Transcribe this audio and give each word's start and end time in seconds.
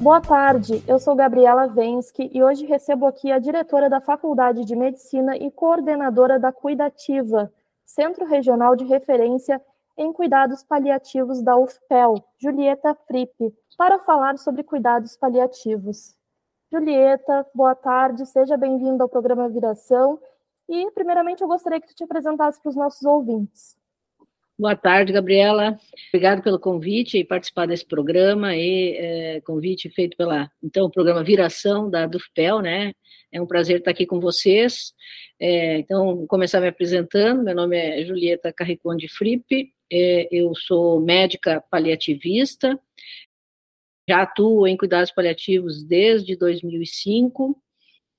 Boa 0.00 0.18
tarde, 0.18 0.82
eu 0.88 0.98
sou 0.98 1.14
Gabriela 1.14 1.66
Vensky 1.66 2.30
e 2.32 2.42
hoje 2.42 2.64
recebo 2.64 3.04
aqui 3.04 3.30
a 3.30 3.38
diretora 3.38 3.90
da 3.90 4.00
Faculdade 4.00 4.64
de 4.64 4.74
Medicina 4.74 5.36
e 5.36 5.50
coordenadora 5.50 6.38
da 6.38 6.50
Cuidativa, 6.50 7.52
Centro 7.84 8.24
Regional 8.24 8.74
de 8.74 8.86
Referência 8.86 9.60
em 9.98 10.10
Cuidados 10.10 10.64
Paliativos 10.64 11.42
da 11.42 11.54
UFPEL, 11.54 12.14
Julieta 12.38 12.94
Frippe, 13.06 13.54
para 13.76 13.98
falar 13.98 14.38
sobre 14.38 14.62
cuidados 14.62 15.18
paliativos. 15.18 16.16
Julieta, 16.72 17.46
boa 17.54 17.74
tarde, 17.74 18.24
seja 18.24 18.56
bem-vinda 18.56 19.04
ao 19.04 19.08
programa 19.08 19.50
Viração 19.50 20.18
e, 20.66 20.90
primeiramente, 20.92 21.42
eu 21.42 21.48
gostaria 21.48 21.78
que 21.78 21.88
tu 21.88 21.94
te 21.94 22.04
apresentasse 22.04 22.58
para 22.58 22.70
os 22.70 22.76
nossos 22.76 23.02
ouvintes. 23.02 23.79
Boa 24.60 24.76
tarde, 24.76 25.10
Gabriela. 25.10 25.80
Obrigado 26.08 26.42
pelo 26.42 26.60
convite 26.60 27.16
e 27.16 27.24
participar 27.24 27.64
desse 27.64 27.86
programa 27.86 28.54
e 28.54 28.94
é, 28.94 29.40
convite 29.40 29.88
feito 29.88 30.14
pela 30.18 30.50
então 30.62 30.84
o 30.84 30.90
programa 30.90 31.24
Viração 31.24 31.88
da 31.88 32.06
Dufpel, 32.06 32.60
né? 32.60 32.92
É 33.32 33.40
um 33.40 33.46
prazer 33.46 33.78
estar 33.78 33.90
aqui 33.90 34.04
com 34.04 34.20
vocês. 34.20 34.92
É, 35.40 35.78
então, 35.78 36.14
vou 36.14 36.26
começar 36.26 36.60
me 36.60 36.68
apresentando. 36.68 37.42
Meu 37.42 37.54
nome 37.54 37.74
é 37.74 38.04
Julieta 38.04 38.52
Carriconde 38.52 39.08
Frippe. 39.08 39.72
É, 39.90 40.28
eu 40.30 40.54
sou 40.54 41.00
médica 41.00 41.64
paliativista. 41.70 42.78
Já 44.06 44.20
atuo 44.20 44.66
em 44.66 44.76
cuidados 44.76 45.10
paliativos 45.10 45.82
desde 45.82 46.36
2005 46.36 47.58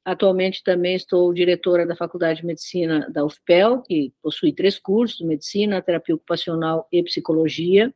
Atualmente 0.04 0.64
também 0.64 0.96
estou 0.96 1.32
diretora 1.32 1.86
da 1.86 1.96
Faculdade 1.96 2.42
de 2.42 2.46
Medicina 2.46 3.08
da 3.12 3.24
UFPEL, 3.24 3.84
que 3.84 4.12
possui 4.22 4.52
três 4.52 4.80
cursos, 4.80 5.22
Medicina, 5.22 5.82
Terapia 5.82 6.16
Ocupacional 6.16 6.88
e 6.92 7.04
Psicologia, 7.04 7.94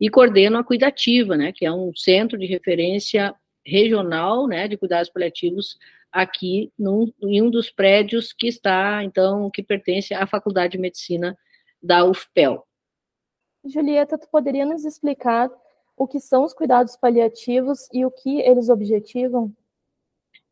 e 0.00 0.08
coordeno 0.08 0.58
a 0.58 0.64
Cuidativa, 0.64 1.36
né, 1.36 1.52
que 1.52 1.66
é 1.66 1.72
um 1.72 1.92
centro 1.96 2.38
de 2.38 2.46
referência 2.46 3.34
regional, 3.66 4.46
né, 4.46 4.68
de 4.68 4.76
cuidados 4.76 5.10
paliativos 5.10 5.76
aqui 6.12 6.72
num, 6.78 7.12
em 7.20 7.42
um 7.42 7.50
dos 7.50 7.70
prédios 7.70 8.32
que 8.32 8.46
está, 8.46 9.02
então, 9.02 9.50
que 9.50 9.62
pertence 9.62 10.14
à 10.14 10.26
Faculdade 10.26 10.72
de 10.72 10.78
Medicina 10.78 11.36
da 11.82 12.04
UFPEL. 12.04 12.64
Julieta, 13.64 14.16
tu 14.16 14.28
poderia 14.28 14.64
nos 14.64 14.84
explicar 14.84 15.50
o 15.96 16.06
que 16.06 16.20
são 16.20 16.44
os 16.44 16.54
cuidados 16.54 16.96
paliativos 16.96 17.88
e 17.92 18.06
o 18.06 18.10
que 18.10 18.40
eles 18.40 18.68
objetivam? 18.68 19.52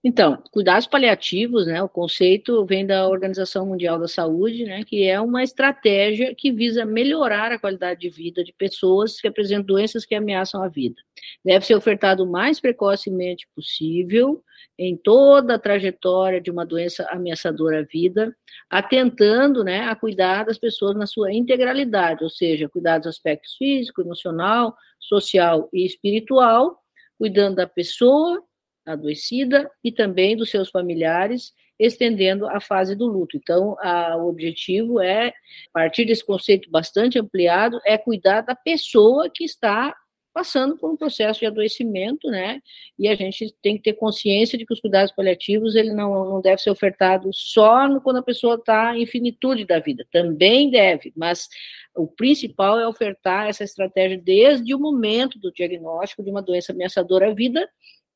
Então, 0.05 0.41
cuidados 0.53 0.87
paliativos, 0.87 1.67
né, 1.67 1.83
o 1.83 1.89
conceito 1.89 2.65
vem 2.65 2.87
da 2.87 3.09
Organização 3.09 3.67
Mundial 3.67 3.99
da 3.99 4.07
Saúde, 4.07 4.65
né, 4.65 4.85
que 4.85 5.05
é 5.05 5.21
uma 5.21 5.43
estratégia 5.43 6.33
que 6.33 6.53
visa 6.53 6.85
melhorar 6.85 7.51
a 7.51 7.59
qualidade 7.59 8.01
de 8.01 8.11
vida 8.11 8.45
de 8.45 8.53
pessoas 8.53 9.21
que 9.21 9.27
apresentam 9.27 9.65
doenças 9.65 10.05
que 10.05 10.15
ameaçam 10.15 10.63
a 10.63 10.69
vida. 10.69 11.03
Deve 11.45 11.67
ser 11.67 11.75
ofertado 11.75 12.23
o 12.23 12.31
mais 12.31 12.61
precocemente 12.61 13.49
possível 13.55 14.45
em 14.79 14.97
toda 14.97 15.55
a 15.55 15.59
trajetória 15.59 16.41
de 16.41 16.51
uma 16.51 16.65
doença 16.65 17.05
ameaçadora 17.11 17.81
à 17.81 17.83
vida, 17.83 18.37
atentando, 18.71 19.65
né, 19.65 19.89
a 19.89 19.97
cuidar 19.97 20.45
das 20.45 20.59
pessoas 20.59 20.95
na 20.95 21.07
sua 21.07 21.33
integralidade, 21.33 22.23
ou 22.23 22.31
seja, 22.31 22.69
cuidar 22.69 22.99
dos 22.99 23.09
aspectos 23.09 23.57
físico, 23.57 24.03
emocional, 24.03 24.77
social 25.01 25.69
e 25.73 25.85
espiritual, 25.85 26.79
cuidando 27.19 27.57
da 27.57 27.67
pessoa 27.67 28.43
adoecida 28.87 29.71
e 29.83 29.91
também 29.91 30.37
dos 30.37 30.51
seus 30.51 30.71
familiares, 30.71 31.53
estendendo 31.79 32.47
a 32.47 32.61
fase 32.61 32.95
do 32.95 33.07
luto. 33.07 33.37
Então, 33.37 33.77
a, 33.81 34.17
o 34.17 34.29
objetivo 34.29 35.01
é, 35.01 35.29
a 35.29 35.33
partir 35.73 36.05
desse 36.05 36.25
conceito 36.25 36.71
bastante 36.71 37.19
ampliado, 37.19 37.81
é 37.85 37.99
cuidar 37.99 38.41
da 38.43 38.55
pessoa 38.55 39.29
que 39.29 39.45
está 39.45 39.95
passando 40.37 40.77
por 40.77 40.91
um 40.91 40.97
processo 40.99 41.41
de 41.41 41.47
adoecimento, 41.47 42.29
né? 42.29 42.61
E 42.99 43.09
a 43.09 43.15
gente 43.15 43.57
tem 43.63 43.79
que 43.79 43.85
ter 43.85 43.95
consciência 43.95 44.59
de 44.59 44.67
que 44.67 44.75
os 44.75 44.81
cuidados 44.83 45.11
paliativos 45.11 45.75
ele 45.75 45.95
não, 45.95 46.27
não 46.27 46.43
deve 46.43 46.61
ser 46.61 46.69
ofertado 46.69 47.31
só 47.33 47.89
no, 47.89 48.03
quando 48.03 48.19
a 48.19 48.23
pessoa 48.23 48.57
está 48.57 48.95
em 48.99 49.07
finitude 49.07 49.65
da 49.65 49.79
vida. 49.79 50.07
Também 50.13 50.69
deve, 50.71 51.11
mas 51.17 51.49
o 51.95 52.07
principal 52.07 52.79
é 52.79 52.87
ofertar 52.87 53.49
essa 53.49 53.65
estratégia 53.65 54.21
desde 54.23 54.75
o 54.75 54.79
momento 54.79 55.39
do 55.39 55.51
diagnóstico 55.51 56.23
de 56.23 56.31
uma 56.31 56.43
doença 56.43 56.73
ameaçadora 56.73 57.31
à 57.31 57.35
vida 57.35 57.67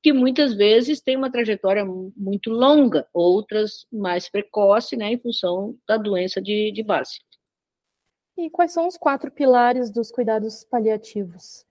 que 0.02 0.12
muitas 0.12 0.54
vezes 0.54 1.00
tem 1.00 1.16
uma 1.16 1.30
trajetória 1.30 1.84
muito 1.84 2.50
longa, 2.50 3.06
outras 3.12 3.86
mais 3.92 4.28
precoce, 4.28 4.96
né, 4.96 5.12
em 5.12 5.18
função 5.18 5.76
da 5.86 5.96
doença 5.96 6.40
de, 6.40 6.72
de 6.72 6.82
base. 6.82 7.20
E 8.36 8.48
quais 8.48 8.72
são 8.72 8.86
os 8.86 8.96
quatro 8.96 9.30
pilares 9.30 9.90
dos 9.90 10.10
cuidados 10.10 10.64
paliativos? 10.64 11.66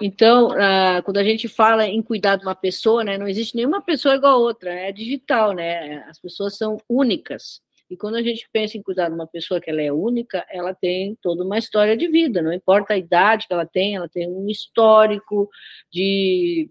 Então, 0.00 0.50
ah, 0.52 1.02
quando 1.04 1.18
a 1.18 1.24
gente 1.24 1.48
fala 1.48 1.86
em 1.86 2.00
cuidar 2.00 2.36
de 2.36 2.44
uma 2.44 2.54
pessoa, 2.54 3.02
né, 3.04 3.18
não 3.18 3.28
existe 3.28 3.56
nenhuma 3.56 3.82
pessoa 3.82 4.14
igual 4.14 4.34
a 4.34 4.38
outra, 4.38 4.72
é 4.72 4.92
digital, 4.92 5.52
né? 5.52 6.04
As 6.08 6.18
pessoas 6.18 6.56
são 6.56 6.78
únicas. 6.88 7.60
E 7.90 7.96
quando 7.96 8.16
a 8.16 8.22
gente 8.22 8.48
pensa 8.52 8.76
em 8.76 8.82
cuidar 8.82 9.08
de 9.08 9.14
uma 9.14 9.26
pessoa 9.26 9.60
que 9.60 9.70
ela 9.70 9.80
é 9.80 9.90
única, 9.90 10.46
ela 10.50 10.74
tem 10.74 11.16
toda 11.22 11.42
uma 11.42 11.58
história 11.58 11.96
de 11.96 12.06
vida, 12.06 12.42
não 12.42 12.52
importa 12.52 12.92
a 12.92 12.98
idade 12.98 13.46
que 13.46 13.52
ela 13.52 13.66
tem, 13.66 13.96
ela 13.96 14.08
tem 14.08 14.28
um 14.28 14.48
histórico 14.48 15.48
de 15.90 16.70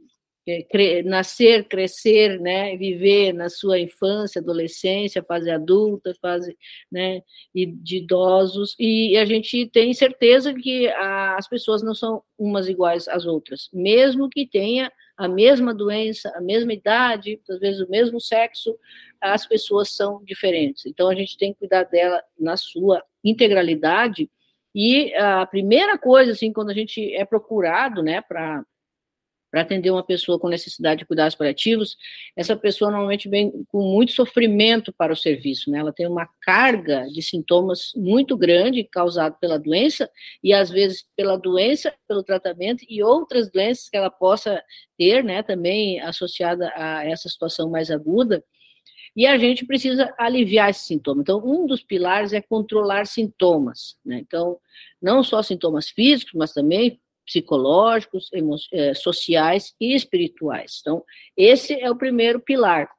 nascer, 1.05 1.65
crescer, 1.67 2.39
né, 2.39 2.75
viver 2.77 3.33
na 3.33 3.49
sua 3.49 3.79
infância, 3.79 4.39
adolescência, 4.39 5.23
fase 5.23 5.49
adulta, 5.49 6.15
fase, 6.21 6.57
né, 6.91 7.21
de 7.53 7.97
idosos, 7.97 8.75
e 8.79 9.17
a 9.17 9.25
gente 9.25 9.67
tem 9.67 9.93
certeza 9.93 10.53
que 10.53 10.87
as 10.87 11.47
pessoas 11.47 11.83
não 11.83 11.93
são 11.93 12.21
umas 12.37 12.67
iguais 12.67 13.07
às 13.07 13.25
outras, 13.25 13.69
mesmo 13.73 14.29
que 14.29 14.47
tenha 14.47 14.91
a 15.17 15.27
mesma 15.27 15.73
doença, 15.73 16.31
a 16.35 16.41
mesma 16.41 16.71
idade, 16.73 17.41
às 17.49 17.59
vezes 17.59 17.81
o 17.81 17.89
mesmo 17.89 18.21
sexo, 18.21 18.77
as 19.19 19.47
pessoas 19.47 19.89
são 19.89 20.23
diferentes. 20.23 20.85
Então 20.85 21.09
a 21.09 21.15
gente 21.15 21.37
tem 21.37 21.51
que 21.53 21.59
cuidar 21.59 21.83
dela 21.85 22.21
na 22.39 22.55
sua 22.55 23.03
integralidade. 23.23 24.29
E 24.75 25.11
a 25.15 25.43
primeira 25.47 25.97
coisa, 25.97 26.33
assim, 26.33 26.53
quando 26.53 26.69
a 26.69 26.73
gente 26.73 27.15
é 27.15 27.25
procurado, 27.25 28.03
né, 28.03 28.21
para 28.21 28.63
para 29.57 29.63
atender 29.63 29.89
uma 29.89 30.03
pessoa 30.03 30.37
com 30.37 30.47
necessidade 30.47 30.99
de 30.99 31.05
cuidados 31.07 31.33
paliativos, 31.33 31.97
essa 32.35 32.55
pessoa 32.55 32.91
normalmente 32.91 33.27
vem 33.27 33.51
com 33.69 33.81
muito 33.91 34.11
sofrimento 34.11 34.93
para 34.93 35.11
o 35.11 35.15
serviço, 35.15 35.71
né? 35.71 35.79
Ela 35.79 35.91
tem 35.91 36.05
uma 36.05 36.29
carga 36.41 37.07
de 37.07 37.23
sintomas 37.23 37.91
muito 37.95 38.37
grande 38.37 38.83
causado 38.83 39.35
pela 39.39 39.57
doença 39.57 40.07
e 40.43 40.53
às 40.53 40.69
vezes 40.69 41.07
pela 41.15 41.35
doença, 41.37 41.91
pelo 42.07 42.21
tratamento 42.21 42.85
e 42.87 43.01
outras 43.01 43.49
doenças 43.49 43.89
que 43.89 43.97
ela 43.97 44.11
possa 44.11 44.61
ter, 44.95 45.23
né, 45.23 45.41
também 45.41 45.99
associada 46.01 46.71
a 46.75 47.03
essa 47.03 47.27
situação 47.27 47.67
mais 47.67 47.89
aguda. 47.89 48.43
E 49.15 49.25
a 49.25 49.39
gente 49.39 49.65
precisa 49.65 50.13
aliviar 50.19 50.69
esse 50.69 50.85
sintoma. 50.85 51.23
Então, 51.23 51.41
um 51.43 51.65
dos 51.65 51.81
pilares 51.81 52.31
é 52.31 52.41
controlar 52.41 53.07
sintomas, 53.07 53.97
né? 54.05 54.19
Então, 54.19 54.59
não 55.01 55.23
só 55.23 55.41
sintomas 55.41 55.89
físicos, 55.89 56.33
mas 56.35 56.53
também 56.53 56.99
psicológicos, 57.27 58.29
eh, 58.71 58.93
sociais 58.93 59.75
e 59.79 59.93
espirituais. 59.93 60.79
Então, 60.79 61.03
esse 61.35 61.73
é 61.73 61.91
o 61.91 61.95
primeiro 61.95 62.39
pilar. 62.39 62.89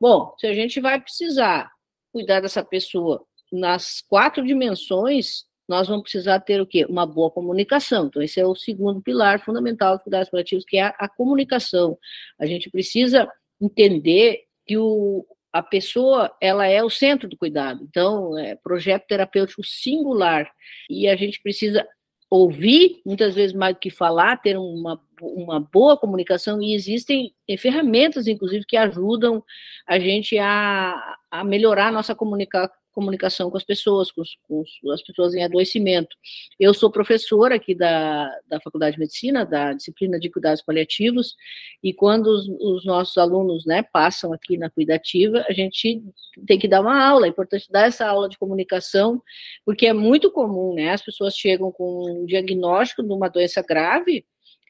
Bom, 0.00 0.34
se 0.38 0.46
a 0.46 0.54
gente 0.54 0.80
vai 0.80 0.98
precisar 0.98 1.70
cuidar 2.10 2.40
dessa 2.40 2.64
pessoa 2.64 3.24
nas 3.52 4.00
quatro 4.00 4.44
dimensões, 4.44 5.44
nós 5.68 5.86
vamos 5.86 6.04
precisar 6.04 6.40
ter 6.40 6.62
o 6.62 6.66
quê? 6.66 6.86
Uma 6.86 7.04
boa 7.06 7.30
comunicação. 7.30 8.06
Então, 8.06 8.22
esse 8.22 8.40
é 8.40 8.46
o 8.46 8.54
segundo 8.54 9.02
pilar 9.02 9.38
fundamental 9.38 9.96
dos 9.96 10.02
cuidados 10.02 10.30
paliativos, 10.30 10.64
que 10.64 10.78
é 10.78 10.84
a, 10.84 10.94
a 10.98 11.08
comunicação. 11.08 11.98
A 12.38 12.46
gente 12.46 12.70
precisa 12.70 13.30
entender 13.60 14.44
que 14.66 14.78
o, 14.78 15.26
a 15.52 15.62
pessoa 15.62 16.34
ela 16.40 16.66
é 16.66 16.82
o 16.82 16.88
centro 16.88 17.28
do 17.28 17.36
cuidado. 17.36 17.84
Então, 17.84 18.38
é 18.38 18.54
projeto 18.54 19.06
terapêutico 19.06 19.62
singular 19.62 20.50
e 20.88 21.06
a 21.06 21.16
gente 21.16 21.42
precisa 21.42 21.86
ouvir, 22.30 23.00
muitas 23.04 23.34
vezes 23.34 23.54
mais 23.56 23.74
do 23.74 23.80
que 23.80 23.90
falar, 23.90 24.36
ter 24.36 24.56
uma, 24.58 25.00
uma 25.20 25.60
boa 25.60 25.96
comunicação, 25.96 26.60
e 26.62 26.74
existem 26.74 27.32
ferramentas, 27.58 28.26
inclusive, 28.26 28.64
que 28.66 28.76
ajudam 28.76 29.42
a 29.86 29.98
gente 29.98 30.38
a, 30.38 31.16
a 31.30 31.42
melhorar 31.44 31.88
a 31.88 31.92
nossa 31.92 32.14
comunica, 32.14 32.70
comunicação 32.98 33.48
com 33.48 33.56
as 33.56 33.62
pessoas, 33.62 34.10
com, 34.10 34.24
com 34.48 34.90
as 34.90 35.00
pessoas 35.02 35.32
em 35.32 35.44
adoecimento. 35.44 36.16
Eu 36.58 36.74
sou 36.74 36.90
professora 36.90 37.54
aqui 37.54 37.72
da, 37.72 38.28
da 38.48 38.60
Faculdade 38.60 38.94
de 38.94 38.98
Medicina, 38.98 39.46
da 39.46 39.72
disciplina 39.72 40.18
de 40.18 40.28
cuidados 40.28 40.62
paliativos, 40.62 41.36
e 41.80 41.94
quando 41.94 42.26
os, 42.26 42.48
os 42.48 42.84
nossos 42.84 43.16
alunos 43.16 43.64
né, 43.64 43.84
passam 43.92 44.32
aqui 44.32 44.58
na 44.58 44.68
cuidativa, 44.68 45.44
a 45.48 45.52
gente 45.52 46.02
tem 46.44 46.58
que 46.58 46.66
dar 46.66 46.80
uma 46.80 47.00
aula, 47.00 47.26
é 47.26 47.28
importante 47.28 47.70
dar 47.70 47.86
essa 47.86 48.04
aula 48.04 48.28
de 48.28 48.36
comunicação, 48.36 49.22
porque 49.64 49.86
é 49.86 49.92
muito 49.92 50.28
comum, 50.32 50.74
né, 50.74 50.90
as 50.90 51.02
pessoas 51.02 51.36
chegam 51.36 51.70
com 51.70 52.22
um 52.22 52.26
diagnóstico 52.26 53.04
de 53.04 53.12
uma 53.12 53.28
doença 53.28 53.62
grave, 53.62 54.26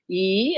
e 0.06 0.54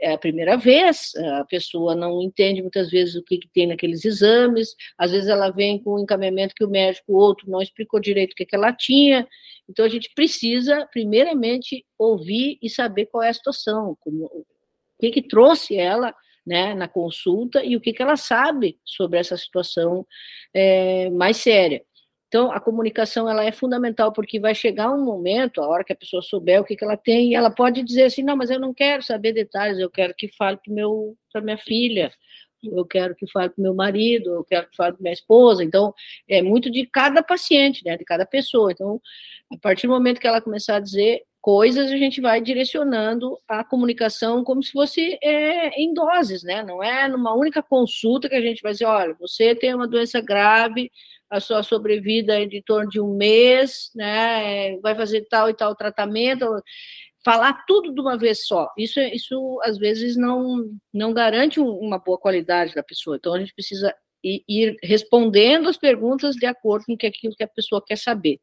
é, 0.00 0.12
a 0.12 0.18
primeira 0.18 0.56
vez, 0.56 1.12
a 1.38 1.44
pessoa 1.44 1.94
não 1.94 2.20
entende 2.22 2.60
muitas 2.60 2.90
vezes 2.90 3.14
o 3.14 3.22
que, 3.22 3.38
que, 3.38 3.48
tem 3.48 3.66
naqueles 3.66 4.04
exames, 4.04 4.74
às 4.98 5.10
vezes 5.10 5.28
ela 5.28 5.50
vem 5.50 5.82
com 5.82 5.94
um 5.94 6.02
encaminhamento 6.02 6.54
que 6.54 6.64
o 6.64 6.70
médico 6.70 7.14
outro 7.14 7.50
não 7.50 7.62
explicou 7.62 7.98
direito 7.98 8.32
o 8.32 8.34
que, 8.36 8.44
que 8.44 8.54
ela 8.54 8.72
tinha, 8.72 9.26
então 9.68 9.84
a 9.84 9.88
gente 9.88 10.12
precisa, 10.14 10.86
primeiramente, 10.92 11.84
ouvir 11.98 12.58
e 12.62 12.70
saber 12.70 13.06
qual 13.06 13.22
é 13.22 13.30
a 13.30 13.34
situação, 13.34 13.96
como, 14.00 14.26
o 14.26 14.44
que, 15.00 15.10
que 15.10 15.22
trouxe 15.22 15.76
ela 15.76 16.14
né, 16.46 16.74
na 16.74 16.86
consulta 16.86 17.64
e 17.64 17.76
o 17.76 17.80
que, 17.80 17.92
que 17.92 18.02
ela 18.02 18.16
sabe 18.16 18.78
sobre 18.84 19.18
essa 19.18 19.36
situação 19.36 20.06
é, 20.54 21.10
mais 21.10 21.38
séria. 21.38 21.82
Então, 22.28 22.50
a 22.50 22.60
comunicação 22.60 23.30
ela 23.30 23.44
é 23.44 23.52
fundamental, 23.52 24.12
porque 24.12 24.40
vai 24.40 24.54
chegar 24.54 24.92
um 24.92 25.04
momento, 25.04 25.60
a 25.60 25.68
hora 25.68 25.84
que 25.84 25.92
a 25.92 25.96
pessoa 25.96 26.22
souber 26.22 26.60
o 26.60 26.64
que, 26.64 26.76
que 26.76 26.84
ela 26.84 26.96
tem, 26.96 27.30
e 27.30 27.34
ela 27.34 27.50
pode 27.50 27.82
dizer 27.84 28.04
assim, 28.04 28.22
não, 28.22 28.36
mas 28.36 28.50
eu 28.50 28.58
não 28.58 28.74
quero 28.74 29.02
saber 29.02 29.32
detalhes, 29.32 29.78
eu 29.78 29.90
quero 29.90 30.14
que 30.14 30.28
fale 30.36 30.58
para 31.32 31.42
minha 31.42 31.58
filha, 31.58 32.12
eu 32.62 32.84
quero 32.84 33.14
que 33.14 33.30
fale 33.30 33.50
para 33.50 33.62
meu 33.62 33.74
marido, 33.74 34.30
eu 34.30 34.44
quero 34.44 34.68
que 34.68 34.76
fale 34.76 34.94
para 34.94 35.02
minha 35.02 35.12
esposa. 35.12 35.62
Então, 35.62 35.94
é 36.28 36.42
muito 36.42 36.70
de 36.70 36.86
cada 36.86 37.22
paciente, 37.22 37.84
né, 37.84 37.96
de 37.96 38.04
cada 38.04 38.26
pessoa. 38.26 38.72
Então, 38.72 39.00
a 39.52 39.58
partir 39.58 39.86
do 39.86 39.92
momento 39.92 40.20
que 40.20 40.26
ela 40.26 40.40
começar 40.40 40.76
a 40.76 40.80
dizer 40.80 41.22
coisas, 41.40 41.92
a 41.92 41.96
gente 41.96 42.20
vai 42.20 42.40
direcionando 42.40 43.38
a 43.46 43.62
comunicação 43.62 44.42
como 44.42 44.62
se 44.64 44.72
fosse 44.72 45.16
é, 45.22 45.80
em 45.80 45.94
doses, 45.94 46.42
né? 46.42 46.64
Não 46.64 46.82
é 46.82 47.06
numa 47.06 47.36
única 47.36 47.62
consulta 47.62 48.28
que 48.28 48.34
a 48.34 48.40
gente 48.40 48.60
vai 48.60 48.72
dizer, 48.72 48.86
olha, 48.86 49.14
você 49.14 49.54
tem 49.54 49.72
uma 49.72 49.86
doença 49.86 50.20
grave, 50.20 50.90
a 51.30 51.40
sua 51.40 51.62
sobrevida 51.62 52.40
é 52.40 52.46
de 52.46 52.62
torno 52.62 52.88
de 52.88 53.00
um 53.00 53.16
mês, 53.16 53.90
né? 53.94 54.78
Vai 54.80 54.94
fazer 54.94 55.26
tal 55.28 55.50
e 55.50 55.54
tal 55.54 55.74
tratamento, 55.74 56.46
falar 57.24 57.64
tudo 57.66 57.92
de 57.92 58.00
uma 58.00 58.16
vez 58.16 58.46
só. 58.46 58.68
Isso, 58.78 59.00
isso 59.00 59.60
às 59.64 59.78
vezes 59.78 60.16
não 60.16 60.64
não 60.92 61.12
garante 61.12 61.60
uma 61.60 61.98
boa 61.98 62.18
qualidade 62.18 62.74
da 62.74 62.82
pessoa. 62.82 63.16
Então 63.16 63.34
a 63.34 63.40
gente 63.40 63.54
precisa 63.54 63.94
ir, 64.22 64.76
respondendo 64.82 65.68
as 65.68 65.76
perguntas 65.76 66.36
de 66.36 66.46
acordo 66.46 66.84
com 66.86 66.94
aquilo 66.94 67.34
que 67.36 67.44
a 67.44 67.48
pessoa 67.48 67.82
quer 67.84 67.96
saber. 67.96 68.40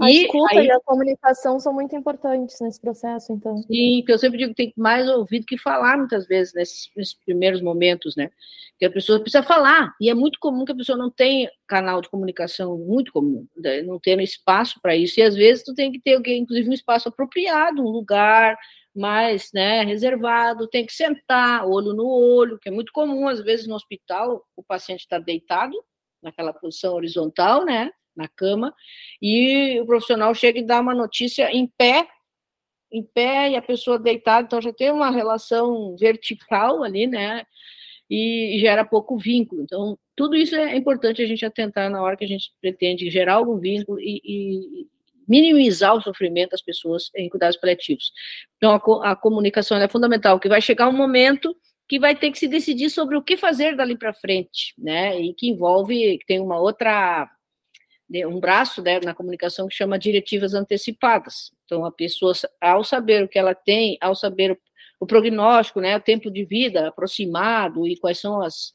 A 0.00 0.10
e 0.10 0.24
escuta 0.24 0.58
aí, 0.58 0.66
e 0.66 0.72
a 0.72 0.80
comunicação 0.80 1.60
são 1.60 1.74
muito 1.74 1.94
importantes 1.94 2.58
nesse 2.60 2.80
processo, 2.80 3.32
então. 3.32 3.58
Sim, 3.58 4.02
que 4.04 4.10
eu 4.10 4.18
sempre 4.18 4.38
digo 4.38 4.54
que 4.54 4.64
tem 4.64 4.72
mais 4.76 5.08
ouvido 5.08 5.44
que 5.44 5.58
falar 5.58 5.98
muitas 5.98 6.26
vezes 6.26 6.54
nesses, 6.54 6.90
nesses, 6.96 7.14
primeiros 7.14 7.60
momentos, 7.60 8.16
né? 8.16 8.30
Que 8.78 8.86
a 8.86 8.90
pessoa 8.90 9.20
precisa 9.20 9.42
falar, 9.42 9.94
e 10.00 10.08
é 10.08 10.14
muito 10.14 10.38
comum 10.40 10.64
que 10.64 10.72
a 10.72 10.76
pessoa 10.76 10.96
não 10.96 11.10
tenha 11.10 11.50
canal 11.66 12.00
de 12.00 12.08
comunicação, 12.08 12.78
muito 12.78 13.12
comum, 13.12 13.46
né? 13.56 13.82
não 13.82 13.98
tendo 14.00 14.22
espaço 14.22 14.80
para 14.80 14.96
isso, 14.96 15.20
e 15.20 15.22
às 15.22 15.34
vezes 15.34 15.62
tu 15.62 15.74
tem 15.74 15.92
que 15.92 16.00
ter, 16.00 16.16
inclusive, 16.34 16.70
um 16.70 16.72
espaço 16.72 17.08
apropriado, 17.08 17.82
um 17.82 17.90
lugar 17.90 18.56
mais 18.94 19.50
né, 19.52 19.84
reservado, 19.84 20.68
tem 20.68 20.84
que 20.84 20.92
sentar, 20.92 21.66
olho 21.66 21.92
no 21.92 22.08
olho, 22.08 22.58
que 22.58 22.68
é 22.68 22.72
muito 22.72 22.90
comum, 22.92 23.28
às 23.28 23.40
vezes, 23.40 23.66
no 23.66 23.74
hospital, 23.74 24.44
o 24.56 24.62
paciente 24.62 25.00
está 25.00 25.18
deitado, 25.18 25.76
naquela 26.22 26.52
posição 26.52 26.94
horizontal, 26.94 27.64
né? 27.64 27.90
Na 28.16 28.28
cama, 28.28 28.74
e 29.20 29.80
o 29.80 29.86
profissional 29.86 30.34
chega 30.34 30.58
e 30.58 30.66
dá 30.66 30.80
uma 30.80 30.94
notícia 30.94 31.50
em 31.50 31.66
pé, 31.66 32.06
em 32.92 33.02
pé, 33.02 33.50
e 33.50 33.56
a 33.56 33.62
pessoa 33.62 33.98
deitada, 33.98 34.46
então 34.46 34.60
já 34.60 34.72
tem 34.72 34.90
uma 34.90 35.10
relação 35.10 35.96
vertical 35.96 36.82
ali, 36.82 37.06
né? 37.06 37.44
E 38.10 38.58
gera 38.60 38.84
pouco 38.84 39.16
vínculo. 39.16 39.62
Então, 39.62 39.96
tudo 40.16 40.34
isso 40.34 40.56
é 40.56 40.76
importante 40.76 41.22
a 41.22 41.26
gente 41.26 41.46
atentar 41.46 41.88
na 41.88 42.02
hora 42.02 42.16
que 42.16 42.24
a 42.24 42.28
gente 42.28 42.50
pretende 42.60 43.08
gerar 43.08 43.34
algum 43.34 43.58
vínculo 43.58 44.00
e, 44.00 44.20
e 44.24 44.86
minimizar 45.28 45.94
o 45.94 46.02
sofrimento 46.02 46.50
das 46.50 46.60
pessoas 46.60 47.08
em 47.14 47.28
cuidados 47.28 47.56
paliativos. 47.56 48.12
Então, 48.56 48.72
a, 48.72 49.12
a 49.12 49.16
comunicação 49.16 49.78
é 49.78 49.88
fundamental, 49.88 50.40
que 50.40 50.48
vai 50.48 50.60
chegar 50.60 50.88
um 50.88 50.96
momento 50.96 51.56
que 51.88 52.00
vai 52.00 52.16
ter 52.16 52.32
que 52.32 52.38
se 52.38 52.48
decidir 52.48 52.90
sobre 52.90 53.16
o 53.16 53.22
que 53.22 53.36
fazer 53.36 53.76
dali 53.76 53.96
para 53.96 54.12
frente, 54.12 54.74
né? 54.76 55.20
E 55.20 55.32
que 55.32 55.48
envolve, 55.48 56.18
que 56.18 56.26
tem 56.26 56.40
uma 56.40 56.58
outra 56.58 57.30
um 58.26 58.40
braço 58.40 58.82
né, 58.82 58.98
na 59.00 59.14
comunicação 59.14 59.68
que 59.68 59.74
chama 59.74 59.98
diretivas 59.98 60.54
antecipadas. 60.54 61.52
Então, 61.64 61.84
a 61.84 61.92
pessoa, 61.92 62.32
ao 62.60 62.82
saber 62.82 63.22
o 63.24 63.28
que 63.28 63.38
ela 63.38 63.54
tem, 63.54 63.96
ao 64.00 64.14
saber 64.14 64.52
o, 64.52 64.58
o 65.00 65.06
prognóstico, 65.06 65.80
né, 65.80 65.96
o 65.96 66.00
tempo 66.00 66.30
de 66.30 66.44
vida 66.44 66.88
aproximado 66.88 67.86
e 67.86 67.96
quais 67.96 68.18
são 68.18 68.42
as, 68.42 68.74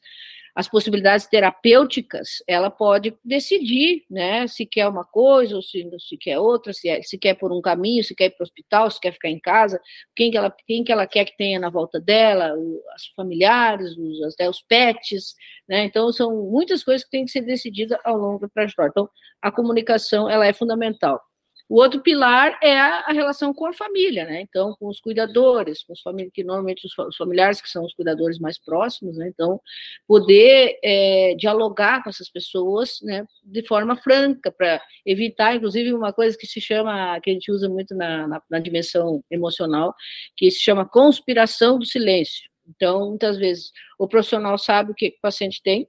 as 0.55 0.69
possibilidades 0.69 1.27
terapêuticas, 1.27 2.41
ela 2.47 2.71
pode 2.71 3.13
decidir, 3.23 4.05
né, 4.09 4.47
se 4.47 4.65
quer 4.65 4.87
uma 4.87 5.03
coisa 5.03 5.57
ou 5.57 5.61
se, 5.61 5.85
se 5.99 6.17
quer 6.17 6.39
outra, 6.39 6.71
se, 6.71 6.87
é, 6.87 7.01
se 7.01 7.17
quer 7.17 7.33
por 7.33 7.51
um 7.51 7.61
caminho, 7.61 8.03
se 8.05 8.15
quer 8.15 8.27
ir 8.27 8.29
para 8.31 8.43
o 8.43 8.45
hospital, 8.45 8.89
se 8.89 8.99
quer 8.99 9.11
ficar 9.11 9.29
em 9.29 9.39
casa, 9.39 9.81
quem 10.15 10.31
que 10.31 10.37
ela, 10.37 10.55
quem 10.65 10.83
que 10.83 10.91
ela 10.93 11.05
quer 11.05 11.25
que 11.25 11.35
tenha 11.35 11.59
na 11.59 11.69
volta 11.69 11.99
dela, 11.99 12.53
os 12.55 13.05
familiares, 13.17 13.97
os, 13.97 14.33
até 14.33 14.49
os 14.49 14.61
pets, 14.61 15.35
né, 15.67 15.83
então 15.83 16.09
são 16.13 16.33
muitas 16.49 16.83
coisas 16.85 17.03
que 17.03 17.11
têm 17.11 17.25
que 17.25 17.31
ser 17.31 17.41
decididas 17.41 17.99
ao 18.05 18.17
longo 18.17 18.39
da 18.39 18.47
trajetória. 18.47 18.91
Então, 18.91 19.09
a 19.41 19.51
comunicação, 19.51 20.29
ela 20.29 20.47
é 20.47 20.53
fundamental. 20.53 21.21
O 21.67 21.81
outro 21.81 21.99
pilar 21.99 22.59
é 22.61 22.77
a, 22.79 23.11
relação 23.11 23.51
com 23.51 23.65
a 23.65 23.73
família, 23.73 24.23
né? 24.25 24.41
Então, 24.41 24.75
com 24.79 24.87
os 24.87 24.99
cuidadores, 24.99 25.83
com 25.83 25.93
os 25.93 26.01
famílias, 26.01 26.31
que 26.31 26.43
normalmente 26.43 26.85
os, 26.85 27.15
familiares 27.15 27.59
que 27.59 27.69
são 27.69 27.83
os 27.83 27.93
cuidadores 27.93 28.37
mais 28.37 28.59
próximos, 28.59 29.17
né? 29.17 29.27
Então, 29.29 29.59
poder 30.07 30.77
é, 30.83 31.33
dialogar 31.35 32.03
com 32.03 32.09
essas 32.09 32.29
pessoas, 32.29 32.99
né? 33.01 33.25
De 33.43 33.65
forma 33.65 33.95
franca, 33.95 34.51
para 34.51 34.79
evitar, 35.03 35.55
inclusive, 35.55 35.91
uma 35.91 36.13
coisa 36.13 36.37
que 36.37 36.45
se 36.45 36.61
chama, 36.61 37.19
que 37.21 37.31
a 37.31 37.33
gente 37.33 37.51
usa 37.51 37.67
muito 37.67 37.95
na, 37.95 38.27
na, 38.27 38.41
na 38.47 38.59
dimensão 38.59 39.23
emocional, 39.31 39.95
que 40.37 40.51
se 40.51 40.59
chama 40.59 40.87
conspiração 40.87 41.79
do 41.79 41.85
silêncio. 41.85 42.47
Então, 42.67 43.09
muitas 43.09 43.37
vezes, 43.37 43.71
o 43.97 44.07
profissional 44.07 44.57
sabe 44.57 44.91
o 44.91 44.95
que 44.95 45.07
o 45.17 45.21
paciente 45.21 45.61
tem, 45.63 45.87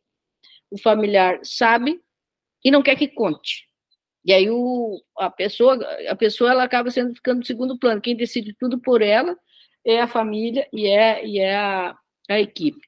o 0.70 0.78
familiar 0.78 1.38
sabe 1.42 2.00
e 2.64 2.70
não 2.70 2.82
quer 2.82 2.96
que 2.96 3.08
conte. 3.08 3.65
E 4.26 4.32
aí 4.32 4.50
o, 4.50 5.00
a 5.16 5.30
pessoa, 5.30 5.78
a 6.08 6.16
pessoa 6.16 6.50
ela 6.50 6.64
acaba 6.64 6.90
sendo 6.90 7.14
ficando 7.14 7.38
no 7.38 7.46
segundo 7.46 7.78
plano. 7.78 8.00
Quem 8.00 8.16
decide 8.16 8.52
tudo 8.58 8.80
por 8.80 9.00
ela 9.00 9.36
é 9.84 10.00
a 10.00 10.08
família 10.08 10.66
e 10.72 10.88
é, 10.88 11.24
e 11.24 11.38
é 11.38 11.54
a, 11.54 11.96
a 12.28 12.40
equipe. 12.40 12.80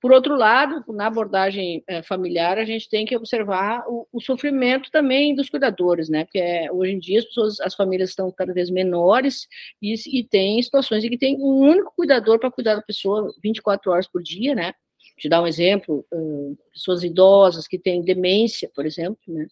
Por 0.00 0.12
outro 0.12 0.34
lado, 0.34 0.82
na 0.88 1.06
abordagem 1.08 1.84
é, 1.86 2.02
familiar, 2.02 2.56
a 2.56 2.64
gente 2.64 2.88
tem 2.88 3.04
que 3.04 3.16
observar 3.16 3.84
o, 3.86 4.06
o, 4.10 4.20
sofrimento 4.20 4.90
também 4.90 5.34
dos 5.34 5.50
cuidadores, 5.50 6.08
né? 6.08 6.24
Porque 6.24 6.38
é, 6.38 6.72
hoje 6.72 6.92
em 6.92 6.98
dia 6.98 7.18
as 7.18 7.26
pessoas, 7.26 7.60
as 7.60 7.74
famílias 7.74 8.10
estão 8.10 8.32
cada 8.32 8.54
vez 8.54 8.70
menores 8.70 9.46
e, 9.82 9.94
e 10.20 10.24
tem 10.24 10.62
situações 10.62 11.04
em 11.04 11.10
que 11.10 11.18
tem 11.18 11.36
um 11.36 11.68
único 11.68 11.92
cuidador 11.96 12.38
para 12.38 12.50
cuidar 12.50 12.76
da 12.76 12.82
pessoa 12.82 13.30
24 13.42 13.90
horas 13.90 14.08
por 14.08 14.22
dia, 14.22 14.54
né? 14.54 14.72
Te 15.18 15.28
dar 15.28 15.42
um 15.42 15.46
exemplo, 15.48 16.06
pessoas 16.72 17.02
idosas 17.02 17.66
que 17.66 17.78
têm 17.78 18.04
demência, 18.04 18.70
por 18.72 18.86
exemplo, 18.86 19.18
né? 19.26 19.48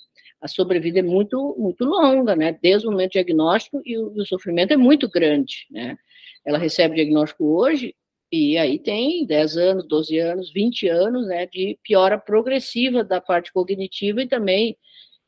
A 0.47 0.49
sobrevida 0.49 1.01
é 1.01 1.03
muito, 1.03 1.55
muito 1.59 1.85
longa, 1.85 2.35
né? 2.35 2.57
Desde 2.63 2.87
o 2.87 2.91
momento 2.91 3.13
diagnóstico 3.13 3.83
e 3.85 3.99
o, 3.99 4.13
o 4.15 4.25
sofrimento 4.25 4.73
é 4.73 4.77
muito 4.77 5.09
grande, 5.11 5.67
né? 5.71 5.99
Ela 6.45 6.57
recebe 6.59 6.93
o 6.93 6.97
diagnóstico 6.97 7.45
hoje 7.45 7.95
e 8.31 8.57
aí 8.57 8.79
tem 8.79 9.27
10 9.27 9.57
anos, 9.57 9.89
12 9.89 10.19
anos, 10.19 10.53
20 10.53 10.89
anos, 10.89 11.27
né, 11.27 11.47
de 11.47 11.79
piora 11.83 12.19
progressiva 12.19 13.05
da 13.05 13.21
parte 13.21 13.53
cognitiva 13.53 14.23
e 14.23 14.29
também 14.29 14.77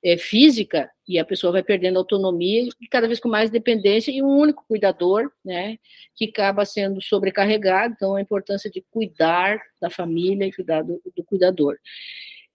é, 0.04 0.16
física, 0.16 0.90
e 1.06 1.18
a 1.18 1.24
pessoa 1.24 1.52
vai 1.52 1.62
perdendo 1.62 1.98
autonomia 1.98 2.68
e 2.80 2.88
cada 2.88 3.06
vez 3.06 3.18
com 3.18 3.28
mais 3.28 3.50
dependência 3.50 4.12
e 4.12 4.22
um 4.22 4.28
único 4.28 4.64
cuidador, 4.68 5.30
né, 5.44 5.78
que 6.14 6.26
acaba 6.26 6.64
sendo 6.64 7.00
sobrecarregado, 7.02 7.94
então 7.96 8.14
a 8.14 8.20
importância 8.20 8.70
de 8.70 8.84
cuidar 8.90 9.60
da 9.80 9.90
família 9.90 10.46
e 10.46 10.52
cuidar 10.52 10.82
do, 10.82 11.00
do 11.16 11.24
cuidador. 11.24 11.76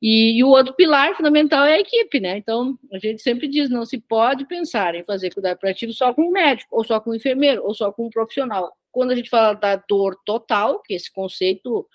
E, 0.05 0.37
e, 0.37 0.43
o 0.43 0.49
outro 0.49 0.73
pilar 0.73 1.15
fundamental 1.15 1.63
é 1.63 1.75
a 1.75 1.79
equipe, 1.79 2.19
né? 2.19 2.37
Então, 2.37 2.77
a 2.91 2.99
gente 2.99 3.21
sempre 3.21 3.47
diz, 3.47 3.69
não 3.69 3.85
se 3.85 3.97
pode 3.97 4.45
pensar 4.45 4.95
em 4.95 5.05
fazer 5.05 5.33
cuidado 5.33 5.57
paliativo 5.57 5.93
só 5.93 6.13
com 6.13 6.23
um 6.23 6.31
médico, 6.31 6.75
ou 6.75 6.83
só 6.83 6.99
com 6.99 7.11
um 7.11 7.15
enfermeiro, 7.15 7.63
ou 7.63 7.73
só 7.73 7.89
com 7.89 8.07
um 8.07 8.09
profissional. 8.09 8.69
Quando 8.91 9.11
a 9.11 9.15
gente 9.15 9.29
fala 9.29 9.53
da 9.53 9.77
dor 9.77 10.17
total, 10.25 10.81
que 10.81 10.93
esse 10.93 11.09
conceito 11.09 11.87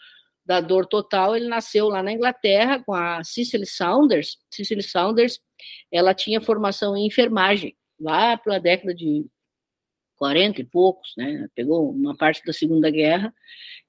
da 0.43 0.59
dor 0.59 0.87
total, 0.87 1.37
ele 1.37 1.49
nasceu 1.49 1.89
lá 1.91 2.03
na 2.03 2.11
Inglaterra 2.11 2.83
com 2.83 2.95
a 2.95 3.23
Cicely 3.23 3.67
Saunders. 3.67 4.39
Cicely 4.51 4.83
Saunders, 4.83 5.39
ela 5.93 6.15
tinha 6.15 6.41
formação 6.41 6.97
em 6.97 7.07
enfermagem, 7.07 7.77
lá 8.01 8.39
pela 8.39 8.59
década 8.59 8.95
de 8.95 9.27
40 10.19 10.61
e 10.61 10.65
poucos, 10.65 11.15
né? 11.17 11.49
Pegou 11.55 11.91
uma 11.91 12.17
parte 12.17 12.45
da 12.45 12.53
Segunda 12.53 12.91
Guerra 12.91 13.33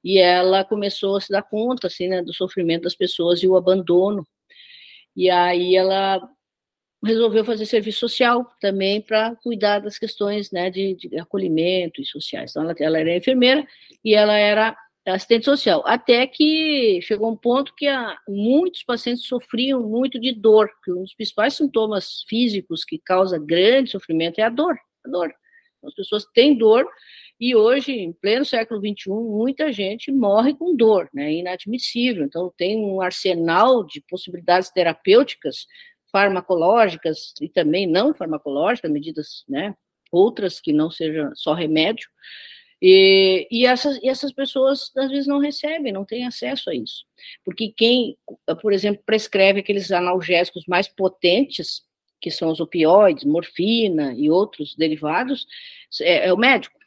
e 0.04 0.20
ela 0.20 0.64
começou 0.64 1.18
a 1.18 1.22
se 1.22 1.30
dar 1.30 1.44
conta, 1.44 1.88
assim, 1.88 2.08
né, 2.08 2.22
do 2.22 2.34
sofrimento 2.34 2.84
das 2.84 2.96
pessoas 2.96 3.44
e 3.44 3.48
o 3.48 3.58
abandono. 3.58 4.26
E 5.16 5.30
aí 5.30 5.76
ela 5.76 6.22
resolveu 7.04 7.46
fazer 7.46 7.66
serviço 7.66 8.00
social 8.00 8.46
também 8.60 9.02
para 9.02 9.36
cuidar 9.38 9.80
das 9.80 9.98
questões 9.98 10.52
né, 10.52 10.70
de, 10.70 10.96
de, 10.96 11.20
acolhimento 11.20 12.02
e 12.02 12.06
sociais. 12.06 12.52
Então, 12.52 12.64
ela, 12.64 12.76
ela 12.80 13.00
era 13.00 13.18
enfermeira 13.18 13.66
e 14.04 14.14
ela 14.14 14.38
era 14.38 14.78
assistente 15.08 15.46
social, 15.46 15.82
até 15.88 16.28
que 16.28 17.00
chegou 17.02 17.32
um 17.32 17.36
ponto 17.36 17.74
que 17.76 17.88
a, 17.88 18.16
muitos 18.28 18.84
pacientes 18.84 19.26
sofriam 19.26 19.82
muito 19.82 20.20
de 20.20 20.32
dor, 20.34 20.70
que 20.84 20.92
um 20.92 21.02
dos 21.02 21.16
principais 21.16 21.56
sintomas 21.56 22.24
físicos 22.28 22.84
que 22.84 23.00
causa 23.00 23.40
grande 23.40 23.90
sofrimento 23.90 24.40
é 24.40 24.44
a 24.44 24.50
dor, 24.50 24.78
a 25.06 25.10
dor. 25.10 25.34
As 25.84 25.94
pessoas 25.94 26.26
têm 26.34 26.58
dor 26.58 26.88
e 27.40 27.56
hoje, 27.56 27.94
em 27.94 28.12
pleno 28.12 28.44
século 28.44 28.82
XXI, 28.82 29.10
muita 29.10 29.72
gente 29.72 30.12
morre 30.12 30.54
com 30.54 30.76
dor, 30.76 31.10
né? 31.14 31.32
Inadmissível. 31.32 32.26
Então, 32.26 32.54
tem 32.58 32.78
um 32.78 33.00
arsenal 33.00 33.86
de 33.86 34.02
possibilidades 34.02 34.70
terapêuticas, 34.70 35.66
farmacológicas 36.12 37.34
e 37.40 37.48
também 37.48 37.88
não 37.88 38.14
farmacológicas, 38.14 38.92
medidas, 38.92 39.46
né? 39.48 39.74
Outras 40.12 40.60
que 40.60 40.74
não 40.74 40.92
sejam 40.92 41.34
só 41.34 41.54
remédio. 41.54 42.10
E, 42.82 43.48
e, 43.52 43.66
essas, 43.66 43.98
e 44.02 44.10
essas 44.10 44.34
pessoas, 44.34 44.92
às 44.98 45.10
vezes, 45.10 45.28
não 45.28 45.40
recebem, 45.40 45.94
não 45.94 46.06
têm 46.06 46.26
acesso 46.26 46.70
a 46.70 46.76
isso. 46.76 47.06
Porque 47.46 47.74
quem, 47.76 48.18
por 48.62 48.74
exemplo, 48.74 49.02
prescreve 49.06 49.60
aqueles 49.60 49.92
analgésicos 49.92 50.66
mais 50.68 50.88
potentes, 50.88 51.84
que 52.20 52.32
são 52.32 52.50
os 52.50 52.60
opioides, 52.60 53.24
morfina 53.24 54.14
e 54.16 54.30
outros 54.30 54.76
derivados, 54.76 55.48
é, 56.02 56.28
é 56.28 56.34
o 56.34 56.38
médico. 56.38 56.78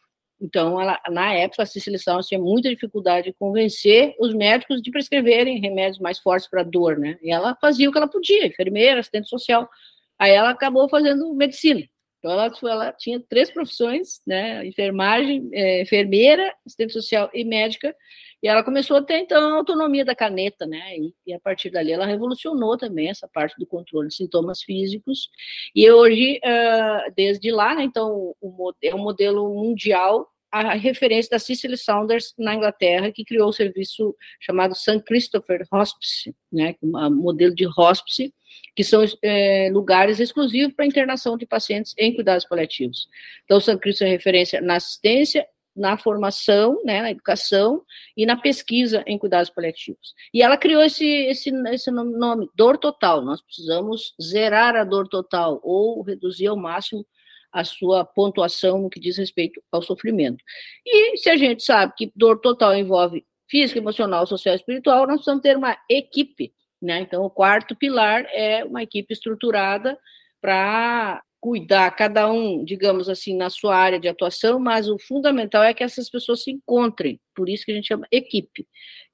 Então, 0.43 0.81
ela, 0.81 1.01
na 1.09 1.33
época, 1.35 1.62
a 1.62 1.67
Cecília 1.67 2.01
Salles 2.01 2.27
tinha 2.27 2.41
muita 2.41 2.69
dificuldade 2.69 3.29
de 3.29 3.33
convencer 3.35 4.12
os 4.19 4.35
médicos 4.35 4.83
de 4.83 4.91
prescreverem 4.91 5.61
remédios 5.61 6.01
mais 6.01 6.19
fortes 6.19 6.49
para 6.49 6.65
dor, 6.65 6.99
né? 6.99 7.17
E 7.23 7.31
ela 7.31 7.57
fazia 7.61 7.89
o 7.89 7.93
que 7.93 7.99
ela 7.99 8.09
podia, 8.09 8.49
enfermeira, 8.49 8.99
assistente 8.99 9.29
social. 9.29 9.71
Aí 10.19 10.33
ela 10.33 10.51
acabou 10.51 10.89
fazendo 10.89 11.33
medicina. 11.33 11.83
Então, 12.19 12.33
ela, 12.33 12.53
ela 12.65 12.93
tinha 12.93 13.21
três 13.21 13.53
profissões, 13.53 14.21
né? 14.27 14.67
Enfermagem, 14.67 15.49
é, 15.53 15.83
enfermeira, 15.83 16.53
assistente 16.67 16.93
social 16.93 17.31
e 17.33 17.45
médica. 17.45 17.95
E 18.42 18.49
ela 18.49 18.64
começou 18.64 18.96
a 18.96 19.02
ter, 19.02 19.18
então, 19.18 19.54
a 19.54 19.56
autonomia 19.58 20.04
da 20.04 20.14
caneta, 20.14 20.66
né? 20.66 20.96
E, 20.96 21.14
e, 21.26 21.32
a 21.32 21.38
partir 21.38 21.70
dali 21.70 21.92
ela 21.92 22.06
revolucionou 22.06 22.76
também 22.76 23.08
essa 23.08 23.28
parte 23.28 23.56
do 23.58 23.66
controle 23.66 24.08
de 24.08 24.14
sintomas 24.14 24.62
físicos. 24.62 25.28
E 25.75 25.88
hoje, 25.90 26.40
uh, 26.44 27.12
desde 27.14 27.52
lá, 27.52 27.75
né, 27.75 27.84
então, 27.84 28.34
o, 28.40 28.72
é 28.82 28.94
um 28.94 28.99
modelo 28.99 29.49
mundial 29.54 30.28
a 30.52 30.75
referência 30.75 31.30
da 31.30 31.38
Cicely 31.38 31.78
Saunders 31.78 32.34
na 32.38 32.54
Inglaterra, 32.54 33.11
que 33.11 33.25
criou 33.25 33.49
o 33.49 33.54
serviço 33.54 34.14
chamado 34.38 34.75
St. 34.75 35.02
Christopher 35.02 35.66
Hospice, 35.72 36.37
né, 36.52 36.75
um 36.82 37.11
modelo 37.11 37.54
de 37.54 37.66
hospice, 37.66 38.34
que 38.76 38.84
são 38.84 39.02
é, 39.22 39.70
lugares 39.72 40.20
exclusivos 40.20 40.75
para 40.75 40.84
internação 40.84 41.38
de 41.38 41.46
pacientes 41.46 41.94
em 41.96 42.14
cuidados 42.14 42.44
paliativos. 42.44 43.08
Então, 43.46 43.56
o 43.56 43.61
St. 43.62 43.78
Christopher 43.78 44.08
é 44.08 44.11
referência 44.11 44.61
na 44.61 44.76
assistência, 44.76 45.46
na 45.75 45.97
formação, 45.97 46.81
né, 46.85 47.00
na 47.02 47.11
educação 47.11 47.83
e 48.17 48.26
na 48.26 48.37
pesquisa 48.37 49.02
em 49.07 49.19
cuidados 49.19 49.50
paliativos. 49.50 50.14
E 50.33 50.43
ela 50.43 50.57
criou 50.57 50.83
esse, 50.83 51.07
esse, 51.07 51.50
esse 51.69 51.91
nome, 51.91 52.49
dor 52.55 52.76
total. 52.76 53.23
Nós 53.23 53.41
precisamos 53.41 54.14
zerar 54.21 54.76
a 54.76 54.85
dor 54.85 55.09
total 55.09 55.61
ou 55.62 56.02
reduzir 56.02 56.47
ao 56.47 56.57
máximo 56.57 57.07
a 57.50 57.64
sua 57.64 58.05
pontuação 58.05 58.81
no 58.81 58.91
que 58.91 59.00
diz 59.00 59.19
respeito 59.19 59.62
ao 59.71 59.83
sofrimento. 59.83 60.43
E 60.85 61.17
se 61.19 61.29
a 61.29 61.37
gente 61.37 61.62
sabe 61.62 61.93
que 61.97 62.12
dor 62.17 62.41
total 62.41 62.75
envolve 62.75 63.25
física, 63.49 63.79
emocional, 63.79 64.26
social 64.26 64.55
e 64.55 64.57
espiritual, 64.57 65.07
nós 65.07 65.17
precisamos 65.17 65.43
ter 65.43 65.57
uma 65.57 65.76
equipe. 65.88 66.55
Né? 66.81 67.00
Então, 67.00 67.23
o 67.23 67.31
quarto 67.31 67.76
pilar 67.76 68.25
é 68.33 68.64
uma 68.64 68.83
equipe 68.83 69.12
estruturada 69.12 69.99
para 70.41 71.23
cuidar, 71.42 71.90
cada 71.90 72.30
um, 72.30 72.64
digamos 72.64 73.08
assim, 73.08 73.37
na 73.37 73.50
sua 73.50 73.76
área 73.76 73.99
de 73.99 74.06
atuação, 74.06 74.61
mas 74.61 74.88
o 74.88 74.96
fundamental 74.96 75.64
é 75.64 75.75
que 75.75 75.82
essas 75.82 76.08
pessoas 76.08 76.44
se 76.44 76.52
encontrem, 76.52 77.20
por 77.34 77.49
isso 77.49 77.64
que 77.64 77.72
a 77.72 77.75
gente 77.75 77.88
chama 77.88 78.06
equipe. 78.12 78.64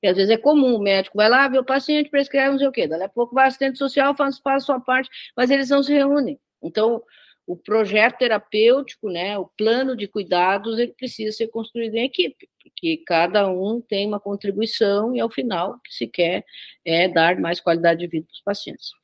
E 0.03 0.07
às 0.07 0.15
vezes 0.15 0.31
é 0.31 0.37
comum, 0.37 0.75
o 0.77 0.79
médico 0.79 1.17
vai 1.17 1.31
lá, 1.31 1.49
vê 1.49 1.59
o 1.59 1.65
paciente, 1.65 2.11
prescreve 2.11 2.51
não 2.51 2.59
sei 2.59 2.69
o 2.69 2.73
quê, 2.73 2.87
daqui 2.87 3.05
a 3.05 3.09
pouco 3.09 3.35
vai 3.35 3.49
assistente 3.49 3.79
social, 3.79 4.15
faz, 4.15 4.39
faz 4.41 4.63
a 4.63 4.67
sua 4.67 4.79
parte, 4.79 5.09
mas 5.35 5.51
eles 5.51 5.71
não 5.71 5.83
se 5.83 5.91
reúnem. 5.91 6.39
Então, 6.63 7.03
o 7.47 7.57
projeto 7.57 8.19
terapêutico, 8.19 9.09
né, 9.09 9.39
o 9.39 9.47
plano 9.47 9.97
de 9.97 10.07
cuidados, 10.07 10.79
ele 10.79 10.93
precisa 10.93 11.35
ser 11.35 11.49
construído 11.49 11.95
em 11.95 12.05
equipe, 12.05 12.47
porque 12.63 12.99
cada 13.07 13.49
um 13.49 13.81
tem 13.81 14.07
uma 14.07 14.21
contribuição 14.21 15.17
e, 15.17 15.21
ao 15.21 15.31
final, 15.31 15.73
o 15.73 15.81
que 15.81 15.95
se 15.95 16.07
quer 16.07 16.45
é 16.85 17.09
dar 17.09 17.41
mais 17.41 17.59
qualidade 17.59 18.01
de 18.01 18.07
vida 18.07 18.27
para 18.27 18.35
os 18.35 18.43
pacientes. 18.43 18.98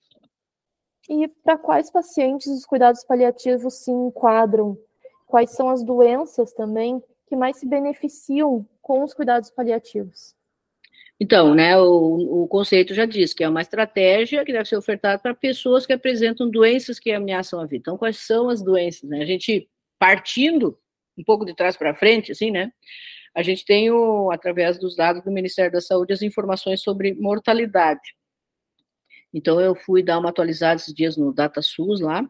E 1.08 1.28
para 1.28 1.58
quais 1.58 1.90
pacientes 1.90 2.46
os 2.46 2.64
cuidados 2.64 3.04
paliativos 3.04 3.74
se 3.74 3.90
enquadram? 3.90 4.78
Quais 5.26 5.50
são 5.50 5.68
as 5.68 5.82
doenças 5.82 6.52
também 6.52 7.02
que 7.26 7.36
mais 7.36 7.56
se 7.56 7.66
beneficiam 7.66 8.66
com 8.80 9.02
os 9.02 9.12
cuidados 9.12 9.50
paliativos? 9.50 10.34
Então, 11.20 11.54
né, 11.54 11.78
o, 11.78 12.42
o, 12.42 12.48
conceito 12.48 12.92
já 12.92 13.06
diz 13.06 13.32
que 13.32 13.44
é 13.44 13.48
uma 13.48 13.60
estratégia 13.60 14.44
que 14.44 14.52
deve 14.52 14.68
ser 14.68 14.76
ofertada 14.76 15.18
para 15.18 15.32
pessoas 15.32 15.86
que 15.86 15.92
apresentam 15.92 16.50
doenças 16.50 16.98
que 16.98 17.12
ameaçam 17.12 17.60
a 17.60 17.64
vida. 17.64 17.76
Então, 17.76 17.96
quais 17.96 18.18
são 18.18 18.48
as 18.48 18.62
doenças? 18.62 19.08
Né? 19.08 19.22
A 19.22 19.24
gente, 19.24 19.68
partindo 19.98 20.76
um 21.16 21.22
pouco 21.22 21.44
de 21.44 21.54
trás 21.54 21.76
para 21.76 21.94
frente, 21.94 22.32
assim, 22.32 22.50
né, 22.50 22.72
a 23.34 23.42
gente 23.42 23.64
tem, 23.64 23.90
o, 23.90 24.30
através 24.30 24.78
dos 24.78 24.96
dados 24.96 25.22
do 25.22 25.30
Ministério 25.30 25.72
da 25.72 25.80
Saúde, 25.80 26.12
as 26.12 26.22
informações 26.22 26.82
sobre 26.82 27.14
mortalidade. 27.14 28.14
Então, 29.34 29.60
eu 29.60 29.74
fui 29.74 30.02
dar 30.02 30.18
uma 30.18 30.30
atualizada 30.30 30.76
esses 30.76 30.94
dias 30.94 31.16
no 31.16 31.34
DataSUS 31.34 32.00
lá. 32.00 32.24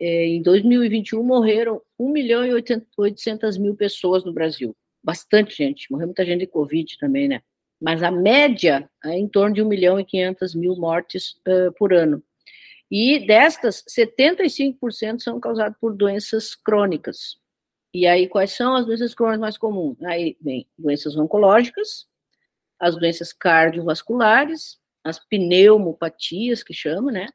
É, 0.00 0.26
em 0.26 0.42
2021, 0.42 1.22
morreram 1.22 1.80
1 1.98 2.10
milhão 2.10 2.44
e 2.44 2.52
800 2.98 3.56
mil 3.56 3.74
pessoas 3.74 4.24
no 4.24 4.32
Brasil. 4.32 4.76
Bastante 5.02 5.56
gente. 5.56 5.90
Morreu 5.90 6.08
muita 6.08 6.26
gente 6.26 6.40
de 6.40 6.46
Covid 6.48 6.98
também, 6.98 7.28
né? 7.28 7.40
mas 7.80 8.02
a 8.02 8.10
média 8.10 8.90
é 9.04 9.16
em 9.16 9.28
torno 9.28 9.54
de 9.54 9.62
1 9.62 9.68
milhão 9.68 10.00
e 10.00 10.04
500 10.04 10.54
mil 10.54 10.76
mortes 10.76 11.40
uh, 11.46 11.72
por 11.78 11.92
ano. 11.92 12.22
E 12.90 13.18
destas, 13.26 13.84
75% 13.88 15.20
são 15.20 15.38
causadas 15.38 15.76
por 15.80 15.94
doenças 15.94 16.54
crônicas. 16.54 17.38
E 17.92 18.06
aí, 18.06 18.26
quais 18.26 18.52
são 18.52 18.74
as 18.74 18.86
doenças 18.86 19.14
crônicas 19.14 19.40
mais 19.40 19.58
comuns? 19.58 20.02
Aí 20.02 20.36
vem 20.40 20.66
doenças 20.76 21.16
oncológicas, 21.16 22.06
as 22.78 22.96
doenças 22.96 23.32
cardiovasculares, 23.32 24.78
as 25.04 25.18
pneumopatias, 25.18 26.62
que 26.62 26.74
chama, 26.74 27.10
né? 27.12 27.28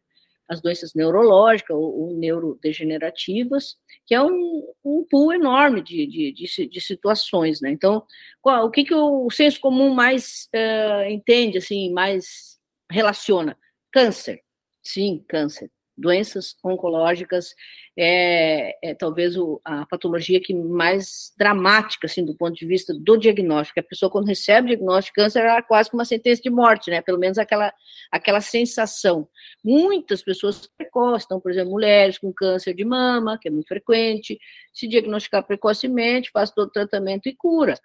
As 0.48 0.62
doenças 0.62 0.94
neurológicas 0.94 1.76
ou, 1.76 2.02
ou 2.02 2.14
neurodegenerativas, 2.18 3.78
que 4.06 4.14
é 4.14 4.22
um, 4.22 4.74
um 4.84 5.06
pool 5.10 5.34
enorme 5.34 5.82
de, 5.82 6.06
de, 6.06 6.32
de, 6.34 6.68
de 6.68 6.82
situações, 6.82 7.62
né? 7.62 7.72
Então, 7.72 8.06
qual, 8.42 8.66
o 8.66 8.72
que, 8.72 8.84
que 8.84 8.94
o 8.94 9.30
senso 9.30 9.60
comum 9.60 9.94
mais 9.94 10.50
uh, 10.54 11.10
entende, 11.10 11.58
assim, 11.58 11.92
mais 11.92 12.60
relaciona? 12.92 13.58
Câncer, 13.92 14.42
sim, 14.84 15.24
câncer. 15.28 15.72
Doenças 15.96 16.56
oncológicas 16.64 17.54
é, 17.96 18.78
é 18.82 18.96
talvez 18.96 19.38
o, 19.38 19.62
a 19.64 19.86
patologia 19.86 20.42
que 20.42 20.54
mais 20.54 21.32
dramática, 21.38 22.08
assim, 22.08 22.26
do 22.26 22.36
ponto 22.36 22.56
de 22.56 22.66
vista 22.66 22.94
do 22.94 23.16
diagnóstico. 23.16 23.80
A 23.80 23.84
pessoa, 23.84 24.10
quando 24.10 24.28
recebe 24.28 24.66
o 24.66 24.70
diagnóstico 24.70 25.16
de 25.16 25.24
câncer, 25.24 25.46
é 25.46 25.62
quase 25.62 25.90
como 25.90 26.00
uma 26.00 26.06
sentença 26.06 26.42
de 26.42 26.50
morte, 26.50 26.90
né? 26.90 27.02
Pelo 27.02 27.20
menos 27.20 27.38
aquela, 27.38 27.72
aquela 28.12 28.42
sensação. 28.42 29.28
Muitas 29.64 30.24
pessoas 30.24 30.66
precoces, 30.66 31.26
então, 31.26 31.40
por 31.40 31.52
exemplo, 31.52 31.72
mulheres 31.72 32.18
com 32.18 32.34
câncer 32.34 32.74
de 32.74 32.84
mama, 32.84 33.38
que 33.40 33.48
é 33.48 33.52
muito 33.52 33.68
frequente, 33.68 34.40
se 34.74 34.88
diagnosticar 34.88 35.46
precocemente, 35.46 36.32
faz 36.32 36.50
todo 36.50 36.68
o 36.68 36.72
tratamento 36.72 37.28
e 37.28 37.36
cura. 37.36 37.76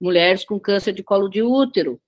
Mulheres 0.00 0.44
com 0.44 0.58
câncer 0.58 0.92
de 0.92 1.02
colo 1.02 1.28
de 1.28 1.42
útero, 1.42 2.00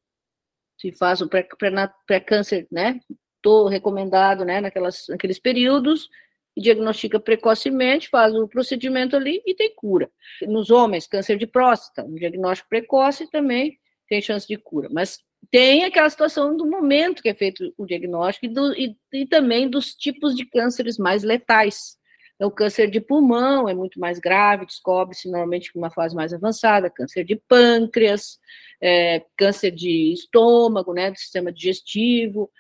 se 0.79 0.91
faz 0.93 1.21
o 1.21 1.29
pré-câncer, 1.29 2.67
né? 2.73 3.01
Tô 3.43 3.69
recomendado, 3.69 4.45
né? 4.45 4.61
Naquelas, 4.61 5.07
naqueles 5.09 5.39
períodos, 5.39 6.09
diagnostica 6.57 7.19
precocemente, 7.19 8.09
faz 8.09 8.35
o 8.35 8.47
procedimento 8.47 9.17
ali 9.17 9.43
e 9.45 9.55
tem 9.55 9.75
cura. 9.75 10.11
Nos 10.43 10.71
homens, 10.71 11.07
câncer 11.07 11.37
de 11.37 11.47
próstata, 11.47 12.05
um 12.05 12.15
diagnóstico 12.15 12.69
precoce 12.69 13.31
também 13.31 13.79
tem 14.09 14.21
chance 14.21 14.47
de 14.47 14.57
cura. 14.57 14.89
Mas 14.93 15.21
tem 15.51 15.85
aquela 15.85 16.09
situação 16.09 16.57
do 16.57 16.67
momento 16.67 17.23
que 17.23 17.29
é 17.29 17.35
feito 17.35 17.73
o 17.77 17.87
diagnóstico 17.87 18.47
e, 18.47 18.49
do, 18.49 18.73
e, 18.75 18.97
e 19.13 19.27
também 19.27 19.69
dos 19.69 19.95
tipos 19.95 20.35
de 20.37 20.45
cânceres 20.45 20.99
mais 20.99 21.23
letais. 21.23 21.97
Então, 22.35 22.49
o 22.49 22.53
câncer 22.53 22.91
de 22.91 23.01
pulmão 23.01 23.69
é 23.69 23.75
muito 23.75 23.99
mais 23.99 24.19
grave, 24.19 24.67
descobre-se 24.67 25.31
normalmente 25.31 25.71
em 25.75 25.79
uma 25.79 25.91
fase 25.91 26.15
mais 26.15 26.33
avançada, 26.33 26.91
câncer 26.91 27.25
de 27.25 27.37
pâncreas, 27.37 28.39
é, 28.81 29.25
câncer 29.37 29.71
de 29.71 30.13
estômago, 30.13 30.93
né, 30.93 31.11
do 31.11 31.19
sistema 31.19 31.53
digestivo. 31.53 32.51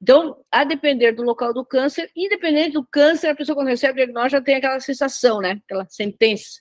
Então, 0.00 0.36
a 0.50 0.64
depender 0.64 1.12
do 1.12 1.22
local 1.22 1.52
do 1.52 1.64
câncer, 1.64 2.10
independente 2.14 2.72
do 2.72 2.86
câncer, 2.86 3.28
a 3.28 3.34
pessoa 3.34 3.56
quando 3.56 3.68
recebe 3.68 3.94
o 3.94 3.96
diagnóstico 3.96 4.38
já 4.38 4.40
tem 4.40 4.54
aquela 4.54 4.80
sensação, 4.80 5.40
né? 5.40 5.60
Aquela 5.64 5.86
sentença. 5.88 6.60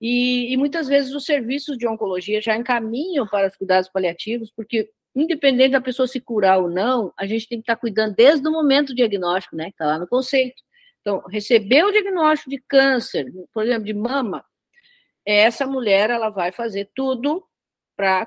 E, 0.00 0.52
e, 0.52 0.56
muitas 0.56 0.88
vezes 0.88 1.12
os 1.12 1.26
serviços 1.26 1.76
de 1.76 1.86
oncologia 1.86 2.40
já 2.40 2.56
encaminham 2.56 3.26
para 3.26 3.48
os 3.48 3.56
cuidados 3.56 3.90
paliativos, 3.90 4.50
porque 4.50 4.90
independente 5.14 5.72
da 5.72 5.80
pessoa 5.80 6.08
se 6.08 6.20
curar 6.20 6.58
ou 6.58 6.70
não, 6.70 7.12
a 7.18 7.26
gente 7.26 7.46
tem 7.48 7.58
que 7.58 7.64
estar 7.64 7.76
cuidando 7.76 8.14
desde 8.14 8.48
o 8.48 8.52
momento 8.52 8.88
do 8.88 8.94
diagnóstico, 8.94 9.56
né? 9.56 9.68
Está 9.68 9.86
lá 9.86 9.98
no 9.98 10.08
conceito. 10.08 10.62
Então, 11.00 11.22
recebeu 11.28 11.88
o 11.88 11.92
diagnóstico 11.92 12.50
de 12.50 12.62
câncer, 12.66 13.26
por 13.52 13.64
exemplo, 13.64 13.84
de 13.84 13.94
mama, 13.94 14.44
essa 15.24 15.66
mulher 15.66 16.10
ela 16.10 16.30
vai 16.30 16.50
fazer 16.50 16.90
tudo 16.94 17.44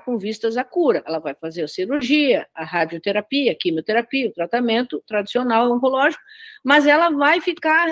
com 0.04 0.16
vistas 0.16 0.56
à 0.56 0.64
cura. 0.64 1.02
Ela 1.06 1.18
vai 1.18 1.34
fazer 1.34 1.62
a 1.62 1.68
cirurgia, 1.68 2.46
a 2.54 2.64
radioterapia, 2.64 3.52
a 3.52 3.54
quimioterapia, 3.54 4.28
o 4.28 4.32
tratamento 4.32 5.02
tradicional 5.06 5.72
oncológico, 5.72 6.22
mas 6.64 6.86
ela 6.86 7.10
vai 7.10 7.40
ficar 7.40 7.88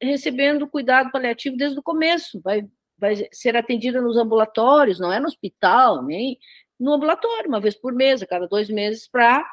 recebendo 0.00 0.66
cuidado 0.66 1.10
paliativo 1.10 1.56
desde 1.56 1.78
o 1.78 1.82
começo, 1.82 2.40
vai, 2.42 2.66
vai 2.96 3.28
ser 3.32 3.56
atendida 3.56 4.00
nos 4.00 4.16
ambulatórios, 4.16 4.98
não 4.98 5.12
é 5.12 5.20
no 5.20 5.26
hospital, 5.26 6.02
nem 6.02 6.38
no 6.78 6.92
ambulatório, 6.92 7.48
uma 7.48 7.60
vez 7.60 7.74
por 7.74 7.92
mês, 7.92 8.22
a 8.22 8.26
cada 8.26 8.46
dois 8.46 8.68
meses, 8.68 9.08
para 9.08 9.44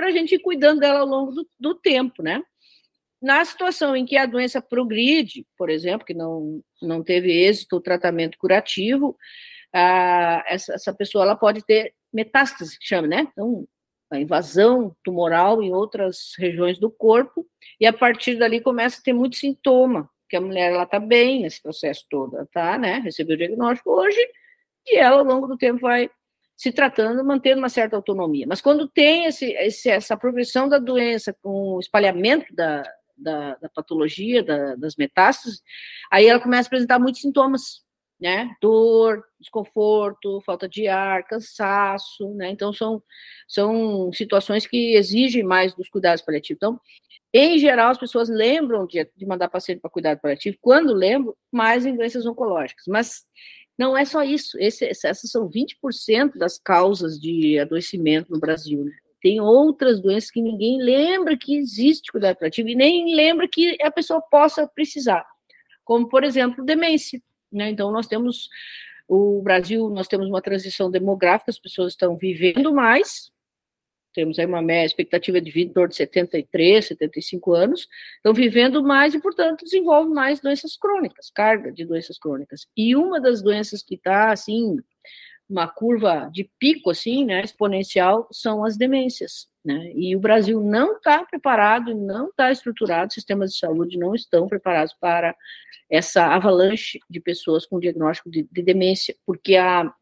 a 0.00 0.10
gente 0.10 0.34
ir 0.34 0.40
cuidando 0.40 0.80
dela 0.80 1.00
ao 1.00 1.06
longo 1.06 1.32
do, 1.32 1.48
do 1.58 1.74
tempo, 1.74 2.22
né? 2.22 2.42
Na 3.20 3.44
situação 3.44 3.94
em 3.94 4.04
que 4.04 4.16
a 4.16 4.26
doença 4.26 4.60
progride, 4.60 5.46
por 5.56 5.70
exemplo, 5.70 6.04
que 6.04 6.14
não, 6.14 6.60
não 6.80 7.04
teve 7.04 7.30
êxito 7.30 7.76
o 7.76 7.80
tratamento 7.80 8.36
curativo, 8.36 9.16
a, 9.72 10.44
essa, 10.46 10.74
essa 10.74 10.92
pessoa 10.92 11.24
ela 11.24 11.36
pode 11.36 11.64
ter 11.64 11.94
metástase, 12.12 12.78
que 12.78 12.86
chama, 12.86 13.08
né? 13.08 13.28
Então, 13.32 13.66
a 14.10 14.18
invasão 14.18 14.94
tumoral 15.02 15.62
em 15.62 15.72
outras 15.72 16.32
regiões 16.38 16.78
do 16.78 16.90
corpo, 16.90 17.46
e 17.80 17.86
a 17.86 17.92
partir 17.92 18.36
dali 18.36 18.60
começa 18.60 19.00
a 19.00 19.02
ter 19.02 19.12
muito 19.12 19.36
sintoma, 19.36 20.08
que 20.28 20.36
a 20.36 20.40
mulher 20.40 20.72
ela 20.72 20.84
está 20.84 21.00
bem 21.00 21.42
nesse 21.42 21.62
processo 21.62 22.04
todo, 22.10 22.46
tá, 22.52 22.76
né? 22.76 22.98
Recebeu 22.98 23.34
o 23.34 23.38
diagnóstico 23.38 23.90
hoje, 23.90 24.20
e 24.86 24.98
ela, 24.98 25.18
ao 25.18 25.24
longo 25.24 25.46
do 25.46 25.56
tempo, 25.56 25.80
vai 25.80 26.10
se 26.56 26.70
tratando, 26.70 27.24
mantendo 27.24 27.58
uma 27.58 27.68
certa 27.68 27.96
autonomia. 27.96 28.46
Mas 28.46 28.60
quando 28.60 28.88
tem 28.88 29.24
esse, 29.24 29.46
esse, 29.52 29.88
essa 29.88 30.16
progressão 30.16 30.68
da 30.68 30.78
doença 30.78 31.34
com 31.42 31.74
o 31.74 31.80
espalhamento 31.80 32.54
da, 32.54 32.82
da, 33.16 33.56
da 33.56 33.68
patologia, 33.68 34.42
da, 34.42 34.76
das 34.76 34.94
metástases, 34.96 35.62
aí 36.10 36.26
ela 36.26 36.40
começa 36.40 36.66
a 36.66 36.68
apresentar 36.68 36.98
muitos 36.98 37.20
sintomas, 37.20 37.82
né? 38.22 38.54
Dor, 38.60 39.24
desconforto, 39.40 40.40
falta 40.46 40.68
de 40.68 40.86
ar, 40.86 41.24
cansaço, 41.24 42.32
né? 42.34 42.50
Então, 42.50 42.72
são, 42.72 43.02
são 43.48 44.12
situações 44.12 44.64
que 44.64 44.94
exigem 44.94 45.42
mais 45.42 45.74
dos 45.74 45.88
cuidados 45.88 46.22
paliativos. 46.22 46.56
Então, 46.56 46.80
em 47.34 47.58
geral, 47.58 47.90
as 47.90 47.98
pessoas 47.98 48.28
lembram 48.28 48.86
de, 48.86 49.04
de 49.16 49.26
mandar 49.26 49.48
paciente 49.48 49.80
para 49.80 49.90
cuidado 49.90 50.20
paliativo, 50.20 50.56
quando 50.60 50.94
lembram, 50.94 51.34
mais 51.50 51.84
em 51.84 51.96
doenças 51.96 52.24
oncológicas. 52.24 52.84
Mas 52.86 53.24
não 53.76 53.98
é 53.98 54.04
só 54.04 54.22
isso, 54.22 54.56
esse, 54.60 54.84
essas 54.84 55.28
são 55.28 55.50
20% 55.50 56.38
das 56.38 56.58
causas 56.58 57.18
de 57.18 57.58
adoecimento 57.58 58.30
no 58.30 58.38
Brasil, 58.38 58.84
né? 58.84 58.92
Tem 59.20 59.40
outras 59.40 60.00
doenças 60.00 60.30
que 60.30 60.40
ninguém 60.40 60.80
lembra 60.80 61.36
que 61.36 61.56
existe 61.56 62.12
cuidado 62.12 62.36
paliativo 62.36 62.68
e 62.68 62.76
nem 62.76 63.14
lembra 63.16 63.48
que 63.48 63.76
a 63.82 63.90
pessoa 63.90 64.20
possa 64.20 64.68
precisar, 64.68 65.24
como, 65.84 66.08
por 66.08 66.22
exemplo, 66.22 66.64
demência. 66.64 67.20
Né? 67.52 67.70
Então, 67.70 67.90
nós 67.92 68.06
temos, 68.06 68.48
o 69.08 69.42
Brasil, 69.42 69.90
nós 69.90 70.08
temos 70.08 70.28
uma 70.28 70.40
transição 70.40 70.90
demográfica, 70.90 71.50
as 71.50 71.58
pessoas 71.58 71.92
estão 71.92 72.16
vivendo 72.16 72.72
mais, 72.72 73.30
temos 74.14 74.38
aí 74.38 74.46
uma 74.46 74.62
média, 74.62 74.86
expectativa 74.86 75.40
de 75.40 75.50
vida 75.50 75.70
em 75.70 75.74
torno 75.74 75.88
de 75.88 75.96
73, 75.96 76.86
75 76.86 77.54
anos, 77.54 77.88
estão 78.16 78.34
vivendo 78.34 78.82
mais 78.82 79.14
e, 79.14 79.20
portanto, 79.20 79.64
desenvolvem 79.64 80.12
mais 80.12 80.40
doenças 80.40 80.76
crônicas, 80.76 81.30
carga 81.30 81.72
de 81.72 81.84
doenças 81.84 82.18
crônicas. 82.18 82.66
E 82.76 82.94
uma 82.94 83.20
das 83.20 83.42
doenças 83.42 83.82
que 83.82 83.94
está, 83.94 84.32
assim, 84.32 84.76
uma 85.48 85.66
curva 85.68 86.30
de 86.32 86.50
pico, 86.58 86.90
assim, 86.90 87.24
né, 87.24 87.42
exponencial, 87.42 88.28
são 88.30 88.64
as 88.64 88.76
demências, 88.76 89.48
né, 89.64 89.92
e 89.94 90.16
o 90.16 90.20
Brasil 90.20 90.60
não 90.60 90.96
está 90.96 91.24
preparado, 91.24 91.94
não 91.94 92.28
está 92.28 92.50
estruturado, 92.50 93.12
sistemas 93.12 93.52
de 93.52 93.58
saúde 93.58 93.98
não 93.98 94.14
estão 94.14 94.48
preparados 94.48 94.92
para 94.94 95.36
essa 95.88 96.26
avalanche 96.26 96.98
de 97.08 97.20
pessoas 97.20 97.64
com 97.64 97.78
diagnóstico 97.78 98.30
de, 98.30 98.48
de 98.50 98.62
demência, 98.62 99.14
porque 99.24 99.56
a, 99.56 99.92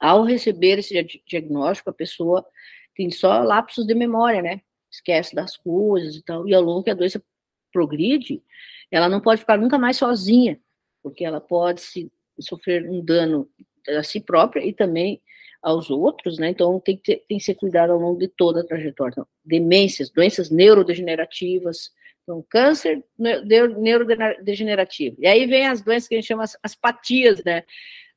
ao 0.00 0.24
receber 0.24 0.78
esse 0.78 0.94
diagnóstico, 1.26 1.90
a 1.90 1.92
pessoa 1.92 2.46
tem 2.94 3.10
só 3.10 3.42
lapsos 3.42 3.86
de 3.86 3.94
memória, 3.94 4.40
né, 4.40 4.60
esquece 4.90 5.34
das 5.34 5.56
coisas 5.56 6.16
e 6.16 6.22
tal, 6.22 6.48
e 6.48 6.54
ao 6.54 6.62
longo 6.62 6.82
que 6.82 6.90
a 6.90 6.94
doença 6.94 7.22
progride, 7.70 8.42
ela 8.90 9.08
não 9.08 9.20
pode 9.20 9.40
ficar 9.40 9.58
nunca 9.58 9.78
mais 9.78 9.98
sozinha, 9.98 10.58
porque 11.02 11.24
ela 11.24 11.40
pode 11.40 11.82
se 11.82 12.10
sofrer 12.40 12.88
um 12.88 13.04
dano 13.04 13.50
a 13.88 14.02
si 14.02 14.20
própria 14.20 14.64
e 14.64 14.72
também 14.72 15.20
aos 15.62 15.90
outros, 15.90 16.38
né? 16.38 16.50
Então 16.50 16.78
tem 16.80 16.96
que, 16.96 17.02
ter, 17.02 17.24
tem 17.28 17.38
que 17.38 17.44
ser 17.44 17.54
cuidado 17.54 17.92
ao 17.92 17.98
longo 17.98 18.18
de 18.18 18.28
toda 18.28 18.60
a 18.60 18.64
trajetória. 18.64 19.12
Então, 19.12 19.26
demências, 19.44 20.10
doenças 20.10 20.50
neurodegenerativas, 20.50 21.90
então 22.22 22.44
câncer 22.48 23.02
neurodegenerativo. 23.18 25.16
E 25.18 25.26
aí 25.26 25.46
vem 25.46 25.66
as 25.66 25.80
doenças 25.82 26.08
que 26.08 26.14
a 26.14 26.18
gente 26.18 26.28
chama 26.28 26.44
as, 26.44 26.56
as 26.62 26.74
patias, 26.74 27.42
né? 27.44 27.64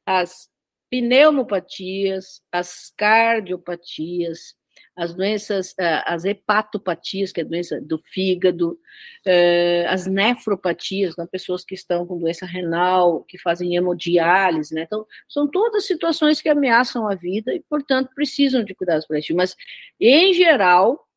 As 0.06 0.50
pneumopatias, 0.90 2.42
as 2.52 2.92
cardiopatias, 2.98 4.56
as 4.96 5.14
doenças, 5.14 5.74
eh, 5.80 6.04
as 6.06 6.26
hepatopatias, 6.26 7.32
que 7.32 7.42
é 7.42 7.44
a 7.44 7.48
doença 7.48 7.80
do 7.82 7.98
fígado, 7.98 8.78
eh, 9.26 9.86
as 9.88 10.06
nefropatias, 10.06 11.16
né, 11.18 11.26
pessoas 11.32 11.64
que 11.64 11.74
estão 11.74 12.06
com 12.06 12.20
doença 12.20 12.46
renal, 12.46 13.24
que 13.24 13.38
fazem 13.38 13.76
hemodiálise, 13.76 14.74
né? 14.74 14.84
Então, 14.84 15.06
são 15.30 15.48
todas 15.50 15.86
situações 15.86 16.42
que 16.42 16.50
ameaçam 16.50 17.08
a 17.08 17.16
vida 17.16 17.54
e, 17.54 17.62
portanto, 17.62 18.12
precisam 18.14 18.64
de 18.64 18.76
cuidados 18.76 19.08
paliativos. 19.08 19.38
Mas, 19.38 19.56
em 20.00 20.34
geral, 20.34 21.08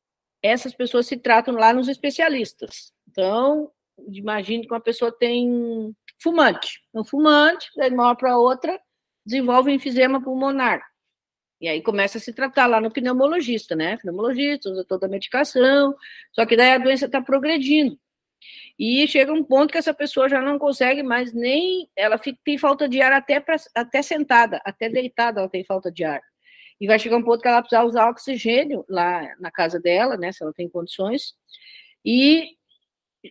essas 0.43 0.75
pessoas 0.75 1.07
se 1.07 1.17
tratam 1.17 1.55
lá 1.55 1.73
nos 1.73 1.89
especialistas. 1.89 2.93
Então, 3.11 3.71
imagine 4.13 4.67
que 4.67 4.73
uma 4.73 4.81
pessoa 4.81 5.11
tem 5.13 5.95
fumante. 6.23 6.81
Um 6.95 7.05
fumante, 7.05 7.71
de 7.77 7.89
uma 7.89 8.09
hora 8.09 8.17
para 8.17 8.39
outra, 8.39 8.81
desenvolve 9.27 9.73
enfisema 9.73 10.23
pulmonar 10.23 10.83
e 11.65 11.69
aí 11.69 11.81
começa 11.81 12.19
a 12.19 12.21
se 12.21 12.31
tratar 12.31 12.67
lá 12.67 12.79
no 12.79 12.91
pneumologista, 12.91 13.75
né? 13.75 13.97
Pneumologista, 13.97 14.69
usa 14.69 14.85
toda 14.85 15.07
a 15.07 15.09
medicação, 15.09 15.97
só 16.31 16.45
que 16.45 16.59
daí 16.59 16.73
a 16.73 16.79
doença 16.79 17.07
está 17.07 17.23
progredindo. 17.23 17.99
E 18.79 19.09
chega 19.09 19.33
um 19.33 19.43
ponto 19.43 19.73
que 19.73 19.79
essa 19.79 19.95
pessoa 19.95 20.29
já 20.29 20.43
não 20.43 20.59
consegue 20.59 21.03
mais 21.03 21.33
nem. 21.33 21.89
Ela 21.97 22.19
fica, 22.19 22.39
tem 22.45 22.59
falta 22.59 22.87
de 22.87 23.01
ar 23.01 23.13
até, 23.13 23.41
pra, 23.41 23.57
até 23.75 24.03
sentada, 24.03 24.61
até 24.63 24.91
deitada 24.91 25.41
ela 25.41 25.49
tem 25.49 25.65
falta 25.65 25.91
de 25.91 26.05
ar. 26.05 26.21
E 26.79 26.87
vai 26.87 26.99
chegar 26.99 27.17
um 27.17 27.23
ponto 27.23 27.41
que 27.41 27.49
ela 27.49 27.63
precisa 27.63 27.83
usar 27.83 28.11
oxigênio 28.11 28.85
lá 28.87 29.27
na 29.41 29.51
casa 29.51 29.81
dela, 29.81 30.19
né? 30.19 30.33
Se 30.33 30.43
ela 30.43 30.53
tem 30.53 30.69
condições. 30.69 31.33
E 32.05 32.59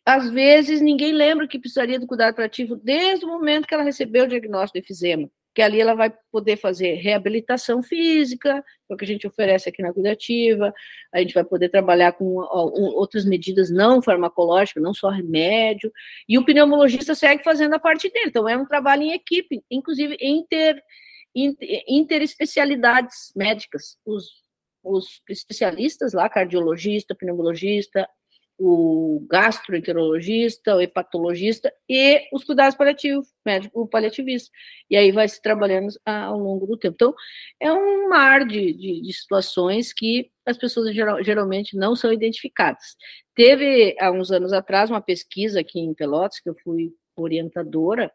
às 0.03 0.27
vezes 0.31 0.81
ninguém 0.81 1.11
lembra 1.11 1.47
que 1.47 1.59
precisaria 1.59 1.99
do 1.99 2.07
cuidado 2.07 2.33
paliativo 2.33 2.75
desde 2.75 3.25
o 3.25 3.27
momento 3.27 3.67
que 3.67 3.75
ela 3.75 3.83
recebeu 3.83 4.23
o 4.23 4.27
diagnóstico 4.27 4.79
de 4.79 4.83
efizema 4.83 5.29
que 5.53 5.61
ali 5.61 5.79
ela 5.79 5.93
vai 5.93 6.11
poder 6.31 6.57
fazer 6.57 6.95
reabilitação 6.95 7.83
física, 7.83 8.63
é 8.89 8.93
o 8.93 8.97
que 8.97 9.05
a 9.05 9.07
gente 9.07 9.27
oferece 9.27 9.69
aqui 9.69 9.81
na 9.83 9.93
cuidativa, 9.93 10.73
a 11.13 11.19
gente 11.19 11.33
vai 11.33 11.43
poder 11.43 11.69
trabalhar 11.69 12.13
com 12.13 12.25
outras 12.25 13.23
medidas 13.23 13.69
não 13.69 14.01
farmacológicas, 14.01 14.81
não 14.81 14.93
só 14.93 15.09
remédio, 15.09 15.91
e 16.27 16.37
o 16.37 16.45
pneumologista 16.45 17.13
segue 17.13 17.43
fazendo 17.43 17.75
a 17.75 17.79
parte 17.79 18.09
dele, 18.09 18.29
então 18.29 18.49
é 18.49 18.57
um 18.57 18.65
trabalho 18.65 19.03
em 19.03 19.13
equipe, 19.13 19.63
inclusive 19.69 20.17
inter, 20.19 20.81
inter 21.35 21.83
interespecialidades 21.87 23.31
médicas, 23.35 23.97
os, 24.05 24.31
os 24.83 25.21
especialistas 25.29 26.13
lá, 26.13 26.27
cardiologista, 26.27 27.15
pneumologista, 27.15 28.07
o 28.57 29.25
gastroenterologista, 29.29 30.75
o 30.75 30.81
hepatologista 30.81 31.73
e 31.89 32.21
os 32.31 32.43
cuidados 32.43 32.75
paliativos, 32.75 33.27
médico 33.45 33.87
paliativista. 33.87 34.49
E 34.89 34.95
aí 34.95 35.11
vai 35.11 35.27
se 35.27 35.41
trabalhando 35.41 35.89
ao 36.05 36.37
longo 36.37 36.65
do 36.67 36.77
tempo. 36.77 36.93
Então, 36.95 37.15
é 37.59 37.71
um 37.71 38.09
mar 38.09 38.45
de, 38.45 38.73
de, 38.73 39.01
de 39.01 39.13
situações 39.13 39.91
que 39.91 40.31
as 40.45 40.57
pessoas 40.57 40.93
geral, 40.93 41.23
geralmente 41.23 41.75
não 41.75 41.95
são 41.95 42.13
identificadas. 42.13 42.95
Teve, 43.35 43.95
há 43.99 44.11
uns 44.11 44.31
anos 44.31 44.53
atrás, 44.53 44.89
uma 44.89 45.01
pesquisa 45.01 45.59
aqui 45.59 45.79
em 45.79 45.93
Pelotas, 45.93 46.39
que 46.39 46.49
eu 46.49 46.55
fui 46.63 46.93
orientadora 47.15 48.11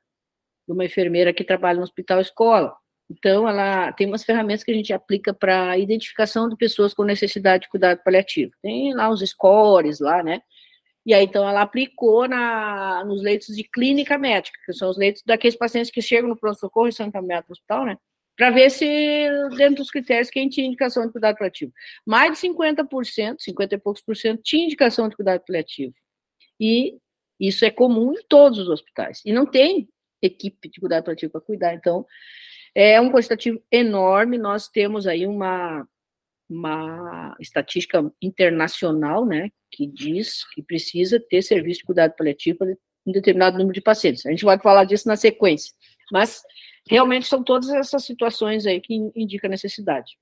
de 0.67 0.73
uma 0.73 0.85
enfermeira 0.85 1.33
que 1.33 1.45
trabalha 1.45 1.79
no 1.79 1.85
hospital 1.85 2.21
escola. 2.21 2.77
Então, 3.11 3.49
ela 3.49 3.91
tem 3.93 4.07
umas 4.07 4.23
ferramentas 4.23 4.63
que 4.63 4.71
a 4.71 4.75
gente 4.75 4.93
aplica 4.93 5.33
para 5.33 5.79
identificação 5.79 6.49
de 6.49 6.57
pessoas 6.57 6.93
com 6.93 7.05
necessidade 7.05 7.63
de 7.63 7.69
cuidado 7.71 8.03
paliativo. 8.05 8.53
Tem 8.63 8.93
lá 8.95 9.09
os 9.09 9.21
scores 9.21 9.99
lá, 10.01 10.23
né? 10.23 10.43
E 11.07 11.15
aí, 11.15 11.25
então, 11.25 11.49
ela 11.49 11.63
aplicou 11.63 12.29
na, 12.29 13.03
nos 13.05 13.23
leitos 13.23 13.57
de 13.57 13.65
clínica 13.65 14.19
médica, 14.19 14.59
que 14.67 14.73
são 14.75 14.91
os 14.91 14.99
leitos 14.99 15.23
daqueles 15.25 15.57
pacientes 15.57 15.91
que 15.91 16.03
chegam 16.03 16.29
no 16.29 16.37
pronto-socorro 16.37 16.89
e 16.89 16.93
são 16.93 17.07
encaminhados 17.07 17.47
para 17.47 17.53
o 17.53 17.55
hospital, 17.55 17.87
né? 17.87 17.99
Para 18.37 18.51
ver 18.51 18.71
se, 18.71 18.87
dentro 19.57 19.77
dos 19.77 19.91
critérios, 19.91 20.31
quem 20.31 20.49
tinha 20.49 20.67
indicação 20.67 21.07
de 21.07 21.13
cuidado 21.13 21.37
paliativo. 21.37 21.73
Mais 22.07 22.33
de 22.33 22.47
50%, 22.47 23.37
50 23.41 23.75
e 23.75 23.79
poucos 23.79 24.03
por 24.03 24.17
cento, 24.17 24.43
tinha 24.43 24.67
indicação 24.67 25.09
de 25.09 25.17
cuidado 25.17 25.43
paliativo. 25.47 25.95
E 26.61 26.99
isso 27.41 27.65
é 27.65 27.71
comum 27.71 28.13
em 28.13 28.23
todos 28.29 28.59
os 28.59 28.69
hospitais. 28.69 29.23
E 29.25 29.33
não 29.33 29.47
tem 29.47 29.89
equipe 30.21 30.69
de 30.69 30.79
cuidado 30.79 31.05
paliativo 31.05 31.33
para 31.33 31.41
cuidar. 31.41 31.75
Então, 31.75 32.07
é 32.75 33.01
um 33.01 33.11
quantitativo 33.11 33.63
enorme, 33.71 34.39
nós 34.39 34.69
temos 34.69 35.07
aí 35.07 35.27
uma, 35.27 35.87
uma 36.49 37.37
estatística 37.41 38.11
internacional, 38.23 39.25
né, 39.25 39.51
que 39.71 39.87
diz 39.87 40.49
que 40.51 40.63
precisa 40.63 41.21
ter 41.21 41.43
serviço 41.43 41.81
de 41.81 41.87
cuidado 41.87 42.15
paliativo 42.17 42.59
para 42.59 42.77
um 43.07 43.13
determinado 43.13 43.57
número 43.59 43.75
de 43.75 43.81
pacientes. 43.81 44.25
A 44.27 44.31
gente 44.31 44.45
vai 44.45 44.59
falar 44.59 44.85
disso 44.85 45.09
na 45.09 45.17
sequência, 45.17 45.75
mas 46.13 46.43
realmente 46.89 47.27
são 47.27 47.43
todas 47.43 47.69
essas 47.71 48.05
situações 48.05 48.67
aí 48.67 48.81
que 48.81 48.95
indicam 49.15 49.51
necessidade. 49.51 50.19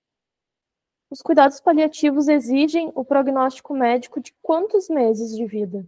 Os 1.08 1.22
cuidados 1.22 1.60
paliativos 1.60 2.26
exigem 2.26 2.90
o 2.94 3.04
prognóstico 3.04 3.74
médico 3.74 4.20
de 4.20 4.34
quantos 4.42 4.88
meses 4.88 5.36
de 5.36 5.46
vida? 5.46 5.86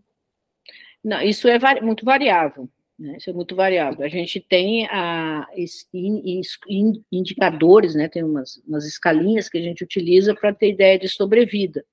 Não, 1.02 1.20
isso 1.22 1.48
é 1.48 1.58
vari 1.58 1.80
muito 1.80 2.04
variável. 2.04 2.68
Né? 2.98 3.16
Isso 3.16 3.30
é 3.30 3.32
muito 3.32 3.54
variável. 3.54 4.04
A 4.04 4.08
gente 4.08 4.40
tem 4.40 4.86
a, 4.86 5.46
indicadores, 7.12 7.94
né? 7.94 8.08
tem 8.08 8.24
umas, 8.24 8.60
umas 8.66 8.84
escalinhas 8.86 9.48
que 9.48 9.58
a 9.58 9.62
gente 9.62 9.84
utiliza 9.84 10.34
para 10.34 10.52
ter 10.52 10.70
ideia 10.70 10.98
de 10.98 11.08
sobrevida. 11.08 11.84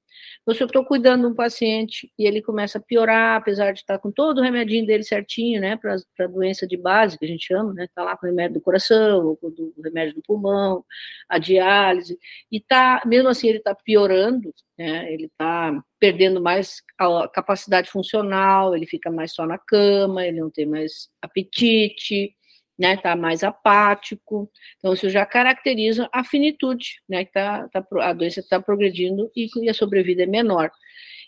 Então, 0.46 0.54
se 0.54 0.62
eu 0.62 0.68
estou 0.68 0.86
cuidando 0.86 1.22
de 1.22 1.28
um 1.28 1.34
paciente 1.34 2.12
e 2.20 2.28
ele 2.28 2.40
começa 2.40 2.78
a 2.78 2.82
piorar, 2.82 3.38
apesar 3.38 3.72
de 3.72 3.80
estar 3.80 3.98
com 3.98 4.12
todo 4.12 4.38
o 4.38 4.44
remedinho 4.44 4.86
dele 4.86 5.02
certinho, 5.04 5.60
né, 5.60 5.76
para 5.76 5.96
a 6.20 6.28
doença 6.28 6.68
de 6.68 6.78
base, 6.78 7.18
que 7.18 7.26
a 7.26 7.28
gente 7.28 7.48
chama, 7.48 7.74
né, 7.74 7.86
está 7.86 8.04
lá 8.04 8.16
com 8.16 8.28
o 8.28 8.30
remédio 8.30 8.54
do 8.54 8.62
coração, 8.62 9.36
ou 9.42 9.52
do 9.52 9.74
remédio 9.84 10.14
do 10.14 10.22
pulmão, 10.22 10.86
a 11.28 11.40
diálise, 11.40 12.16
e 12.52 12.60
tá, 12.62 13.02
mesmo 13.08 13.28
assim 13.28 13.48
ele 13.50 13.58
está 13.58 13.74
piorando, 13.74 14.54
né, 14.78 15.12
ele 15.12 15.26
está 15.26 15.82
perdendo 16.00 16.40
mais 16.40 16.84
a 17.00 17.28
capacidade 17.28 17.90
funcional, 17.90 18.76
ele 18.76 18.86
fica 18.86 19.10
mais 19.10 19.34
só 19.34 19.48
na 19.48 19.58
cama, 19.58 20.28
ele 20.28 20.40
não 20.40 20.52
tem 20.52 20.68
mais 20.68 21.10
apetite, 21.24 22.36
né, 22.78 22.98
tá 22.98 23.16
mais 23.16 23.44
apático. 23.44 24.52
Então, 24.78 24.94
isso 24.94 25.10
já 25.10 25.26
caracteriza 25.26 26.10
a 26.12 26.24
finitude, 26.24 27.02
né, 27.08 27.26
que 27.26 27.32
tá, 27.32 27.68
tá 27.70 27.86
a 28.02 28.14
doença 28.14 28.40
está 28.40 28.62
progredindo 28.62 29.32
e, 29.36 29.48
e 29.62 29.70
a 29.70 29.74
sobrevida 29.74 30.24
é 30.24 30.26
menor. 30.26 30.72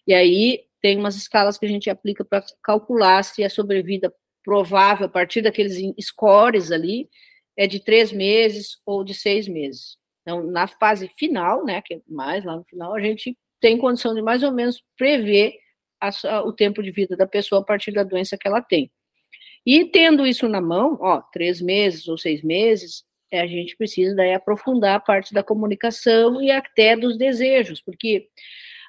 E 0.05 0.13
aí 0.13 0.63
tem 0.81 0.97
umas 0.97 1.15
escalas 1.15 1.57
que 1.57 1.65
a 1.65 1.69
gente 1.69 1.89
aplica 1.89 2.23
para 2.23 2.43
calcular 2.63 3.23
se 3.23 3.43
a 3.43 3.49
sobrevida 3.49 4.13
provável 4.43 5.07
a 5.07 5.09
partir 5.09 5.41
daqueles 5.41 5.77
scores 5.99 6.71
ali 6.71 7.09
é 7.57 7.67
de 7.67 7.79
três 7.79 8.11
meses 8.11 8.79
ou 8.85 9.03
de 9.03 9.13
seis 9.13 9.47
meses. 9.47 9.97
Então, 10.21 10.43
na 10.43 10.67
fase 10.67 11.09
final, 11.17 11.65
né, 11.65 11.81
que 11.81 11.95
é 11.95 12.01
mais 12.07 12.45
lá 12.45 12.55
no 12.55 12.63
final, 12.65 12.93
a 12.93 13.01
gente 13.01 13.37
tem 13.59 13.77
condição 13.77 14.13
de 14.13 14.21
mais 14.21 14.43
ou 14.43 14.51
menos 14.51 14.83
prever 14.97 15.53
a, 15.99 16.09
o 16.43 16.53
tempo 16.53 16.83
de 16.83 16.91
vida 16.91 17.17
da 17.17 17.25
pessoa 17.25 17.61
a 17.61 17.65
partir 17.65 17.91
da 17.91 18.03
doença 18.03 18.37
que 18.37 18.47
ela 18.47 18.61
tem. 18.61 18.91
E 19.67 19.83
tendo 19.83 20.25
isso 20.25 20.47
na 20.47 20.61
mão, 20.61 20.97
ó, 21.01 21.21
três 21.21 21.59
meses 21.59 22.07
ou 22.07 22.17
seis 22.17 22.41
meses, 22.41 23.03
a 23.33 23.45
gente 23.45 23.75
precisa 23.75 24.15
daí 24.15 24.33
aprofundar 24.33 24.95
a 24.95 24.99
parte 25.01 25.33
da 25.33 25.43
comunicação 25.43 26.41
e 26.41 26.49
até 26.49 26.95
dos 26.95 27.17
desejos, 27.17 27.81
porque 27.81 28.29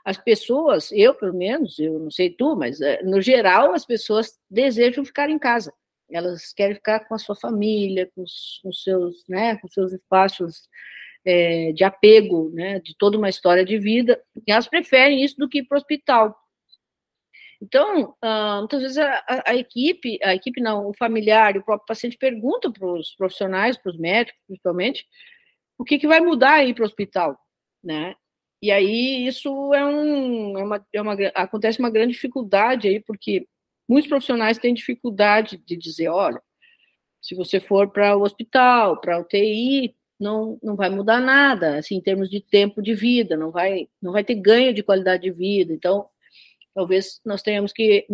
as 0.04 0.16
pessoas, 0.16 0.92
eu 0.92 1.12
pelo 1.16 1.34
menos, 1.34 1.80
eu 1.80 1.98
não 1.98 2.12
sei 2.12 2.30
tu, 2.30 2.54
mas 2.54 2.80
eh, 2.80 3.02
no 3.02 3.20
geral 3.20 3.74
as 3.74 3.84
pessoas 3.84 4.38
desejam 4.48 5.04
ficar 5.04 5.28
em 5.28 5.38
casa. 5.38 5.72
Elas 6.08 6.52
querem 6.52 6.76
ficar 6.76 7.00
com 7.00 7.14
a 7.16 7.18
sua 7.18 7.34
família, 7.34 8.08
com 8.14 8.22
os, 8.22 8.60
com 8.62 8.72
seus, 8.72 9.24
né, 9.28 9.56
com 9.56 9.66
seus 9.66 9.92
espaços 9.92 10.68
é, 11.24 11.72
de 11.72 11.82
apego, 11.82 12.50
né, 12.54 12.78
de 12.78 12.96
toda 12.96 13.18
uma 13.18 13.28
história 13.28 13.64
de 13.64 13.76
vida. 13.78 14.22
E 14.46 14.52
elas 14.52 14.68
preferem 14.68 15.24
isso 15.24 15.36
do 15.36 15.48
que 15.48 15.58
ir 15.58 15.64
para 15.64 15.74
o 15.74 15.78
hospital. 15.80 16.36
Então, 17.60 18.14
uh, 18.24 18.58
muitas 18.60 18.82
vezes 18.82 18.98
a, 18.98 19.24
a, 19.28 19.50
a, 19.50 19.56
equipe, 19.56 20.18
a 20.22 20.34
equipe 20.34 20.60
não, 20.60 20.88
o 20.88 20.94
familiar 20.94 21.56
e 21.56 21.58
o 21.58 21.64
próprio 21.64 21.86
paciente 21.86 22.16
perguntam 22.16 22.72
para 22.72 22.86
os 22.86 23.14
profissionais, 23.16 23.76
para 23.76 23.90
os 23.90 23.98
médicos, 23.98 24.40
principalmente, 24.46 25.04
o 25.76 25.84
que, 25.84 25.98
que 25.98 26.06
vai 26.06 26.20
mudar 26.20 26.54
aí 26.54 26.72
para 26.72 26.82
o 26.82 26.86
hospital, 26.86 27.38
né? 27.82 28.14
E 28.62 28.70
aí 28.70 29.26
isso 29.26 29.72
é, 29.74 29.84
um, 29.84 30.58
é, 30.58 30.62
uma, 30.64 30.86
é 30.92 31.02
uma, 31.02 31.14
acontece 31.34 31.78
uma 31.78 31.90
grande 31.90 32.12
dificuldade 32.12 32.88
aí, 32.88 33.00
porque 33.00 33.46
muitos 33.88 34.08
profissionais 34.08 34.58
têm 34.58 34.74
dificuldade 34.74 35.58
de 35.58 35.76
dizer, 35.76 36.08
olha, 36.08 36.42
se 37.20 37.34
você 37.34 37.60
for 37.60 37.90
para 37.90 38.16
o 38.16 38.22
hospital, 38.22 39.00
para 39.00 39.16
a 39.16 39.20
UTI, 39.20 39.94
não, 40.18 40.58
não 40.62 40.76
vai 40.76 40.90
mudar 40.90 41.20
nada, 41.20 41.78
assim, 41.78 41.96
em 41.96 42.00
termos 42.00 42.28
de 42.28 42.40
tempo 42.40 42.82
de 42.82 42.94
vida, 42.94 43.36
não 43.36 43.50
vai, 43.50 43.88
não 44.02 44.12
vai 44.12 44.24
ter 44.24 44.34
ganho 44.34 44.74
de 44.74 44.82
qualidade 44.82 45.22
de 45.22 45.30
vida. 45.30 45.72
Então, 45.72 46.08
Talvez 46.78 47.20
nós 47.26 47.42
tenhamos 47.42 47.72
que 47.72 48.06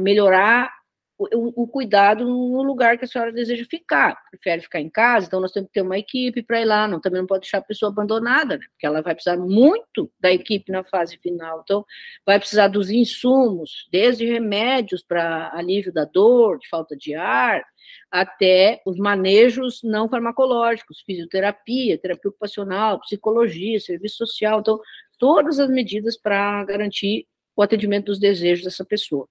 melhorar 0.00 0.70
o, 1.18 1.64
o, 1.64 1.66
cuidado 1.66 2.24
no 2.24 2.62
lugar 2.62 2.96
que 2.96 3.04
a 3.04 3.08
senhora 3.08 3.32
deseja 3.32 3.64
ficar. 3.68 4.16
Prefere 4.30 4.62
ficar 4.62 4.78
em 4.78 4.88
casa, 4.88 5.26
então 5.26 5.40
nós 5.40 5.50
temos 5.50 5.66
que 5.66 5.74
ter 5.74 5.82
uma 5.82 5.98
equipe 5.98 6.40
para 6.40 6.60
ir 6.60 6.64
lá. 6.64 6.86
Não, 6.86 7.00
também 7.00 7.20
não 7.20 7.26
pode 7.26 7.40
deixar 7.40 7.58
a 7.58 7.62
pessoa 7.62 7.90
abandonada, 7.90 8.56
né? 8.56 8.64
porque 8.70 8.86
ela 8.86 9.02
vai 9.02 9.16
precisar 9.16 9.36
muito 9.36 10.08
da 10.20 10.30
equipe 10.30 10.70
na 10.70 10.84
fase 10.84 11.18
final. 11.18 11.62
Então, 11.64 11.84
vai 12.24 12.38
precisar 12.38 12.68
dos 12.68 12.88
insumos, 12.88 13.88
desde 13.90 14.24
remédios 14.24 15.02
para 15.02 15.50
alívio 15.52 15.92
da 15.92 16.04
dor, 16.04 16.60
de 16.60 16.68
falta 16.68 16.96
de 16.96 17.16
ar, 17.16 17.64
até 18.12 18.80
os 18.86 18.96
manejos 18.96 19.80
não 19.82 20.08
farmacológicos, 20.08 21.02
fisioterapia, 21.04 21.98
terapia 21.98 22.30
ocupacional, 22.30 23.00
psicologia, 23.00 23.80
serviço 23.80 24.18
social. 24.18 24.60
Então, 24.60 24.78
todas 25.18 25.58
as 25.58 25.68
medidas 25.68 26.16
para 26.16 26.62
garantir 26.64 27.26
o 27.56 27.62
atendimento 27.62 28.06
dos 28.06 28.18
desejos 28.18 28.64
dessa 28.64 28.84
pessoa. 28.84 29.28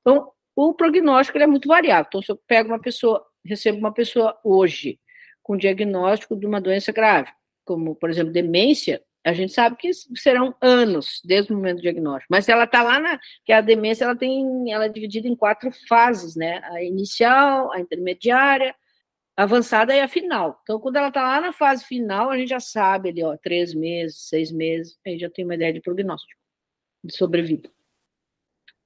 Então, 0.00 0.30
o 0.54 0.72
prognóstico 0.72 1.38
é 1.38 1.46
muito 1.46 1.68
variável. 1.68 2.06
Então, 2.08 2.22
se 2.22 2.32
eu 2.32 2.40
pego 2.46 2.70
uma 2.70 2.80
pessoa, 2.80 3.24
recebo 3.44 3.78
uma 3.78 3.92
pessoa 3.92 4.38
hoje 4.42 4.98
com 5.42 5.56
diagnóstico 5.56 6.34
de 6.34 6.46
uma 6.46 6.60
doença 6.60 6.92
grave, 6.92 7.30
como, 7.64 7.94
por 7.94 8.10
exemplo, 8.10 8.32
demência, 8.32 9.02
a 9.24 9.32
gente 9.32 9.52
sabe 9.52 9.76
que 9.76 9.90
serão 10.16 10.54
anos 10.60 11.20
desde 11.24 11.52
o 11.52 11.56
momento 11.56 11.76
do 11.76 11.82
diagnóstico. 11.82 12.28
Mas 12.30 12.48
ela 12.48 12.64
está 12.64 12.82
lá 12.82 12.98
na. 12.98 13.20
que 13.44 13.52
a 13.52 13.60
demência 13.60 14.04
ela 14.04 14.16
tem, 14.16 14.72
ela 14.72 14.86
é 14.86 14.88
dividida 14.88 15.28
em 15.28 15.36
quatro 15.36 15.70
fases, 15.88 16.36
né? 16.36 16.60
A 16.64 16.82
inicial, 16.82 17.72
a 17.72 17.80
intermediária, 17.80 18.74
a 19.36 19.42
avançada 19.42 19.94
e 19.94 20.00
a 20.00 20.08
final. 20.08 20.60
Então, 20.62 20.80
quando 20.80 20.96
ela 20.96 21.08
está 21.08 21.22
lá 21.22 21.40
na 21.40 21.52
fase 21.52 21.84
final, 21.84 22.30
a 22.30 22.38
gente 22.38 22.48
já 22.50 22.60
sabe 22.60 23.10
ali, 23.10 23.22
ó, 23.24 23.36
três 23.36 23.74
meses, 23.74 24.28
seis 24.28 24.52
meses, 24.52 24.98
aí 25.06 25.18
já 25.18 25.28
tem 25.28 25.44
uma 25.44 25.54
ideia 25.54 25.72
de 25.72 25.80
prognóstico 25.80 26.45
de 27.06 27.16
sobrevida. 27.16 27.70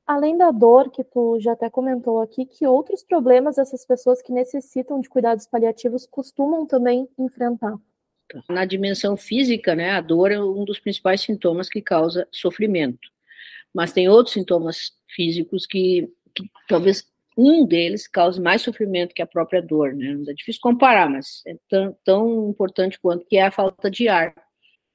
Além 0.06 0.36
da 0.36 0.50
dor 0.50 0.90
que 0.90 1.04
tu 1.04 1.38
já 1.40 1.52
até 1.52 1.70
comentou 1.70 2.20
aqui, 2.20 2.44
que 2.44 2.66
outros 2.66 3.02
problemas 3.02 3.58
essas 3.58 3.86
pessoas 3.86 4.20
que 4.20 4.32
necessitam 4.32 5.00
de 5.00 5.08
cuidados 5.08 5.46
paliativos 5.46 6.04
costumam 6.04 6.66
também 6.66 7.08
enfrentar? 7.16 7.78
Na 8.48 8.64
dimensão 8.64 9.16
física, 9.16 9.74
né, 9.74 9.90
a 9.90 10.00
dor 10.00 10.32
é 10.32 10.42
um 10.42 10.64
dos 10.64 10.78
principais 10.80 11.20
sintomas 11.20 11.68
que 11.68 11.80
causa 11.80 12.26
sofrimento. 12.30 13.08
Mas 13.72 13.92
tem 13.92 14.08
outros 14.08 14.34
sintomas 14.34 14.92
físicos 15.08 15.66
que, 15.66 16.08
que 16.34 16.50
talvez 16.68 17.08
um 17.36 17.64
deles 17.64 18.08
cause 18.08 18.40
mais 18.40 18.62
sofrimento 18.62 19.14
que 19.14 19.22
a 19.22 19.26
própria 19.26 19.62
dor, 19.62 19.94
né? 19.94 20.16
É 20.28 20.32
difícil 20.34 20.60
comparar, 20.60 21.08
mas 21.08 21.42
é 21.46 21.56
tão, 21.68 21.96
tão 22.04 22.50
importante 22.50 22.98
quanto 23.00 23.24
que 23.26 23.36
é 23.36 23.46
a 23.46 23.50
falta 23.50 23.90
de 23.90 24.08
ar. 24.08 24.34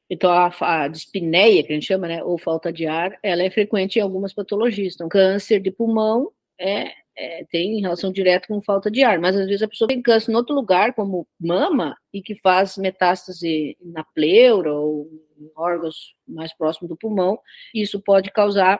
Então, 0.09 0.31
a, 0.31 0.51
a 0.61 0.87
dispneia, 0.87 1.63
que 1.63 1.71
a 1.71 1.75
gente 1.75 1.87
chama, 1.87 2.07
né, 2.07 2.23
ou 2.23 2.37
falta 2.37 2.71
de 2.71 2.85
ar, 2.85 3.17
ela 3.23 3.43
é 3.43 3.49
frequente 3.49 3.97
em 3.97 4.01
algumas 4.01 4.33
patologias. 4.33 4.93
Então, 4.93 5.09
câncer 5.09 5.59
de 5.59 5.71
pulmão 5.71 6.31
é, 6.59 6.91
é, 7.17 7.45
tem 7.45 7.81
relação 7.81 8.11
direta 8.11 8.47
com 8.47 8.61
falta 8.61 8.91
de 8.91 9.03
ar, 9.03 9.19
mas 9.19 9.35
às 9.35 9.45
vezes 9.47 9.63
a 9.63 9.67
pessoa 9.67 9.87
tem 9.87 10.01
câncer 10.01 10.31
em 10.31 10.35
outro 10.35 10.53
lugar, 10.53 10.93
como 10.93 11.27
mama, 11.39 11.97
e 12.13 12.21
que 12.21 12.35
faz 12.35 12.77
metástase 12.77 13.77
na 13.81 14.03
pleura 14.03 14.73
ou 14.73 15.09
em 15.37 15.49
órgãos 15.55 16.15
mais 16.27 16.55
próximos 16.55 16.89
do 16.89 16.97
pulmão, 16.97 17.39
isso 17.73 17.99
pode 18.01 18.31
causar 18.31 18.79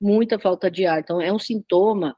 muita 0.00 0.38
falta 0.38 0.70
de 0.70 0.86
ar. 0.86 1.00
Então, 1.00 1.20
é 1.20 1.32
um 1.32 1.38
sintoma 1.38 2.16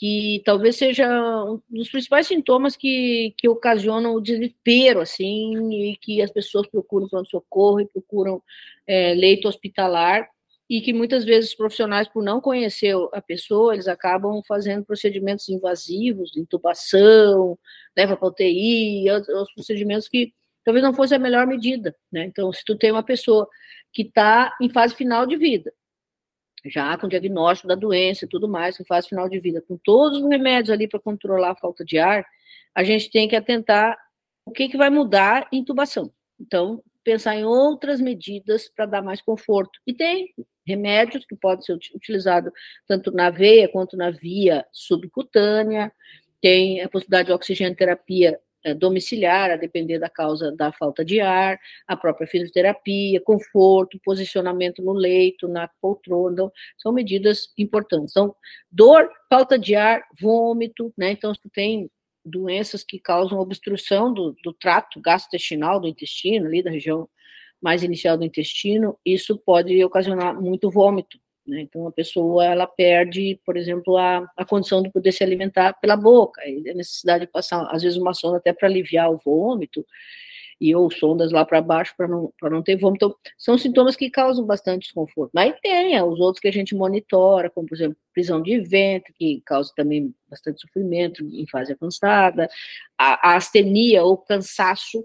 que 0.00 0.40
talvez 0.46 0.76
seja 0.76 1.06
um 1.44 1.60
dos 1.68 1.90
principais 1.90 2.26
sintomas 2.26 2.74
que, 2.74 3.34
que 3.36 3.46
ocasionam 3.46 4.14
o 4.14 4.20
desespero, 4.20 4.98
assim, 4.98 5.74
e 5.74 5.96
que 5.98 6.22
as 6.22 6.30
pessoas 6.30 6.66
procuram 6.66 7.06
pronto-socorro 7.06 7.82
e 7.82 7.86
procuram 7.86 8.42
é, 8.86 9.12
leito 9.12 9.46
hospitalar, 9.46 10.26
e 10.70 10.80
que 10.80 10.94
muitas 10.94 11.22
vezes 11.22 11.50
os 11.50 11.56
profissionais, 11.56 12.08
por 12.08 12.24
não 12.24 12.40
conhecer 12.40 12.96
a 13.12 13.20
pessoa, 13.20 13.74
eles 13.74 13.88
acabam 13.88 14.40
fazendo 14.48 14.86
procedimentos 14.86 15.50
invasivos, 15.50 16.34
intubação, 16.34 17.58
leva 17.94 18.16
para 18.16 18.28
UTI, 18.28 19.10
outros 19.10 19.52
procedimentos 19.52 20.08
que 20.08 20.32
talvez 20.64 20.82
não 20.82 20.94
fosse 20.94 21.14
a 21.14 21.18
melhor 21.18 21.46
medida, 21.46 21.94
né? 22.10 22.24
Então, 22.24 22.50
se 22.54 22.64
tu 22.64 22.74
tem 22.74 22.90
uma 22.90 23.02
pessoa 23.02 23.46
que 23.92 24.00
está 24.00 24.56
em 24.62 24.70
fase 24.70 24.94
final 24.94 25.26
de 25.26 25.36
vida, 25.36 25.70
já 26.66 26.96
com 26.98 27.08
diagnóstico 27.08 27.68
da 27.68 27.74
doença 27.74 28.24
e 28.24 28.28
tudo 28.28 28.48
mais, 28.48 28.78
em 28.78 28.84
fase 28.84 29.08
final 29.08 29.28
de 29.28 29.38
vida, 29.38 29.62
com 29.66 29.76
todos 29.76 30.22
os 30.22 30.28
remédios 30.28 30.70
ali 30.70 30.88
para 30.88 31.00
controlar 31.00 31.52
a 31.52 31.56
falta 31.56 31.84
de 31.84 31.98
ar, 31.98 32.24
a 32.74 32.84
gente 32.84 33.10
tem 33.10 33.28
que 33.28 33.36
atentar 33.36 33.96
o 34.44 34.52
que, 34.52 34.68
que 34.68 34.76
vai 34.76 34.90
mudar 34.90 35.48
em 35.52 35.58
intubação. 35.58 36.12
Então, 36.40 36.82
pensar 37.04 37.36
em 37.36 37.44
outras 37.44 38.00
medidas 38.00 38.68
para 38.68 38.86
dar 38.86 39.02
mais 39.02 39.20
conforto. 39.20 39.78
E 39.86 39.94
tem 39.94 40.32
remédios 40.66 41.24
que 41.26 41.36
podem 41.36 41.64
ser 41.64 41.74
utilizados 41.94 42.52
tanto 42.86 43.10
na 43.10 43.30
veia 43.30 43.68
quanto 43.68 43.96
na 43.96 44.10
via 44.10 44.64
subcutânea, 44.72 45.92
tem 46.40 46.80
a 46.80 46.88
possibilidade 46.88 47.26
de 47.28 47.32
oxigenoterapia 47.32 48.30
é, 48.30 48.40
domiciliar, 48.78 49.50
a 49.50 49.56
depender 49.56 49.98
da 49.98 50.08
causa 50.08 50.52
da 50.52 50.72
falta 50.72 51.04
de 51.04 51.20
ar, 51.20 51.58
a 51.86 51.96
própria 51.96 52.26
fisioterapia, 52.26 53.20
conforto, 53.20 54.00
posicionamento 54.04 54.82
no 54.82 54.92
leito, 54.92 55.48
na 55.48 55.68
poltrona, 55.80 56.32
então, 56.32 56.52
são 56.78 56.92
medidas 56.92 57.52
importantes. 57.56 58.12
Então, 58.12 58.34
dor, 58.70 59.10
falta 59.28 59.58
de 59.58 59.74
ar, 59.74 60.02
vômito, 60.20 60.92
né? 60.96 61.12
Então, 61.12 61.34
se 61.34 61.48
tem 61.50 61.90
doenças 62.24 62.84
que 62.84 62.98
causam 62.98 63.38
obstrução 63.38 64.12
do, 64.12 64.36
do 64.44 64.52
trato 64.52 65.00
gastrointestinal, 65.00 65.80
do 65.80 65.88
intestino, 65.88 66.46
ali 66.46 66.62
da 66.62 66.70
região 66.70 67.08
mais 67.60 67.82
inicial 67.82 68.16
do 68.16 68.24
intestino, 68.24 68.98
isso 69.04 69.38
pode 69.38 69.82
ocasionar 69.84 70.40
muito 70.40 70.70
vômito, 70.70 71.18
né? 71.50 71.60
Então, 71.62 71.86
a 71.86 71.92
pessoa, 71.92 72.44
ela 72.44 72.66
perde, 72.66 73.38
por 73.44 73.56
exemplo, 73.56 73.96
a, 73.96 74.24
a 74.36 74.44
condição 74.44 74.82
de 74.82 74.90
poder 74.90 75.12
se 75.12 75.24
alimentar 75.24 75.74
pela 75.74 75.96
boca, 75.96 76.40
e 76.46 76.70
a 76.70 76.74
necessidade 76.74 77.26
de 77.26 77.32
passar, 77.32 77.68
às 77.74 77.82
vezes, 77.82 77.98
uma 77.98 78.14
sonda 78.14 78.38
até 78.38 78.52
para 78.52 78.68
aliviar 78.68 79.10
o 79.12 79.18
vômito, 79.18 79.84
e 80.60 80.74
ou 80.74 80.90
sondas 80.90 81.32
lá 81.32 81.44
para 81.44 81.62
baixo 81.62 81.94
para 81.96 82.06
não, 82.06 82.32
não 82.42 82.62
ter 82.62 82.76
vômito. 82.76 83.06
Então, 83.06 83.16
são 83.38 83.58
sintomas 83.58 83.96
que 83.96 84.10
causam 84.10 84.44
bastante 84.44 84.82
desconforto. 84.82 85.30
Mas 85.34 85.58
tem 85.60 85.96
é, 85.96 86.04
os 86.04 86.20
outros 86.20 86.40
que 86.40 86.48
a 86.48 86.52
gente 86.52 86.74
monitora, 86.74 87.50
como, 87.50 87.66
por 87.66 87.74
exemplo, 87.74 87.96
prisão 88.12 88.42
de 88.42 88.60
ventre, 88.60 89.12
que 89.14 89.42
causa 89.44 89.72
também 89.74 90.14
bastante 90.28 90.60
sofrimento 90.60 91.24
em 91.24 91.46
fase 91.46 91.72
avançada, 91.72 92.48
a, 92.98 93.30
a 93.30 93.36
astenia 93.36 94.04
ou 94.04 94.18
cansaço, 94.18 95.04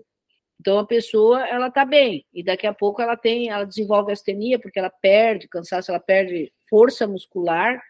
então 0.60 0.80
a 0.80 0.86
pessoa 0.86 1.46
ela 1.48 1.68
está 1.68 1.86
bem 1.86 2.26
e 2.34 2.44
daqui 2.44 2.66
a 2.66 2.74
pouco 2.74 3.02
ela 3.02 3.16
tem, 3.16 3.50
ela 3.50 3.66
desenvolve 3.66 4.12
astenia 4.12 4.60
porque 4.60 4.80
ela 4.80 4.90
perde 4.90 5.48
cansaço, 5.48 5.92
ela 5.92 6.00
perde 6.00 6.52
força 6.70 7.08
muscular. 7.08 7.82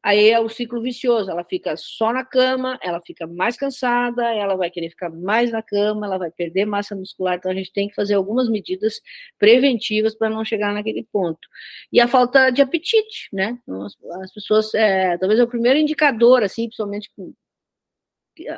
Aí 0.00 0.30
é 0.30 0.38
o 0.38 0.48
ciclo 0.48 0.80
vicioso, 0.80 1.28
ela 1.28 1.42
fica 1.42 1.76
só 1.76 2.12
na 2.12 2.24
cama, 2.24 2.78
ela 2.80 3.00
fica 3.04 3.26
mais 3.26 3.56
cansada, 3.56 4.32
ela 4.32 4.54
vai 4.56 4.70
querer 4.70 4.90
ficar 4.90 5.10
mais 5.10 5.50
na 5.50 5.60
cama, 5.60 6.06
ela 6.06 6.16
vai 6.16 6.30
perder 6.30 6.66
massa 6.66 6.94
muscular, 6.94 7.36
então 7.36 7.50
a 7.50 7.54
gente 7.54 7.72
tem 7.72 7.88
que 7.88 7.96
fazer 7.96 8.14
algumas 8.14 8.48
medidas 8.48 9.00
preventivas 9.38 10.14
para 10.14 10.30
não 10.30 10.44
chegar 10.44 10.72
naquele 10.72 11.04
ponto. 11.12 11.48
E 11.92 12.00
a 12.00 12.06
falta 12.06 12.50
de 12.50 12.62
apetite, 12.62 13.28
né? 13.32 13.58
Então, 13.62 13.82
as, 13.82 13.96
as 14.22 14.32
pessoas, 14.32 14.72
é, 14.72 15.18
talvez 15.18 15.40
é 15.40 15.42
o 15.42 15.48
primeiro 15.48 15.78
indicador, 15.80 16.44
assim, 16.44 16.66
principalmente 16.66 17.10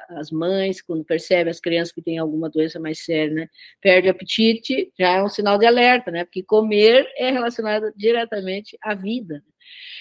as 0.09 0.31
mães, 0.31 0.83
quando 0.83 1.05
percebem 1.05 1.51
as 1.51 1.61
crianças 1.61 1.93
que 1.93 2.03
têm 2.03 2.19
alguma 2.19 2.51
doença 2.51 2.81
mais 2.81 3.05
séria, 3.05 3.35
né, 3.35 3.49
perde 3.81 4.09
apetite, 4.09 4.93
já 4.99 5.11
é 5.11 5.23
um 5.23 5.29
sinal 5.29 5.59
de 5.59 5.67
alerta, 5.67 6.11
né, 6.11 6.25
porque 6.25 6.43
comer 6.43 7.11
é 7.17 7.31
relacionado 7.31 7.93
diretamente 7.97 8.77
à 8.83 8.95
vida. 8.95 9.43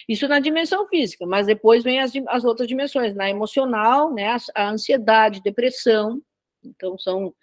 Isso 0.07 0.27
na 0.27 0.39
dimensão 0.39 0.87
física, 0.87 1.25
mas 1.25 1.47
depois 1.47 1.83
vem 1.83 1.99
as, 1.99 2.11
as 2.27 2.43
outras 2.43 2.67
dimensões, 2.67 3.15
na 3.15 3.29
emocional, 3.29 4.13
né, 4.13 4.27
a, 4.27 4.37
a 4.55 4.69
ansiedade, 4.71 5.41
depressão, 5.43 6.21
então 6.63 6.97
são 6.97 7.33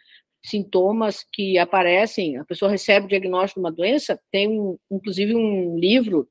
sintomas 0.45 1.25
que 1.33 1.59
aparecem, 1.59 2.39
a 2.39 2.45
pessoa 2.45 2.71
recebe 2.71 3.07
o 3.07 3.09
diagnóstico 3.09 3.61
de 3.61 3.65
uma 3.65 3.73
doença, 3.73 4.21
tem 4.31 4.77
inclusive 4.91 5.35
um 5.35 5.79
livro 5.79 6.29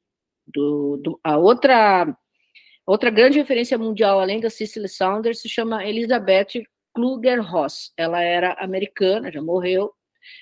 do, 0.47 0.97
do, 0.97 1.19
a 1.23 1.37
outra 1.37 2.15
Outra 2.85 3.09
grande 3.09 3.39
referência 3.39 3.77
mundial, 3.77 4.19
além 4.19 4.39
da 4.39 4.49
Cicely 4.49 4.87
Saunders, 4.87 5.41
se 5.41 5.49
chama 5.49 5.85
Elizabeth 5.85 6.63
Kluger-Ross. 6.93 7.91
Ela 7.97 8.21
era 8.21 8.53
americana, 8.53 9.31
já 9.31 9.41
morreu, 9.41 9.91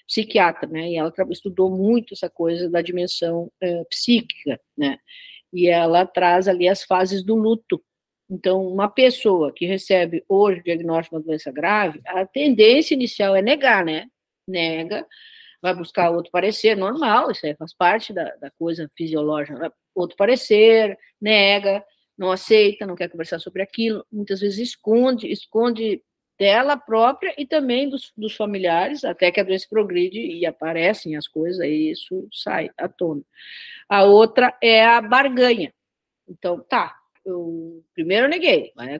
psiquiatra, 0.05 0.67
né? 0.67 0.89
E 0.89 0.97
ela 0.97 1.13
estudou 1.29 1.69
muito 1.69 2.13
essa 2.13 2.29
coisa 2.29 2.69
da 2.69 2.81
dimensão 2.81 3.51
é, 3.61 3.83
psíquica, 3.85 4.59
né? 4.77 4.97
E 5.53 5.67
ela 5.67 6.05
traz 6.05 6.47
ali 6.47 6.67
as 6.67 6.83
fases 6.83 7.23
do 7.23 7.35
luto. 7.35 7.81
Então, 8.29 8.65
uma 8.67 8.89
pessoa 8.89 9.53
que 9.53 9.65
recebe 9.65 10.23
hoje 10.27 10.59
o 10.59 10.63
diagnóstico 10.63 11.15
de 11.15 11.21
uma 11.21 11.25
doença 11.27 11.51
grave, 11.51 12.01
a 12.05 12.25
tendência 12.25 12.93
inicial 12.93 13.35
é 13.35 13.41
negar, 13.41 13.85
né? 13.85 14.07
Nega, 14.47 15.05
vai 15.61 15.73
buscar 15.73 16.11
outro 16.11 16.31
parecer, 16.31 16.75
normal, 16.75 17.31
isso 17.31 17.45
aí 17.45 17.55
faz 17.55 17.73
parte 17.73 18.11
da, 18.11 18.35
da 18.35 18.51
coisa 18.51 18.89
fisiológica, 18.97 19.71
outro 19.95 20.17
parecer, 20.17 20.97
nega, 21.21 21.83
não 22.17 22.31
aceita, 22.31 22.85
não 22.85 22.95
quer 22.95 23.09
conversar 23.09 23.39
sobre 23.39 23.61
aquilo, 23.61 24.05
muitas 24.11 24.39
vezes 24.39 24.59
esconde, 24.59 25.31
esconde 25.31 26.01
dela 26.37 26.75
própria 26.77 27.33
e 27.37 27.45
também 27.45 27.89
dos, 27.89 28.11
dos 28.17 28.35
familiares, 28.35 29.03
até 29.03 29.31
que 29.31 29.39
a 29.39 29.43
doença 29.43 29.67
progride 29.69 30.19
e 30.19 30.45
aparecem 30.45 31.15
as 31.15 31.27
coisas, 31.27 31.59
aí 31.59 31.91
isso 31.91 32.27
sai 32.31 32.69
à 32.77 32.87
tona. 32.87 33.21
A 33.87 34.03
outra 34.03 34.57
é 34.61 34.85
a 34.85 35.01
barganha. 35.01 35.73
Então, 36.27 36.59
tá, 36.59 36.95
eu 37.25 37.83
primeiro 37.93 38.25
eu 38.25 38.29
neguei, 38.29 38.71
né? 38.75 38.99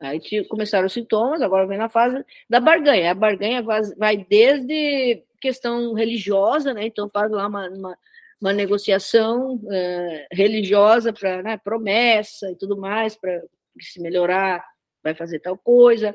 Aí 0.00 0.20
começaram 0.48 0.86
os 0.86 0.92
sintomas, 0.92 1.40
agora 1.40 1.66
vem 1.66 1.78
na 1.78 1.88
fase 1.88 2.24
da 2.48 2.60
barganha. 2.60 3.10
A 3.10 3.14
barganha 3.14 3.62
vai 3.62 4.16
desde 4.28 5.22
questão 5.40 5.94
religiosa, 5.94 6.74
né? 6.74 6.86
Então 6.86 7.08
faz 7.08 7.30
lá 7.30 7.46
uma, 7.46 7.68
uma 7.68 7.98
uma 8.44 8.52
negociação 8.52 9.54
uh, 9.54 10.26
religiosa 10.30 11.14
para 11.14 11.42
né, 11.42 11.56
promessa 11.56 12.50
e 12.50 12.54
tudo 12.54 12.76
mais, 12.76 13.16
para 13.16 13.42
se 13.80 13.98
melhorar, 14.02 14.62
vai 15.02 15.14
fazer 15.14 15.40
tal 15.40 15.56
coisa, 15.56 16.14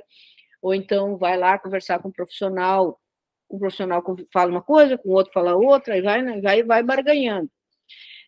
ou 0.61 0.71
então 0.75 1.17
vai 1.17 1.35
lá 1.35 1.57
conversar 1.57 1.97
com 1.97 2.09
um 2.09 2.11
profissional, 2.11 3.01
um 3.49 3.57
profissional 3.57 4.03
fala 4.31 4.51
uma 4.51 4.61
coisa, 4.61 4.95
com 4.95 5.09
o 5.09 5.13
outro 5.13 5.33
fala 5.33 5.55
outra, 5.55 5.97
e 5.97 6.03
vai, 6.03 6.21
né, 6.21 6.39
vai, 6.39 6.61
vai 6.61 6.83
barganhando. 6.83 7.49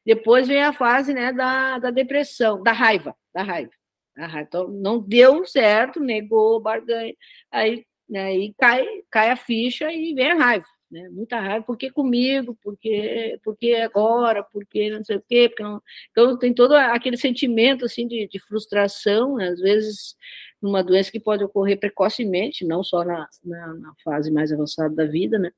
Depois 0.03 0.47
vem 0.47 0.63
a 0.63 0.73
fase 0.73 1.13
né, 1.13 1.31
da, 1.31 1.77
da 1.77 1.91
depressão, 1.91 2.63
da 2.63 2.71
raiva, 2.71 3.15
da 3.31 3.43
raiva. 3.43 3.71
Da 4.17 4.25
raiva. 4.25 4.47
Então, 4.47 4.67
não 4.67 4.99
deu 4.99 5.45
certo, 5.45 5.99
negou, 5.99 6.59
barganha, 6.59 7.13
aí, 7.51 7.85
né, 8.09 8.23
aí 8.23 8.53
cai, 8.57 8.83
cai 9.11 9.29
a 9.29 9.35
ficha 9.35 9.93
e 9.93 10.15
vem 10.15 10.31
a 10.31 10.35
raiva 10.35 10.65
né? 10.91 11.09
Muita 11.09 11.39
raiva, 11.39 11.65
porque 11.65 11.89
comigo, 11.89 12.57
porque, 12.61 13.39
porque 13.43 13.73
agora, 13.75 14.43
porque 14.43 14.89
não 14.89 15.03
sei 15.03 15.17
o 15.17 15.23
quê, 15.27 15.47
porque 15.49 15.63
não... 15.63 15.81
então 16.11 16.37
tem 16.37 16.53
todo 16.53 16.73
aquele 16.73 17.17
sentimento 17.17 17.85
assim 17.85 18.07
de, 18.07 18.27
de 18.27 18.39
frustração, 18.39 19.37
né? 19.37 19.47
às 19.49 19.59
vezes 19.59 20.15
numa 20.61 20.83
doença 20.83 21.11
que 21.11 21.19
pode 21.19 21.43
ocorrer 21.43 21.79
precocemente, 21.79 22.65
não 22.65 22.83
só 22.83 23.03
na, 23.03 23.27
na, 23.43 23.73
na, 23.75 23.93
fase 24.03 24.29
mais 24.29 24.51
avançada 24.51 24.93
da 24.93 25.05
vida, 25.05 25.39
né? 25.39 25.51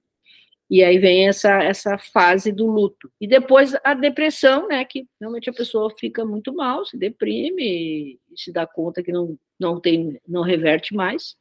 E 0.70 0.84
aí 0.84 0.98
vem 0.98 1.28
essa, 1.28 1.62
essa 1.62 1.98
fase 1.98 2.52
do 2.52 2.66
luto. 2.66 3.12
E 3.20 3.28
depois 3.28 3.76
a 3.84 3.94
depressão, 3.94 4.68
né? 4.68 4.84
Que 4.86 5.06
realmente 5.20 5.50
a 5.50 5.54
pessoa 5.54 5.94
fica 6.00 6.24
muito 6.26 6.54
mal, 6.54 6.86
se 6.86 6.98
deprime, 6.98 8.18
se 8.36 8.52
dá 8.52 8.66
conta 8.66 9.04
que 9.04 9.12
não, 9.12 9.38
não 9.60 9.80
tem, 9.80 10.20
não 10.28 10.42
reverte 10.42 10.96
mais. 10.96 11.36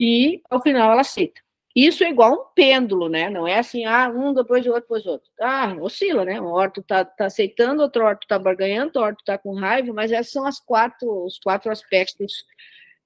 E 0.00 0.40
ao 0.50 0.62
final 0.62 0.92
ela 0.92 1.02
aceita. 1.02 1.40
Isso 1.74 2.04
é 2.04 2.10
igual 2.10 2.32
um 2.34 2.54
pêndulo, 2.54 3.08
né? 3.08 3.30
Não 3.30 3.48
é 3.48 3.58
assim, 3.58 3.84
ah, 3.84 4.08
um 4.10 4.34
depois 4.34 4.62
de 4.62 4.68
outro, 4.68 4.82
depois 4.82 5.02
de 5.02 5.08
outro. 5.08 5.30
Ah, 5.40 5.74
oscila, 5.80 6.24
né? 6.24 6.40
Um 6.40 6.46
orto 6.46 6.82
tá, 6.82 7.04
tá 7.04 7.26
aceitando, 7.26 7.82
outro 7.82 8.04
orto 8.04 8.26
tá 8.26 8.38
barganhando, 8.38 8.86
outro 8.86 9.02
orto 9.02 9.24
tá 9.24 9.38
com 9.38 9.54
raiva, 9.54 9.92
mas 9.92 10.12
essas 10.12 10.32
são 10.32 10.46
as 10.46 10.60
quatro, 10.60 11.24
os 11.24 11.38
quatro 11.38 11.70
aspectos 11.72 12.44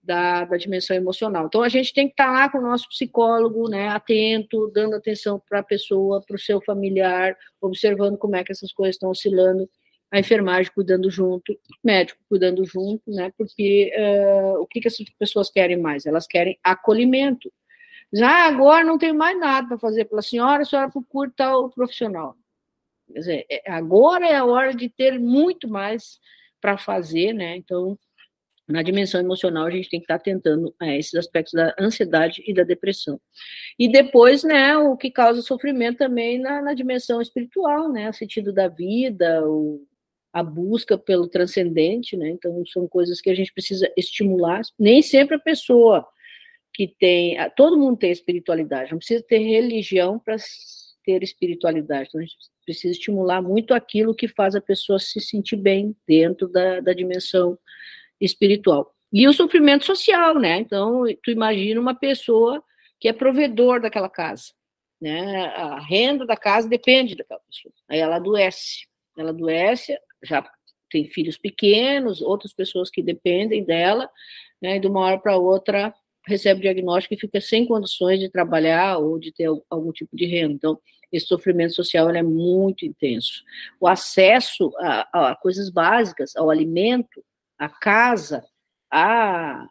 da, 0.03 0.45
da 0.45 0.57
dimensão 0.57 0.97
emocional. 0.97 1.47
Então, 1.47 1.63
a 1.63 1.69
gente 1.69 1.93
tem 1.93 2.07
que 2.07 2.13
estar 2.15 2.27
tá 2.27 2.33
lá 2.33 2.49
com 2.49 2.59
o 2.59 2.63
nosso 2.63 2.89
psicólogo, 2.89 3.69
né? 3.69 3.89
Atento, 3.89 4.71
dando 4.73 4.97
atenção 4.97 5.41
para 5.49 5.61
a 5.61 5.65
pessoa, 5.65 6.23
para 6.27 6.37
o 6.37 6.39
seu 6.39 6.61
familiar, 6.61 7.37
observando 7.61 8.17
como 8.17 8.37
é 8.37 8.45
que 8.45 8.53
essas 8.53 8.73
coisas 8.73 8.97
estão 8.97 9.11
oscilando 9.11 9.69
a 10.11 10.21
enfermagem 10.21 10.71
cuidando 10.73 11.11
junto, 11.11 11.53
o 11.53 11.57
médico 11.85 12.21
cuidando 12.29 12.65
junto, 12.65 13.03
né? 13.11 13.33
Porque 13.37 13.93
uh, 13.99 14.61
o 14.61 14.67
que, 14.67 14.81
que 14.81 14.89
essas 14.89 15.09
pessoas 15.19 15.51
querem 15.51 15.77
mais? 15.77 16.07
Elas 16.07 16.27
querem 16.27 16.59
acolhimento. 16.63 17.53
Já 18.13 18.47
agora 18.47 18.85
não 18.85 18.99
tenho 18.99 19.15
mais 19.15 19.39
nada 19.39 19.69
para 19.69 19.79
fazer 19.79 20.05
pela 20.07 20.23
senhora, 20.23 20.63
a 20.63 20.65
senhora 20.65 20.91
procura 20.91 21.33
tal 21.37 21.71
profissional. 21.71 22.37
Quer 23.13 23.19
dizer, 23.19 23.47
é, 23.51 23.71
agora 23.71 24.27
é 24.27 24.37
a 24.37 24.45
hora 24.45 24.75
de 24.75 24.89
ter 24.89 25.19
muito 25.19 25.69
mais 25.69 26.19
para 26.61 26.77
fazer, 26.77 27.33
né? 27.33 27.57
Então, 27.57 27.99
na 28.69 28.83
dimensão 28.83 29.21
emocional, 29.21 29.67
a 29.67 29.71
gente 29.71 29.89
tem 29.89 30.01
que 30.01 30.05
estar 30.05 30.19
tá 30.19 30.25
tentando 30.25 30.75
é, 30.83 30.99
esses 30.99 31.15
aspectos 31.15 31.53
da 31.53 31.75
ansiedade 31.79 32.43
e 32.47 32.53
da 32.53 32.65
depressão. 32.65 33.21
E 33.79 33.89
depois, 33.89 34.43
né, 34.43 34.77
o 34.77 34.97
que 34.97 35.11
causa 35.11 35.41
sofrimento 35.41 35.99
também 35.99 36.39
na, 36.39 36.61
na 36.61 36.75
dimensão 36.75 37.21
espiritual, 37.21 37.89
né? 37.91 38.11
O 38.11 38.15
sentido 38.15 38.53
da 38.53 38.67
vida, 38.67 39.47
o, 39.47 39.87
a 40.33 40.43
busca 40.43 40.99
pelo 40.99 41.29
transcendente, 41.29 42.17
né? 42.17 42.29
Então, 42.31 42.65
são 42.67 42.89
coisas 42.89 43.21
que 43.21 43.31
a 43.31 43.35
gente 43.35 43.53
precisa 43.53 43.91
estimular. 43.97 44.63
Nem 44.79 45.01
sempre 45.01 45.37
a 45.37 45.41
pessoa 45.41 46.07
que 46.77 46.87
tem. 46.87 47.39
Todo 47.57 47.79
mundo 47.79 47.97
tem 47.97 48.13
espiritualidade, 48.13 48.91
não 48.91 48.99
precisa 48.99 49.25
ter 49.27 49.39
religião 49.39 50.19
para 50.19 50.37
ter 51.03 51.23
espiritualidade. 51.23 52.11
Então, 52.11 52.21
a 52.21 52.25
gente 52.25 52.37
precisa 52.67 52.93
estimular 52.93 53.41
muito 53.41 53.73
aquilo 53.73 54.15
que 54.15 54.29
faz 54.29 54.55
a 54.55 54.61
pessoa 54.61 54.99
se 54.99 55.19
sentir 55.19 55.57
bem 55.57 55.97
dentro 56.07 56.47
da, 56.49 56.81
da 56.81 56.93
dimensão 56.93 57.59
espiritual. 58.21 58.95
E 59.11 59.27
o 59.27 59.33
sofrimento 59.33 59.87
social, 59.87 60.39
né? 60.39 60.59
Então, 60.59 61.05
tu 61.23 61.31
imagina 61.31 61.81
uma 61.81 61.95
pessoa 61.95 62.63
que 63.01 63.09
é 63.09 63.13
provedor 63.13 63.81
daquela 63.81 64.11
casa, 64.11 64.53
né? 65.01 65.47
A 65.47 65.81
renda 65.81 66.27
da 66.27 66.37
casa 66.37 66.69
depende 66.69 67.17
daquela 67.17 67.41
pessoa. 67.41 67.73
Aí 67.89 68.01
ela 68.01 68.17
adoece. 68.17 68.87
Ela 69.17 69.31
adoece, 69.31 69.97
já 70.23 70.47
tem 70.91 71.07
filhos 71.07 71.39
pequenos, 71.39 72.21
outras 72.21 72.53
pessoas 72.53 72.91
que 72.91 73.03
dependem 73.03 73.65
dela, 73.65 74.11
né? 74.61 74.77
E 74.77 74.81
de 74.81 74.87
uma 74.87 75.01
hora 75.01 75.19
para 75.19 75.39
outra 75.39 75.95
recebe 76.27 76.61
diagnóstico 76.61 77.15
e 77.15 77.21
fica 77.21 77.41
sem 77.41 77.67
condições 77.67 78.19
de 78.19 78.29
trabalhar 78.29 78.99
ou 78.99 79.19
de 79.19 79.33
ter 79.33 79.49
algum 79.71 79.93
tipo 79.93 80.17
de 80.17 80.27
renda. 80.27 80.55
Então, 80.55 80.79
esse 81.13 81.27
sofrimento 81.27 81.75
social 81.75 82.11
é 82.11 82.23
muito 82.23 82.85
intenso. 82.85 83.45
O 83.81 83.87
acesso 83.87 84.73
a, 84.79 85.31
a 85.31 85.37
coisas 85.37 85.71
básicas, 85.71 86.35
ao 86.37 86.51
alimento, 86.51 87.25
à 87.59 87.69
casa, 87.69 88.45
à 88.91 89.67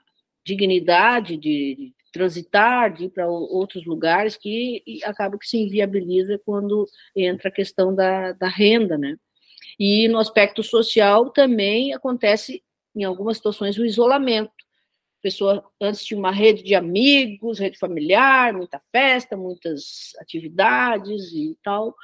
dignidade 0.45 1.37
de, 1.37 1.75
de 1.75 1.93
transitar, 2.13 2.93
de 2.93 3.05
ir 3.05 3.09
para 3.09 3.27
outros 3.27 3.85
lugares, 3.85 4.37
que 4.37 4.81
acaba 5.03 5.37
que 5.37 5.47
se 5.47 5.57
inviabiliza 5.57 6.39
quando 6.45 6.87
entra 7.15 7.49
a 7.49 7.51
questão 7.51 7.93
da, 7.93 8.31
da 8.31 8.47
renda, 8.47 8.97
né? 8.97 9.17
E 9.77 10.07
no 10.07 10.19
aspecto 10.19 10.63
social 10.63 11.29
também 11.31 11.93
acontece, 11.93 12.63
em 12.95 13.03
algumas 13.03 13.37
situações, 13.37 13.77
o 13.77 13.85
isolamento. 13.85 14.64
Pessoa 15.25 15.65
antes 15.81 16.05
tinha 16.05 16.19
uma 16.19 16.29
rede 16.29 16.61
de 16.61 16.75
amigos, 16.75 17.57
rede 17.57 17.79
familiar, 17.79 18.53
muita 18.53 18.79
festa, 18.91 19.35
muitas 19.35 20.11
atividades 20.19 21.33
e 21.33 21.57
tal, 21.63 21.95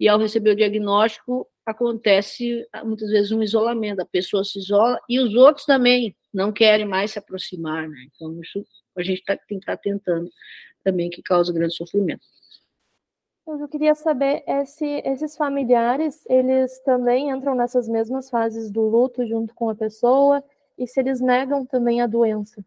e 0.00 0.08
ao 0.08 0.18
receber 0.18 0.50
o 0.50 0.56
diagnóstico 0.56 1.48
acontece 1.64 2.66
muitas 2.82 3.10
vezes 3.10 3.30
um 3.30 3.44
isolamento, 3.44 4.02
a 4.02 4.04
pessoa 4.04 4.42
se 4.42 4.58
isola 4.58 4.98
e 5.08 5.20
os 5.20 5.36
outros 5.36 5.64
também 5.64 6.16
não 6.32 6.50
querem 6.50 6.84
mais 6.84 7.12
se 7.12 7.18
aproximar, 7.20 7.88
né? 7.88 8.08
Então 8.12 8.40
isso 8.42 8.66
a 8.96 9.04
gente 9.04 9.22
tá, 9.22 9.36
tem 9.36 9.60
que 9.60 9.62
estar 9.62 9.76
tá 9.76 9.80
tentando 9.80 10.28
também 10.82 11.08
que 11.08 11.22
causa 11.22 11.52
grande 11.52 11.76
sofrimento. 11.76 12.26
Eu 13.46 13.68
queria 13.68 13.94
saber 13.94 14.42
é 14.48 14.64
se 14.64 14.84
esses 15.04 15.36
familiares, 15.36 16.26
eles 16.28 16.80
também 16.80 17.30
entram 17.30 17.54
nessas 17.54 17.88
mesmas 17.88 18.28
fases 18.28 18.68
do 18.68 18.80
luto 18.80 19.24
junto 19.24 19.54
com 19.54 19.68
a 19.68 19.76
pessoa 19.76 20.42
e 20.78 20.86
se 20.86 21.00
eles 21.00 21.20
negam 21.20 21.64
também 21.66 22.00
a 22.00 22.06
doença. 22.06 22.64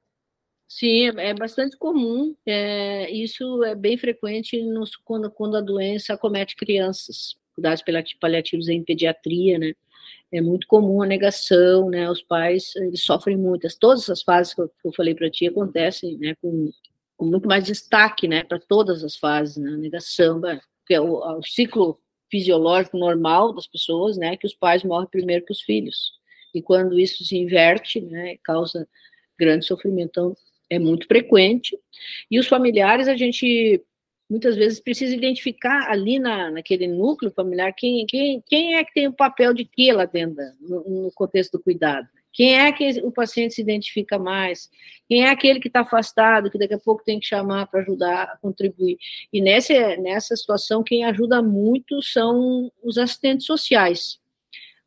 Sim, 0.68 1.10
é, 1.18 1.30
é 1.30 1.34
bastante 1.34 1.78
comum. 1.78 2.36
É, 2.46 3.10
isso 3.12 3.64
é 3.64 3.74
bem 3.76 3.98
frequente 3.98 4.62
nos, 4.64 4.96
quando, 4.96 5.32
quando 5.32 5.58
a 5.58 5.62
doença 5.62 6.14
acomete 6.14 6.56
crianças. 6.56 7.36
Cuidados 7.56 7.84
paliativos 8.20 8.68
em 8.70 8.84
pediatria, 8.84 9.58
né? 9.58 9.74
É 10.32 10.42
muito 10.42 10.68
comum 10.68 11.02
a 11.02 11.08
negação, 11.08 11.90
né? 11.90 12.10
Os 12.10 12.22
pais, 12.22 12.76
eles 12.76 13.04
sofrem 13.04 13.38
muitas. 13.38 13.76
Todas 13.76 14.04
essas 14.04 14.22
fases 14.22 14.54
que 14.54 14.62
eu, 14.62 14.70
que 14.70 14.88
eu 14.88 14.94
falei 14.94 15.16
para 15.16 15.30
ti 15.30 15.48
acontecem, 15.48 16.18
né? 16.18 16.36
Com 16.42 16.70
com 17.18 17.26
muito 17.26 17.48
mais 17.48 17.66
destaque, 17.66 18.28
né, 18.28 18.44
para 18.44 18.60
todas 18.60 19.04
as 19.04 19.18
fases, 19.18 19.58
né, 19.58 19.72
a 19.72 19.78
negação, 19.78 20.40
que 20.86 20.94
é 20.94 21.02
o, 21.02 21.18
o, 21.18 21.44
ciclo 21.44 22.00
fisiológico 22.30 22.98
normal 22.98 23.54
das 23.54 23.68
pessoas, 23.68 24.18
né, 24.18 24.38
que 24.38 24.46
os 24.46 24.54
pais 24.54 24.84
morrem 24.84 25.10
primeiro 25.10 25.44
que 25.44 25.52
os 25.52 25.62
filhos. 25.62 26.17
E 26.54 26.62
quando 26.62 27.00
isso 27.00 27.24
se 27.24 27.38
inverte, 27.38 28.02
né, 28.02 28.38
causa 28.44 28.88
grande 29.38 29.66
sofrimento. 29.66 30.10
Então, 30.10 30.38
é 30.70 30.80
muito 30.80 31.08
frequente. 31.08 31.78
E 32.30 32.40
os 32.40 32.48
familiares, 32.48 33.08
a 33.08 33.16
gente 33.16 33.82
muitas 34.30 34.58
vezes 34.58 34.80
precisa 34.80 35.16
identificar 35.16 35.90
ali 35.90 36.20
na, 36.20 36.52
naquele 36.52 36.86
núcleo 36.86 37.32
familiar 37.32 37.72
quem, 37.74 38.06
quem, 38.06 38.44
quem 38.46 38.76
é 38.76 38.84
que 38.84 38.94
tem 38.94 39.08
o 39.08 39.14
papel 39.14 39.54
de 39.54 39.64
que 39.64 39.90
lá 39.92 40.04
dentro, 40.04 40.44
no, 40.60 41.04
no 41.04 41.12
contexto 41.14 41.54
do 41.54 41.64
cuidado. 41.64 42.08
Quem 42.34 42.60
é 42.60 42.72
que 42.72 43.00
o 43.00 43.12
paciente 43.12 43.56
se 43.56 43.62
identifica 43.62 44.20
mais? 44.20 44.70
Quem 45.08 45.26
é 45.26 45.30
aquele 45.30 45.60
que 45.60 45.70
está 45.70 45.80
afastado, 45.80 46.52
que 46.52 46.60
daqui 46.60 46.74
a 46.74 46.80
pouco 46.80 47.04
tem 47.04 47.20
que 47.20 47.26
chamar 47.26 47.66
para 47.66 47.80
ajudar 47.80 48.24
a 48.26 48.38
contribuir? 48.38 48.98
E 49.34 49.42
nessa, 49.42 49.98
nessa 49.98 50.36
situação, 50.36 50.84
quem 50.84 51.04
ajuda 51.04 51.42
muito 51.42 52.00
são 52.04 52.72
os 52.84 52.98
assistentes 53.00 53.46
sociais. 53.46 54.20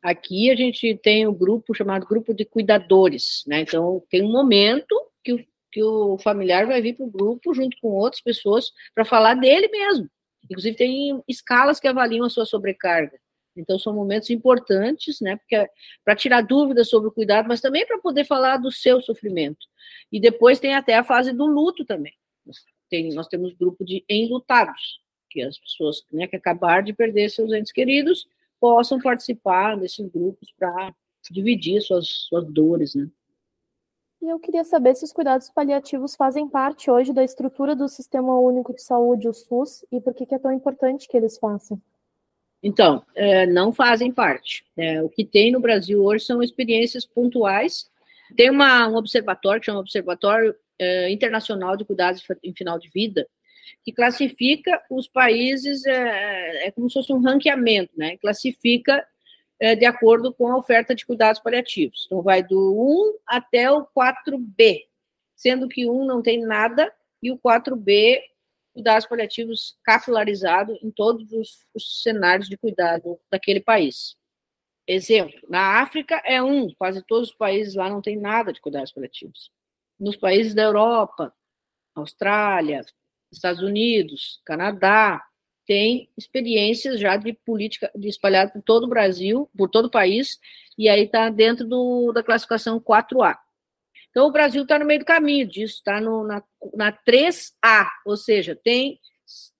Aqui 0.01 0.49
a 0.49 0.55
gente 0.55 0.97
tem 0.97 1.27
o 1.27 1.31
um 1.31 1.33
grupo 1.33 1.75
chamado 1.75 2.07
Grupo 2.07 2.33
de 2.33 2.43
Cuidadores, 2.43 3.43
né? 3.45 3.61
Então, 3.61 4.03
tem 4.09 4.23
um 4.23 4.31
momento 4.31 4.95
que 5.23 5.33
o, 5.33 5.45
que 5.71 5.83
o 5.83 6.17
familiar 6.17 6.65
vai 6.65 6.81
vir 6.81 6.95
para 6.95 7.05
o 7.05 7.09
grupo 7.09 7.53
junto 7.53 7.77
com 7.79 7.89
outras 7.89 8.21
pessoas 8.21 8.71
para 8.95 9.05
falar 9.05 9.35
dele 9.35 9.67
mesmo. 9.67 10.09
Inclusive, 10.43 10.75
tem 10.75 11.23
escalas 11.27 11.79
que 11.79 11.87
avaliam 11.87 12.25
a 12.25 12.29
sua 12.29 12.45
sobrecarga. 12.45 13.19
Então, 13.55 13.77
são 13.77 13.93
momentos 13.93 14.29
importantes, 14.29 15.19
né, 15.21 15.35
porque 15.35 15.55
é 15.55 15.69
para 16.03 16.15
tirar 16.15 16.41
dúvidas 16.41 16.89
sobre 16.89 17.09
o 17.09 17.11
cuidado, 17.11 17.47
mas 17.47 17.61
também 17.61 17.85
para 17.85 17.99
poder 17.99 18.25
falar 18.25 18.57
do 18.57 18.71
seu 18.71 19.01
sofrimento. 19.01 19.67
E 20.11 20.19
depois 20.19 20.59
tem 20.59 20.73
até 20.73 20.95
a 20.95 21.03
fase 21.03 21.31
do 21.31 21.45
luto 21.45 21.85
também. 21.85 22.13
Tem, 22.89 23.13
nós 23.13 23.27
temos 23.27 23.53
grupo 23.53 23.85
de 23.85 24.03
enlutados, 24.09 24.99
que 25.29 25.41
as 25.41 25.57
pessoas 25.59 26.03
né, 26.11 26.27
que 26.27 26.35
acabaram 26.35 26.83
de 26.83 26.93
perder 26.93 27.29
seus 27.29 27.51
entes 27.53 27.71
queridos 27.71 28.27
possam 28.61 29.01
participar 29.01 29.75
desses 29.75 30.07
grupos 30.07 30.53
para 30.57 30.93
dividir 31.31 31.81
suas, 31.81 32.07
suas 32.07 32.45
dores, 32.45 32.93
né. 32.93 33.09
E 34.21 34.29
eu 34.29 34.39
queria 34.39 34.63
saber 34.63 34.95
se 34.95 35.03
os 35.03 35.11
cuidados 35.11 35.49
paliativos 35.49 36.15
fazem 36.15 36.47
parte 36.47 36.91
hoje 36.91 37.11
da 37.11 37.23
estrutura 37.23 37.75
do 37.75 37.89
Sistema 37.89 38.39
Único 38.39 38.71
de 38.71 38.83
Saúde, 38.83 39.27
o 39.27 39.33
SUS, 39.33 39.83
e 39.91 39.99
por 39.99 40.13
que, 40.13 40.27
que 40.27 40.35
é 40.35 40.39
tão 40.39 40.51
importante 40.51 41.07
que 41.07 41.17
eles 41.17 41.39
façam. 41.39 41.81
Então, 42.61 43.03
é, 43.15 43.47
não 43.47 43.73
fazem 43.73 44.11
parte. 44.11 44.63
É, 44.77 45.01
o 45.01 45.09
que 45.09 45.25
tem 45.25 45.51
no 45.51 45.59
Brasil 45.59 46.03
hoje 46.03 46.23
são 46.23 46.43
experiências 46.43 47.03
pontuais. 47.03 47.89
Tem 48.37 48.51
uma, 48.51 48.87
um 48.87 48.95
observatório 48.95 49.59
que 49.59 49.65
chama 49.65 49.79
Observatório 49.79 50.55
é, 50.77 51.09
Internacional 51.09 51.75
de 51.75 51.83
Cuidados 51.83 52.23
em 52.43 52.53
Final 52.53 52.77
de 52.77 52.89
Vida, 52.89 53.27
que 53.83 53.91
classifica 53.91 54.81
os 54.89 55.07
países, 55.07 55.85
é, 55.85 56.67
é 56.67 56.71
como 56.71 56.89
se 56.89 56.95
fosse 56.95 57.13
um 57.13 57.21
ranqueamento, 57.21 57.91
né? 57.97 58.17
Classifica 58.17 59.05
é, 59.59 59.75
de 59.75 59.85
acordo 59.85 60.33
com 60.33 60.47
a 60.47 60.57
oferta 60.57 60.95
de 60.95 61.05
cuidados 61.05 61.39
paliativos. 61.39 62.05
Então, 62.05 62.21
vai 62.21 62.43
do 62.43 62.57
1 62.57 63.19
até 63.27 63.71
o 63.71 63.85
4B, 63.85 64.85
sendo 65.35 65.67
que 65.67 65.85
o 65.85 66.01
1 66.01 66.05
não 66.05 66.21
tem 66.21 66.41
nada 66.41 66.91
e 67.21 67.31
o 67.31 67.37
4B 67.37 68.19
cuidados 68.73 69.05
paliativos 69.05 69.77
capilarizados 69.83 70.81
em 70.81 70.89
todos 70.89 71.31
os, 71.31 71.65
os, 71.73 72.01
cenários 72.01 72.49
de 72.49 72.57
cuidado 72.57 73.19
daquele 73.29 73.59
país. 73.59 74.15
Exemplo, 74.87 75.39
na 75.47 75.81
África 75.81 76.21
é 76.25 76.41
um, 76.41 76.73
quase 76.73 77.03
todos 77.03 77.29
os 77.29 77.35
países 77.35 77.75
lá 77.75 77.89
não 77.89 78.01
tem 78.01 78.17
nada 78.17 78.51
de 78.51 78.59
cuidados 78.59 78.91
paliativos. 78.91 79.51
Nos 79.99 80.15
países 80.15 80.55
da 80.55 80.63
Europa, 80.63 81.33
Austrália, 81.93 82.83
Estados 83.31 83.61
Unidos, 83.61 84.41
Canadá, 84.45 85.23
tem 85.65 86.09
experiências 86.17 86.99
já 86.99 87.15
de 87.15 87.33
política 87.33 87.89
de 87.95 88.09
espalhada 88.09 88.51
por 88.51 88.61
todo 88.61 88.83
o 88.83 88.89
Brasil, 88.89 89.49
por 89.57 89.69
todo 89.69 89.85
o 89.85 89.91
país, 89.91 90.39
e 90.77 90.89
aí 90.89 91.03
está 91.03 91.29
dentro 91.29 91.65
do, 91.65 92.11
da 92.11 92.23
classificação 92.23 92.79
4A. 92.79 93.37
Então, 94.09 94.27
o 94.27 94.31
Brasil 94.31 94.63
está 94.63 94.77
no 94.77 94.85
meio 94.85 94.99
do 94.99 95.05
caminho 95.05 95.47
disso, 95.47 95.75
está 95.75 96.01
na, 96.01 96.43
na 96.73 96.91
3A, 96.91 97.87
ou 98.05 98.17
seja, 98.17 98.53
tem, 98.61 98.99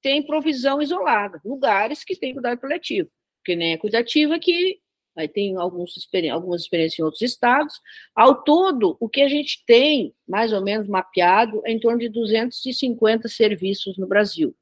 tem 0.02 0.26
provisão 0.26 0.82
isolada, 0.82 1.40
lugares 1.46 2.04
que 2.04 2.18
tem 2.18 2.34
cuidado 2.34 2.60
coletivo, 2.60 3.10
porque 3.38 3.56
nem 3.56 3.74
é 3.74 3.78
cuidativa 3.78 4.38
que 4.38 4.82
aí 5.16 5.28
tem 5.28 5.56
alguns, 5.58 5.94
algumas 6.32 6.62
experiências 6.62 7.00
em 7.00 7.04
outros 7.04 7.22
estados. 7.22 7.80
Ao 8.16 8.44
todo, 8.44 8.98
o 9.00 9.10
que 9.10 9.22
a 9.22 9.28
gente 9.28 9.64
tem, 9.66 10.14
mais 10.28 10.54
ou 10.54 10.62
menos 10.62 10.88
mapeado, 10.88 11.62
é 11.66 11.72
em 11.72 11.80
torno 11.80 12.00
de 12.00 12.10
250 12.10 13.28
serviços 13.28 13.98
no 13.98 14.08
Brasil, 14.08 14.56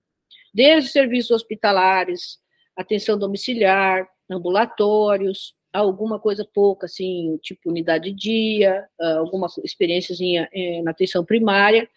desde 0.54 0.90
serviços 0.90 1.32
hospitalares, 1.32 2.40
atenção 2.76 3.18
domiciliar, 3.18 4.08
ambulatórios, 4.30 5.54
alguma 5.72 6.20
coisa 6.20 6.48
pouca, 6.54 6.86
assim, 6.86 7.38
tipo 7.42 7.70
unidade 7.70 8.12
de 8.12 8.16
dia, 8.16 8.88
ah, 9.00 9.18
alguma 9.18 9.48
experiênciazinha 9.64 10.50
eh, 10.54 10.82
na 10.82 10.92
atenção 10.92 11.24
primária, 11.24 11.88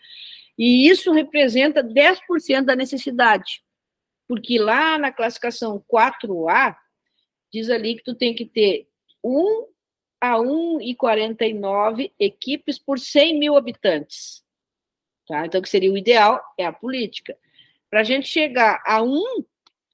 e 0.59 0.88
isso 0.88 1.12
representa 1.12 1.83
10% 1.83 2.65
da 2.65 2.77
necessidade, 2.77 3.62
porque 4.29 4.59
lá 4.59 4.99
na 4.99 5.11
classificação 5.11 5.83
4A, 5.88 6.77
diz 7.53 7.71
ali 7.71 7.97
que 7.97 8.05
tu 8.05 8.15
tem 8.15 8.35
que 8.35 8.47
ter 8.47 8.88
1 9.23 9.67
a 10.21 10.37
1,49 10.37 12.12
equipes 12.19 12.79
por 12.79 12.99
100 12.99 13.38
mil 13.38 13.57
habitantes. 13.57 14.45
Tá? 15.27 15.47
Então, 15.47 15.61
o 15.61 15.62
que 15.62 15.69
seria 15.69 15.93
o 15.93 15.99
ideal 15.99 16.41
é 16.57 16.65
a 16.65 16.73
política. 16.73 17.37
Para 17.91 18.01
a 18.01 18.05
gente 18.05 18.29
chegar 18.29 18.83
a 18.87 19.03
1 19.03 19.45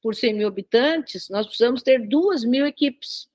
por 0.02 0.14
100 0.14 0.34
mil 0.34 0.48
habitantes, 0.48 1.28
nós 1.28 1.46
precisamos 1.46 1.82
ter 1.82 2.06
2 2.06 2.44
mil 2.44 2.66
equipes 2.66 3.28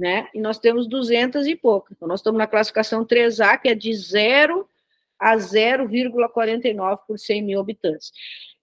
né? 0.00 0.28
E 0.32 0.40
nós 0.40 0.58
temos 0.58 0.88
200 0.88 1.46
e 1.46 1.54
pouco. 1.54 1.88
Então, 1.92 2.08
nós 2.08 2.20
estamos 2.20 2.38
na 2.38 2.46
classificação 2.46 3.04
3A, 3.04 3.60
que 3.60 3.68
é 3.68 3.74
de 3.74 3.92
0 3.94 4.66
a 5.18 5.36
0,49 5.36 7.00
por 7.06 7.18
100 7.18 7.42
mil 7.42 7.60
habitantes. 7.60 8.10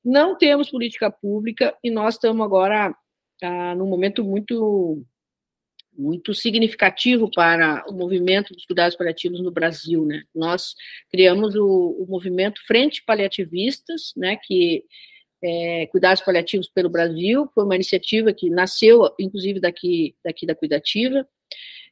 Não 0.03 0.35
temos 0.35 0.71
política 0.71 1.11
pública 1.11 1.77
e 1.83 1.91
nós 1.91 2.15
estamos 2.15 2.43
agora 2.43 2.95
ah, 3.41 3.75
num 3.75 3.87
momento 3.87 4.23
muito 4.23 5.03
muito 5.97 6.33
significativo 6.33 7.29
para 7.31 7.83
o 7.89 7.93
movimento 7.93 8.53
dos 8.53 8.65
cuidados 8.65 8.95
paliativos 8.95 9.41
no 9.41 9.49
Brasil, 9.49 10.05
né? 10.05 10.21
Nós 10.33 10.75
criamos 11.09 11.55
o, 11.55 11.65
o 11.99 12.05
movimento 12.07 12.61
Frente 12.67 13.03
Paliativistas, 13.03 14.13
né? 14.15 14.37
Que 14.37 14.83
é, 15.43 15.87
Cuidados 15.87 16.21
Paliativos 16.21 16.69
pelo 16.69 16.89
Brasil, 16.89 17.49
foi 17.53 17.63
uma 17.63 17.75
iniciativa 17.75 18.33
que 18.33 18.49
nasceu, 18.49 19.09
inclusive, 19.19 19.59
daqui, 19.59 20.15
daqui 20.23 20.45
da 20.45 20.55
Cuidativa, 20.55 21.27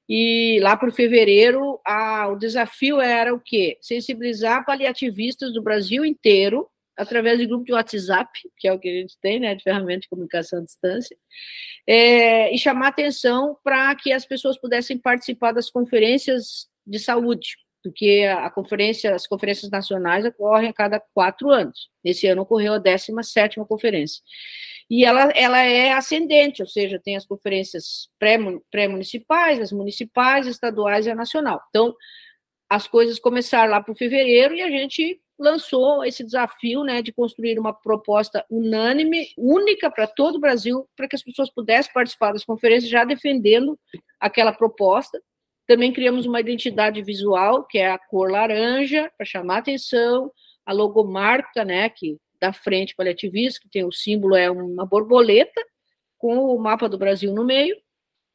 E 0.07 0.59
lá 0.61 0.77
para 0.77 0.91
fevereiro, 0.91 1.79
a, 1.85 2.27
o 2.29 2.35
desafio 2.37 3.01
era 3.01 3.33
o 3.33 3.39
quê? 3.39 3.77
Sensibilizar 3.81 4.65
paliativistas 4.65 5.53
do 5.53 5.63
Brasil 5.63 6.05
inteiro, 6.05 6.69
através 6.97 7.37
de 7.37 7.45
grupo 7.45 7.65
de 7.65 7.73
WhatsApp, 7.73 8.29
que 8.57 8.67
é 8.67 8.73
o 8.73 8.79
que 8.79 8.89
a 8.89 9.01
gente 9.01 9.17
tem, 9.21 9.39
né, 9.39 9.55
de 9.55 9.63
ferramenta 9.63 10.01
de 10.01 10.09
comunicação 10.09 10.59
à 10.59 10.61
distância, 10.63 11.17
é, 11.87 12.53
e 12.53 12.57
chamar 12.57 12.89
atenção 12.89 13.57
para 13.63 13.93
que 13.95 14.11
as 14.11 14.25
pessoas 14.25 14.59
pudessem 14.59 14.97
participar 14.97 15.51
das 15.51 15.69
conferências 15.69 16.67
de 16.85 16.99
saúde, 16.99 17.57
porque 17.83 18.25
a 18.27 18.49
conferência, 18.49 19.13
as 19.13 19.27
conferências 19.27 19.69
nacionais 19.69 20.25
ocorrem 20.25 20.69
a 20.69 20.73
cada 20.73 20.99
quatro 21.13 21.51
anos. 21.51 21.89
Esse 22.03 22.27
ano 22.27 22.41
ocorreu 22.41 22.73
a 22.73 22.79
17 22.79 23.59
conferência. 23.67 24.21
E 24.89 25.03
ela, 25.03 25.31
ela 25.35 25.59
é 25.61 25.93
ascendente, 25.93 26.61
ou 26.61 26.67
seja, 26.67 26.99
tem 27.03 27.15
as 27.15 27.25
conferências 27.25 28.09
pré-municipais, 28.71 29.59
as 29.59 29.71
municipais, 29.71 30.47
estaduais 30.47 31.05
e 31.05 31.11
a 31.11 31.15
nacional. 31.15 31.61
Então, 31.69 31.95
as 32.69 32.87
coisas 32.87 33.19
começaram 33.19 33.71
lá 33.71 33.81
para 33.81 33.95
fevereiro 33.95 34.55
e 34.55 34.61
a 34.61 34.69
gente 34.69 35.19
lançou 35.37 36.03
esse 36.03 36.23
desafio 36.23 36.83
né, 36.83 37.01
de 37.01 37.11
construir 37.11 37.59
uma 37.59 37.73
proposta 37.73 38.45
unânime, 38.49 39.27
única 39.37 39.91
para 39.91 40.07
todo 40.07 40.35
o 40.35 40.39
Brasil, 40.39 40.87
para 40.95 41.07
que 41.07 41.15
as 41.15 41.23
pessoas 41.23 41.49
pudessem 41.49 41.91
participar 41.93 42.31
das 42.31 42.45
conferências 42.45 42.89
já 42.89 43.03
defendendo 43.03 43.77
aquela 44.19 44.53
proposta. 44.53 45.21
Também 45.67 45.91
criamos 45.91 46.25
uma 46.25 46.39
identidade 46.39 47.01
visual, 47.01 47.65
que 47.65 47.77
é 47.77 47.91
a 47.91 47.97
cor 47.97 48.31
laranja, 48.31 49.11
para 49.17 49.25
chamar 49.25 49.57
atenção, 49.57 50.31
a 50.65 50.71
logomarca, 50.71 51.65
né, 51.65 51.89
que 51.89 52.17
da 52.39 52.53
frente 52.53 52.95
paliativista, 52.95 53.59
que 53.61 53.69
tem 53.69 53.85
o 53.85 53.91
símbolo 53.91 54.35
é 54.35 54.49
uma 54.49 54.85
borboleta, 54.85 55.61
com 56.17 56.37
o 56.37 56.59
mapa 56.59 56.87
do 56.87 56.97
Brasil 56.97 57.33
no 57.33 57.43
meio, 57.43 57.75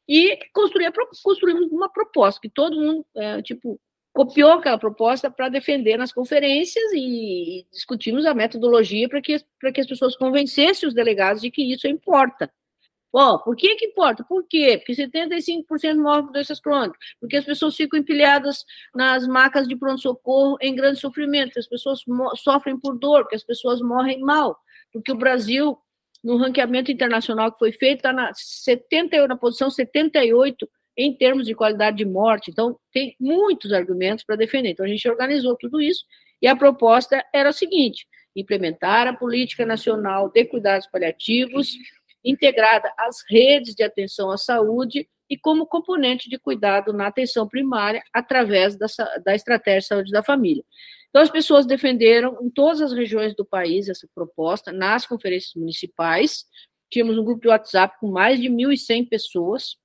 e 0.07 0.37
construímos 0.53 1.71
uma 1.71 1.89
proposta, 1.89 2.39
que 2.41 2.49
todo 2.49 2.79
mundo, 2.79 3.05
é, 3.15 3.41
tipo, 3.41 3.79
copiou 4.13 4.53
aquela 4.53 4.77
proposta 4.77 5.31
para 5.31 5.49
defender 5.49 5.97
nas 5.97 6.11
conferências 6.11 6.83
e 6.93 7.65
discutimos 7.71 8.25
a 8.25 8.33
metodologia 8.33 9.07
para 9.07 9.21
que, 9.21 9.37
que 9.73 9.81
as 9.81 9.87
pessoas 9.87 10.15
convencessem 10.15 10.87
os 10.87 10.95
delegados 10.95 11.41
de 11.41 11.49
que 11.49 11.61
isso 11.71 11.87
importa. 11.87 12.51
Bom, 13.13 13.39
por 13.39 13.57
que 13.57 13.75
que 13.75 13.87
importa? 13.87 14.23
Por 14.23 14.45
quê? 14.47 14.77
Porque 14.77 14.93
75% 14.93 15.97
morrem 15.97 16.31
doenças 16.31 16.61
crônicas, 16.61 16.97
porque 17.19 17.35
as 17.35 17.43
pessoas 17.43 17.75
ficam 17.75 17.99
empilhadas 17.99 18.63
nas 18.95 19.27
macas 19.27 19.67
de 19.67 19.75
pronto-socorro 19.75 20.57
em 20.61 20.73
grande 20.73 20.99
sofrimento, 20.99 21.59
as 21.59 21.67
pessoas 21.67 22.01
sofrem 22.37 22.79
por 22.79 22.97
dor, 22.97 23.23
porque 23.23 23.35
as 23.35 23.43
pessoas 23.43 23.81
morrem 23.81 24.21
mal, 24.21 24.57
porque 24.93 25.11
o 25.11 25.17
Brasil, 25.17 25.77
no 26.23 26.37
ranqueamento 26.37 26.89
internacional 26.89 27.51
que 27.51 27.59
foi 27.59 27.73
feito, 27.73 27.97
está 27.97 28.13
na, 28.13 28.31
70, 28.33 29.27
na 29.27 29.35
posição 29.35 29.69
78 29.69 30.69
em 31.01 31.13
termos 31.13 31.45
de 31.45 31.55
qualidade 31.55 31.97
de 31.97 32.05
morte. 32.05 32.51
Então, 32.51 32.77
tem 32.91 33.15
muitos 33.19 33.73
argumentos 33.73 34.23
para 34.23 34.35
defender. 34.35 34.69
Então, 34.69 34.85
a 34.85 34.89
gente 34.89 35.07
organizou 35.09 35.55
tudo 35.55 35.81
isso 35.81 36.05
e 36.41 36.47
a 36.47 36.55
proposta 36.55 37.23
era 37.33 37.49
a 37.49 37.53
seguinte: 37.53 38.07
implementar 38.35 39.07
a 39.07 39.13
política 39.13 39.65
nacional 39.65 40.29
de 40.29 40.45
cuidados 40.45 40.87
paliativos 40.87 41.75
integrada 42.23 42.93
às 42.97 43.23
redes 43.27 43.73
de 43.73 43.83
atenção 43.83 44.29
à 44.29 44.37
saúde 44.37 45.07
e 45.29 45.37
como 45.37 45.65
componente 45.65 46.29
de 46.29 46.37
cuidado 46.37 46.93
na 46.93 47.07
atenção 47.07 47.47
primária 47.47 48.03
através 48.13 48.77
da, 48.77 48.85
da 49.23 49.33
estratégia 49.33 49.79
de 49.79 49.87
saúde 49.87 50.11
da 50.11 50.21
família. 50.21 50.63
Então, 51.09 51.21
as 51.21 51.29
pessoas 51.29 51.65
defenderam 51.65 52.37
em 52.41 52.49
todas 52.49 52.81
as 52.81 52.93
regiões 52.93 53.35
do 53.35 53.45
país 53.45 53.89
essa 53.89 54.07
proposta, 54.13 54.71
nas 54.71 55.05
conferências 55.05 55.53
municipais. 55.55 56.45
Tínhamos 56.89 57.17
um 57.17 57.23
grupo 57.23 57.41
de 57.41 57.47
WhatsApp 57.47 57.97
com 57.99 58.11
mais 58.11 58.39
de 58.39 58.49
1.100 58.49 59.09
pessoas. 59.09 59.77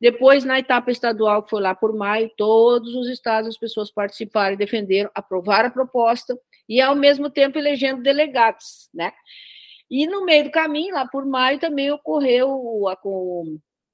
Depois, 0.00 0.44
na 0.44 0.58
etapa 0.58 0.90
estadual, 0.90 1.42
que 1.42 1.50
foi 1.50 1.60
lá 1.60 1.74
por 1.74 1.94
maio, 1.94 2.30
todos 2.36 2.94
os 2.94 3.08
estados, 3.08 3.48
as 3.48 3.58
pessoas 3.58 3.90
participaram 3.90 4.56
defenderam, 4.56 5.10
aprovaram 5.14 5.68
a 5.68 5.72
proposta 5.72 6.38
e, 6.68 6.80
ao 6.80 6.94
mesmo 6.94 7.30
tempo, 7.30 7.58
elegendo 7.58 8.02
delegados, 8.02 8.88
né? 8.92 9.12
E 9.90 10.06
no 10.06 10.24
meio 10.24 10.44
do 10.44 10.50
caminho, 10.50 10.94
lá 10.94 11.06
por 11.06 11.24
maio, 11.24 11.58
também 11.58 11.90
ocorreu 11.90 12.86
a, 12.88 12.98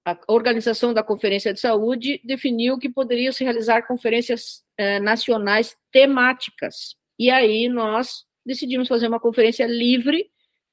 a 0.04 0.18
organização 0.26 0.92
da 0.92 1.02
Conferência 1.02 1.52
de 1.52 1.60
Saúde 1.60 2.20
definiu 2.24 2.78
que 2.78 2.88
poderiam 2.88 3.32
se 3.32 3.44
realizar 3.44 3.86
conferências 3.86 4.64
eh, 4.76 4.98
nacionais 4.98 5.76
temáticas. 5.92 6.96
E 7.18 7.30
aí 7.30 7.68
nós 7.68 8.24
decidimos 8.44 8.88
fazer 8.88 9.06
uma 9.06 9.20
conferência 9.20 9.66
livre 9.66 10.28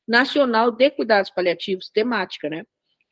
nacional 0.07 0.71
de 0.71 0.89
cuidados 0.89 1.29
paliativos 1.29 1.89
temática, 1.89 2.49
né? 2.49 2.63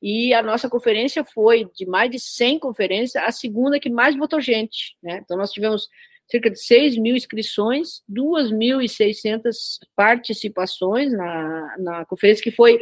E 0.02 0.34
a 0.34 0.44
nossa 0.44 0.70
conferência 0.70 1.24
foi 1.24 1.66
de 1.76 1.86
mais 1.86 2.12
de 2.12 2.20
100 2.20 2.60
conferências, 2.60 3.24
a 3.24 3.32
segunda 3.32 3.80
que 3.80 3.90
mais 3.90 4.16
botou 4.16 4.40
gente, 4.40 4.96
né? 5.02 5.22
Então 5.24 5.38
nós 5.38 5.52
tivemos 5.52 5.88
cerca 6.30 6.50
de 6.50 6.60
6 6.60 6.98
mil 6.98 7.16
inscrições, 7.16 8.04
2.600 8.10 9.80
participações 9.96 11.12
na, 11.12 11.76
na 11.80 12.06
conferência, 12.06 12.44
que 12.44 12.52
foi 12.52 12.80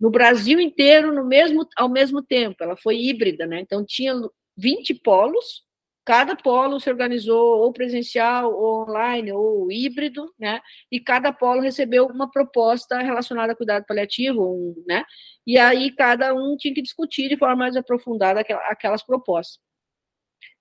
no 0.00 0.10
Brasil 0.10 0.60
inteiro 0.60 1.12
no 1.12 1.24
mesmo, 1.24 1.66
ao 1.76 1.88
mesmo 1.88 2.22
tempo, 2.22 2.62
ela 2.62 2.76
foi 2.76 2.96
híbrida, 2.96 3.46
né? 3.46 3.60
Então 3.60 3.84
tinha 3.84 4.14
20 4.56 4.94
polos, 4.94 5.65
cada 6.06 6.36
polo 6.36 6.80
se 6.80 6.88
organizou 6.88 7.58
ou 7.58 7.72
presencial, 7.72 8.54
ou 8.54 8.84
online, 8.88 9.32
ou 9.32 9.70
híbrido, 9.70 10.32
né? 10.38 10.60
E 10.90 11.00
cada 11.00 11.32
polo 11.32 11.60
recebeu 11.60 12.06
uma 12.06 12.30
proposta 12.30 12.98
relacionada 12.98 13.52
a 13.52 13.56
cuidado 13.56 13.84
paliativo, 13.84 14.74
né? 14.86 15.04
E 15.46 15.58
aí 15.58 15.90
cada 15.90 16.32
um 16.34 16.56
tinha 16.56 16.72
que 16.72 16.82
discutir 16.82 17.28
de 17.28 17.36
forma 17.36 17.56
mais 17.56 17.76
aprofundada 17.76 18.40
aquelas 18.40 19.02
propostas. 19.02 19.60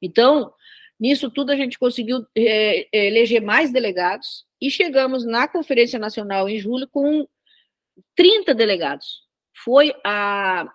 Então, 0.02 0.52
Nisso 1.00 1.30
tudo, 1.30 1.52
a 1.52 1.56
gente 1.56 1.78
conseguiu 1.78 2.26
é, 2.36 2.88
é, 2.98 3.08
eleger 3.08 3.41
mais 3.41 3.72
delegados 3.72 4.46
e 4.62 4.72
chegamos 4.72 5.26
na 5.26 5.48
Conferência 5.48 6.00
Nacional 6.00 6.48
em 6.48 6.58
julho 6.58 6.88
com 6.89 7.28
30 8.16 8.54
delegados. 8.56 9.24
Foi 9.64 9.93
a, 10.06 10.72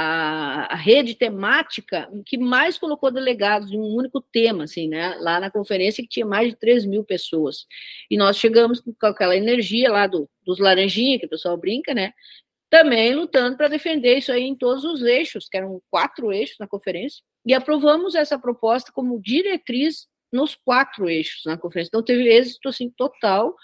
a, 0.00 0.72
a, 0.72 0.76
rede 0.76 1.16
temática 1.16 2.08
que 2.24 2.38
mais 2.38 2.78
colocou 2.78 3.10
delegados 3.10 3.68
de 3.68 3.76
um 3.76 3.82
único 3.82 4.20
tema, 4.20 4.62
assim, 4.62 4.86
né? 4.86 5.16
Lá 5.16 5.40
na 5.40 5.50
conferência 5.50 6.04
que 6.04 6.08
tinha 6.08 6.24
mais 6.24 6.50
de 6.50 6.56
3 6.56 6.86
mil 6.86 7.02
pessoas. 7.02 7.66
E 8.08 8.16
nós 8.16 8.36
chegamos 8.36 8.80
com 8.80 8.94
aquela 9.06 9.36
energia 9.36 9.90
lá 9.90 10.06
do, 10.06 10.30
dos 10.46 10.60
laranjinhas, 10.60 11.18
que 11.18 11.26
o 11.26 11.28
pessoal 11.28 11.56
brinca, 11.56 11.92
né? 11.92 12.12
Também 12.70 13.12
lutando 13.12 13.56
para 13.56 13.66
defender 13.66 14.18
isso 14.18 14.30
aí 14.30 14.44
em 14.44 14.54
todos 14.54 14.84
os 14.84 15.02
eixos, 15.02 15.48
que 15.48 15.56
eram 15.56 15.82
quatro 15.90 16.32
eixos 16.32 16.58
na 16.60 16.68
conferência 16.68 17.20
e 17.44 17.52
aprovamos 17.52 18.14
essa 18.14 18.38
proposta 18.38 18.92
como 18.92 19.20
diretriz 19.20 20.06
nos 20.32 20.54
quatro 20.54 21.10
eixos 21.10 21.42
na 21.44 21.58
conferência. 21.58 21.88
Então, 21.88 22.04
teve 22.04 22.28
êxito 22.28 22.68
assim, 22.68 22.88
total 22.88 23.56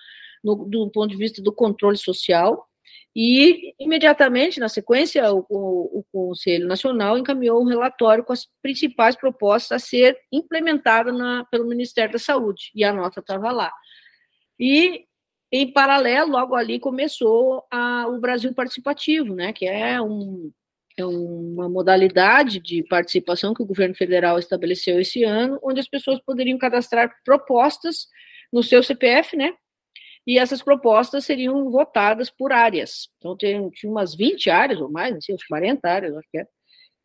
no, 0.42 0.56
do 0.64 0.90
ponto 0.90 1.12
de 1.12 1.16
vista 1.16 1.40
do 1.40 1.52
controle 1.52 1.96
social, 1.96 2.66
e 3.14 3.74
imediatamente, 3.78 4.58
na 4.58 4.68
sequência, 4.68 5.32
o, 5.32 5.46
o, 5.48 6.00
o, 6.00 6.04
Conselho 6.10 6.66
Nacional 6.66 7.16
encaminhou 7.16 7.62
um 7.62 7.68
relatório 7.68 8.24
com 8.24 8.32
as 8.32 8.46
principais 8.60 9.14
propostas 9.14 9.82
a 9.82 9.86
ser 9.86 10.18
implementadas 10.32 11.16
na, 11.16 11.44
pelo 11.44 11.68
Ministério 11.68 12.12
da 12.12 12.18
Saúde, 12.18 12.72
e 12.74 12.82
a 12.82 12.92
nota 12.92 13.20
estava 13.20 13.52
lá. 13.52 13.72
E, 14.58 15.04
em 15.52 15.72
paralelo, 15.72 16.32
logo 16.32 16.56
ali 16.56 16.80
começou 16.80 17.64
a, 17.70 18.08
o 18.08 18.18
Brasil 18.18 18.52
Participativo, 18.52 19.32
né, 19.32 19.52
que 19.52 19.64
é 19.64 20.00
um, 20.02 20.50
é 20.96 21.04
uma 21.04 21.68
modalidade 21.68 22.58
de 22.58 22.82
participação 22.82 23.54
que 23.54 23.62
o 23.62 23.66
governo 23.66 23.94
federal 23.94 24.40
estabeleceu 24.40 25.00
esse 25.00 25.22
ano, 25.22 25.60
onde 25.62 25.78
as 25.78 25.88
pessoas 25.88 26.20
poderiam 26.20 26.58
cadastrar 26.58 27.14
propostas 27.24 28.08
no 28.52 28.60
seu 28.62 28.82
CPF, 28.82 29.36
né? 29.36 29.52
E 30.26 30.38
essas 30.38 30.62
propostas 30.62 31.24
seriam 31.24 31.70
votadas 31.70 32.30
por 32.30 32.52
áreas. 32.52 33.08
Então, 33.18 33.36
tem, 33.36 33.68
tinha 33.70 33.90
umas 33.90 34.14
20 34.14 34.48
áreas 34.48 34.80
ou 34.80 34.90
mais, 34.90 35.14
assim, 35.14 35.34
uns 35.34 35.44
40 35.44 35.88
áreas, 35.88 36.16
acho 36.16 36.28
que 36.30 36.38
é. 36.38 36.46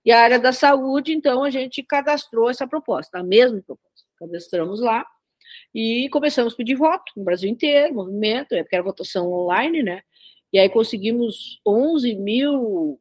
E 0.06 0.12
a 0.12 0.22
área 0.22 0.40
da 0.40 0.54
saúde, 0.54 1.14
então, 1.14 1.44
a 1.44 1.50
gente 1.50 1.84
cadastrou 1.84 2.50
essa 2.50 2.68
proposta, 2.68 3.20
a 3.20 3.24
mesma 3.24 3.62
proposta. 3.62 4.08
Cadastramos 4.18 4.80
lá 4.80 5.06
e 5.74 6.08
começamos 6.10 6.54
a 6.54 6.58
pedir 6.58 6.76
voto 6.76 7.12
no 7.16 7.24
Brasil 7.24 7.50
inteiro, 7.50 7.94
movimento, 7.94 8.50
porque 8.50 8.76
era 8.76 8.84
votação 8.84 9.32
online, 9.32 9.84
né? 9.84 10.02
E 10.52 10.60
aí 10.60 10.70
conseguimos 10.70 11.60
11 11.66 12.16
mil 12.16 13.00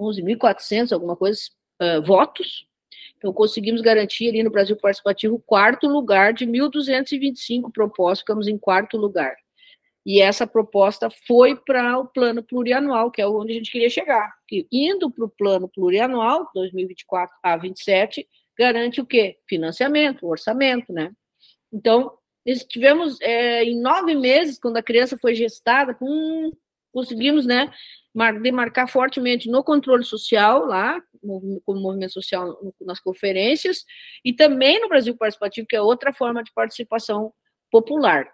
11.400, 0.00 0.92
alguma 0.92 1.14
coisa, 1.14 1.40
uh, 1.80 2.02
votos. 2.02 2.66
Então, 3.20 3.34
conseguimos 3.34 3.82
garantir 3.82 4.30
ali 4.30 4.42
no 4.42 4.50
Brasil 4.50 4.74
Participativo 4.76 5.34
o 5.34 5.38
quarto 5.38 5.86
lugar 5.86 6.32
de 6.32 6.46
1.225 6.46 7.70
propostas, 7.70 8.20
ficamos 8.20 8.48
em 8.48 8.56
quarto 8.56 8.96
lugar. 8.96 9.36
E 10.06 10.22
essa 10.22 10.46
proposta 10.46 11.10
foi 11.26 11.54
para 11.54 11.98
o 11.98 12.06
plano 12.06 12.42
plurianual, 12.42 13.10
que 13.10 13.20
é 13.20 13.26
onde 13.26 13.52
a 13.52 13.54
gente 13.56 13.70
queria 13.70 13.90
chegar. 13.90 14.32
Que, 14.48 14.66
indo 14.72 15.10
para 15.10 15.26
o 15.26 15.28
plano 15.28 15.68
plurianual, 15.68 16.48
2024 16.54 17.36
a 17.42 17.58
27, 17.58 18.26
garante 18.58 19.02
o 19.02 19.06
quê? 19.06 19.36
Financiamento, 19.46 20.26
orçamento, 20.26 20.90
né? 20.90 21.12
Então, 21.70 22.14
tivemos 22.70 23.20
é, 23.20 23.62
em 23.64 23.78
nove 23.78 24.14
meses, 24.14 24.58
quando 24.58 24.78
a 24.78 24.82
criança 24.82 25.18
foi 25.18 25.34
gestada, 25.34 25.94
hum, 26.00 26.50
conseguimos, 26.90 27.44
né, 27.44 27.70
demarcar 28.42 28.88
fortemente 28.88 29.50
no 29.50 29.62
controle 29.62 30.04
social 30.04 30.64
lá, 30.64 31.00
como 31.20 31.80
movimento 31.80 32.12
social 32.12 32.58
nas 32.80 33.00
conferências, 33.00 33.84
e 34.24 34.32
também 34.32 34.80
no 34.80 34.88
Brasil 34.88 35.16
Participativo, 35.16 35.66
que 35.66 35.76
é 35.76 35.80
outra 35.80 36.12
forma 36.12 36.42
de 36.42 36.52
participação 36.52 37.32
popular. 37.70 38.30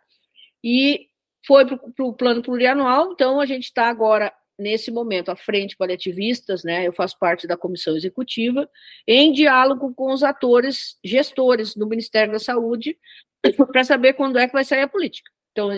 E 0.62 1.09
foi 1.47 1.64
para 1.66 2.05
o 2.05 2.12
plano 2.12 2.43
plurianual, 2.43 3.12
então 3.12 3.41
a 3.41 3.47
gente 3.47 3.64
está 3.64 3.89
agora, 3.89 4.32
nesse 4.59 4.91
momento, 4.91 5.30
à 5.30 5.37
frente 5.37 5.76
paliativistas, 5.76 6.64
né? 6.64 6.87
Eu 6.87 6.93
faço 6.93 7.18
parte 7.18 7.47
da 7.47 7.57
comissão 7.57 7.97
executiva, 7.97 8.68
em 9.07 9.32
diálogo 9.32 9.95
com 9.95 10.12
os 10.12 10.22
atores 10.22 10.99
gestores 11.05 11.74
do 11.74 11.87
Ministério 11.87 12.32
da 12.32 12.39
Saúde, 12.39 12.99
para 13.72 13.84
saber 13.84 14.14
quando 14.14 14.39
é 14.39 14.47
que 14.47 14.53
vai 14.53 14.64
sair 14.64 14.82
a 14.82 14.89
política. 14.89 15.30
Então, 15.53 15.70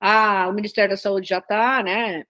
a, 0.00 0.48
o 0.48 0.52
Ministério 0.52 0.90
da 0.90 0.96
Saúde 0.96 1.28
já 1.28 1.38
está, 1.38 1.82
né? 1.82 2.24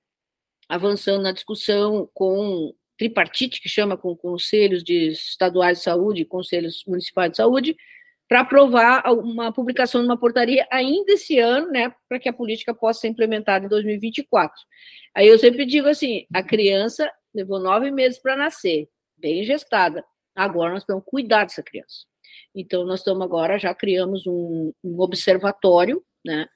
Avançando 0.69 1.23
na 1.23 1.33
discussão 1.33 2.09
com 2.15 2.75
tripartite, 2.99 3.63
que 3.63 3.69
chama 3.69 3.97
com 3.97 4.17
conselhos 4.17 4.83
de 4.83 5.09
estaduais 5.09 5.79
de 5.79 5.85
saúde 5.85 6.25
conselhos 6.25 6.83
municipais 6.87 7.31
de 7.31 7.37
saúde, 7.37 7.77
para 8.29 8.41
aprovar 8.41 9.03
uma 9.11 9.51
publicação 9.51 10.03
de 10.03 10.07
uma 10.07 10.19
portaria 10.19 10.67
ainda 10.71 11.13
esse 11.13 11.39
ano, 11.39 11.71
né, 11.71 11.95
para 12.07 12.19
que 12.19 12.29
a 12.29 12.33
política 12.33 12.75
possa 12.75 13.01
ser 13.01 13.09
implementada 13.09 13.65
em 13.65 13.69
2024. 13.69 14.55
Aí 15.15 15.27
eu 15.27 15.39
sempre 15.39 15.65
digo 15.65 15.89
assim: 15.89 16.27
a 16.35 16.43
criança 16.43 17.11
levou 17.35 17.59
nove 17.59 17.91
meses 17.91 18.19
para 18.19 18.37
nascer, 18.37 18.89
bem 19.17 19.45
gestada. 19.45 20.05
Agora 20.37 20.75
nós 20.75 20.85
temos 20.85 21.03
que 21.05 21.11
cuidar 21.11 21.45
dessa 21.45 21.63
criança. 21.63 22.07
Então, 22.55 22.85
nós 22.85 23.01
estamos 23.01 23.23
agora, 23.23 23.59
já 23.59 23.75
criamos 23.75 24.27
um, 24.27 24.73
um 24.83 25.01
observatório, 25.01 26.03
né? 26.25 26.47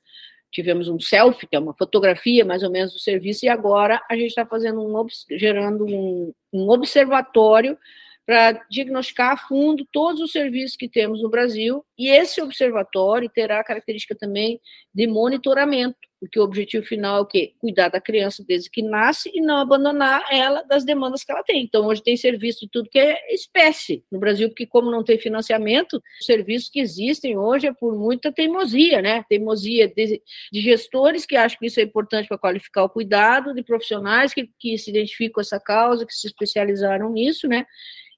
Tivemos 0.53 0.89
um 0.89 1.01
selfie, 1.01 1.47
que 1.47 1.57
é 1.57 1.59
uma 1.59 1.75
fotografia 1.75 2.45
mais 2.45 2.63
ou 2.63 2.71
menos 2.71 2.93
do 2.93 2.99
serviço, 2.99 3.47
e 3.47 3.49
agora 3.49 4.01
a 4.09 4.15
gente 4.15 4.29
está 4.29 4.45
fazendo 4.45 4.81
um, 4.83 5.07
gerando 5.31 5.87
um, 5.87 6.33
um 6.53 6.69
observatório 6.69 7.79
para 8.25 8.53
diagnosticar 8.71 9.33
a 9.33 9.37
fundo 9.37 9.87
todos 9.91 10.21
os 10.21 10.31
serviços 10.31 10.77
que 10.77 10.89
temos 10.89 11.23
no 11.23 11.29
Brasil, 11.29 11.85
e 11.99 12.09
esse 12.09 12.41
observatório 12.41 13.29
terá 13.29 13.61
a 13.61 13.65
característica 13.65 14.15
também 14.15 14.61
de 14.95 15.07
monitoramento, 15.07 15.99
porque 16.23 16.39
o 16.39 16.45
objetivo 16.45 16.87
final 16.87 17.17
é 17.17 17.21
o 17.21 17.27
quê? 17.27 17.53
Cuidar 17.59 17.89
da 17.89 18.01
criança 18.01 18.45
desde 18.47 18.71
que 18.71 18.81
nasce 18.81 19.29
e 19.35 19.41
não 19.41 19.57
abandonar 19.57 20.25
ela 20.31 20.63
das 20.63 20.85
demandas 20.85 21.25
que 21.25 21.33
ela 21.33 21.43
tem. 21.43 21.65
Então, 21.65 21.85
hoje 21.85 22.01
tem 22.01 22.17
serviço 22.17 22.61
de 22.61 22.69
tudo 22.71 22.89
que 22.89 23.01
é 23.01 23.35
espécie 23.35 24.05
no 24.09 24.21
Brasil, 24.21 24.49
porque 24.49 24.65
como 24.65 24.89
não 24.89 25.03
tem 25.03 25.19
financiamento, 25.19 26.01
os 26.21 26.25
serviços 26.25 26.71
que 26.71 26.79
existem 26.79 27.37
hoje 27.37 27.67
é 27.67 27.73
por 27.73 27.99
muita 27.99 28.31
teimosia, 28.31 29.03
né? 29.03 29.25
Teimosia 29.29 29.89
de, 29.89 30.23
de 30.53 30.61
gestores 30.61 31.27
que 31.27 31.35
acham 31.35 31.59
que 31.59 31.67
isso 31.67 31.81
é 31.81 31.83
importante 31.83 32.29
para 32.29 32.39
qualificar 32.39 32.85
o 32.85 32.89
cuidado, 32.89 33.53
de 33.53 33.65
profissionais 33.65 34.33
que, 34.33 34.49
que 34.61 34.79
se 34.79 34.91
identificam 34.91 35.35
com 35.35 35.41
essa 35.41 35.59
causa, 35.59 36.07
que 36.07 36.15
se 36.15 36.29
especializaram 36.29 37.11
nisso, 37.11 37.49
né? 37.49 37.67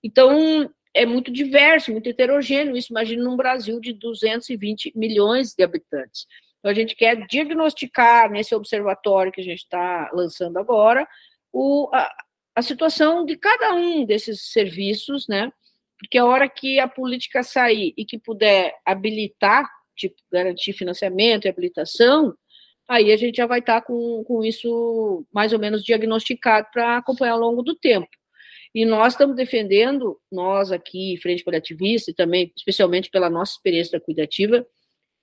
Então, 0.02 0.70
é 0.92 1.06
muito 1.06 1.32
diverso, 1.32 1.90
muito 1.90 2.10
heterogêneo 2.10 2.76
isso. 2.76 2.92
Imagina 2.92 3.24
num 3.24 3.34
Brasil 3.34 3.80
de 3.80 3.94
220 3.94 4.92
milhões 4.94 5.54
de 5.54 5.64
habitantes. 5.64 6.26
Então, 6.64 6.72
a 6.72 6.74
gente 6.74 6.96
quer 6.96 7.26
diagnosticar 7.26 8.30
nesse 8.30 8.54
observatório 8.54 9.30
que 9.30 9.42
a 9.42 9.44
gente 9.44 9.58
está 9.58 10.10
lançando 10.14 10.56
agora 10.56 11.06
o, 11.52 11.90
a, 11.92 12.10
a 12.54 12.62
situação 12.62 13.22
de 13.26 13.36
cada 13.36 13.74
um 13.74 14.06
desses 14.06 14.50
serviços, 14.50 15.28
né? 15.28 15.52
Porque 15.98 16.16
a 16.16 16.24
hora 16.24 16.48
que 16.48 16.80
a 16.80 16.88
política 16.88 17.42
sair 17.42 17.92
e 17.98 18.06
que 18.06 18.18
puder 18.18 18.74
habilitar, 18.82 19.68
tipo, 19.94 20.16
garantir 20.32 20.72
financiamento 20.72 21.44
e 21.44 21.50
habilitação, 21.50 22.34
aí 22.88 23.12
a 23.12 23.16
gente 23.18 23.36
já 23.36 23.46
vai 23.46 23.58
estar 23.58 23.82
tá 23.82 23.86
com, 23.86 24.24
com 24.24 24.42
isso 24.42 25.26
mais 25.30 25.52
ou 25.52 25.58
menos 25.58 25.84
diagnosticado 25.84 26.68
para 26.72 26.96
acompanhar 26.96 27.34
ao 27.34 27.40
longo 27.40 27.62
do 27.62 27.74
tempo. 27.74 28.08
E 28.74 28.86
nós 28.86 29.12
estamos 29.12 29.36
defendendo, 29.36 30.18
nós 30.32 30.72
aqui, 30.72 31.18
Frente 31.20 31.44
Paliativista, 31.44 32.10
e 32.10 32.14
também, 32.14 32.50
especialmente 32.56 33.10
pela 33.10 33.28
nossa 33.28 33.52
experiência 33.52 34.00
cuidativa, 34.00 34.66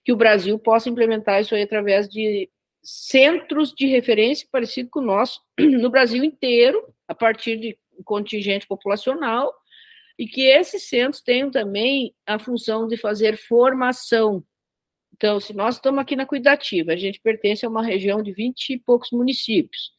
que 0.04 0.12
o 0.12 0.16
Brasil 0.16 0.58
possa 0.58 0.90
implementar 0.90 1.42
isso 1.42 1.54
aí 1.56 1.62
através 1.64 2.08
de 2.10 2.50
centros 2.84 3.74
de 3.74 3.86
referência 3.86 4.48
parecido 4.52 4.90
com 4.90 5.00
o 5.00 5.06
nosso, 5.06 5.42
no 5.60 5.90
Brasil 5.90 6.24
inteiro, 6.24 6.84
a 7.08 7.14
partir 7.14 7.58
de 7.58 7.78
contingente 8.04 8.66
populacional, 8.68 9.54
e 10.18 10.28
que 10.28 10.42
esses 10.42 10.84
centros 10.84 11.22
tenham 11.22 11.52
também 11.52 12.14
a 12.26 12.40
função 12.40 12.88
de 12.88 12.98
fazer 12.98 13.38
formação. 13.38 14.44
Então, 15.14 15.40
se 15.40 15.54
nós 15.54 15.76
estamos 15.76 16.00
aqui 16.00 16.16
na 16.16 16.26
Cuidativa, 16.26 16.94
a 16.94 16.96
gente 16.96 17.20
pertence 17.20 17.66
a 17.66 17.70
uma 17.70 17.84
região 17.84 18.24
de 18.24 18.32
20 18.32 18.74
e 18.74 18.80
poucos 18.80 19.12
municípios. 19.12 19.92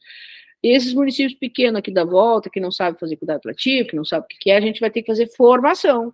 Esses 0.61 0.93
municípios 0.93 1.33
pequenos 1.37 1.79
aqui 1.79 1.91
da 1.91 2.05
volta, 2.05 2.49
que 2.49 2.59
não 2.59 2.71
sabem 2.71 2.99
fazer 2.99 3.17
cuidado 3.17 3.49
ativo, 3.49 3.89
que 3.89 3.95
não 3.95 4.05
sabem 4.05 4.25
o 4.25 4.39
que 4.39 4.49
é, 4.49 4.57
a 4.57 4.61
gente 4.61 4.79
vai 4.79 4.89
ter 4.89 5.01
que 5.01 5.07
fazer 5.07 5.27
formação. 5.27 6.13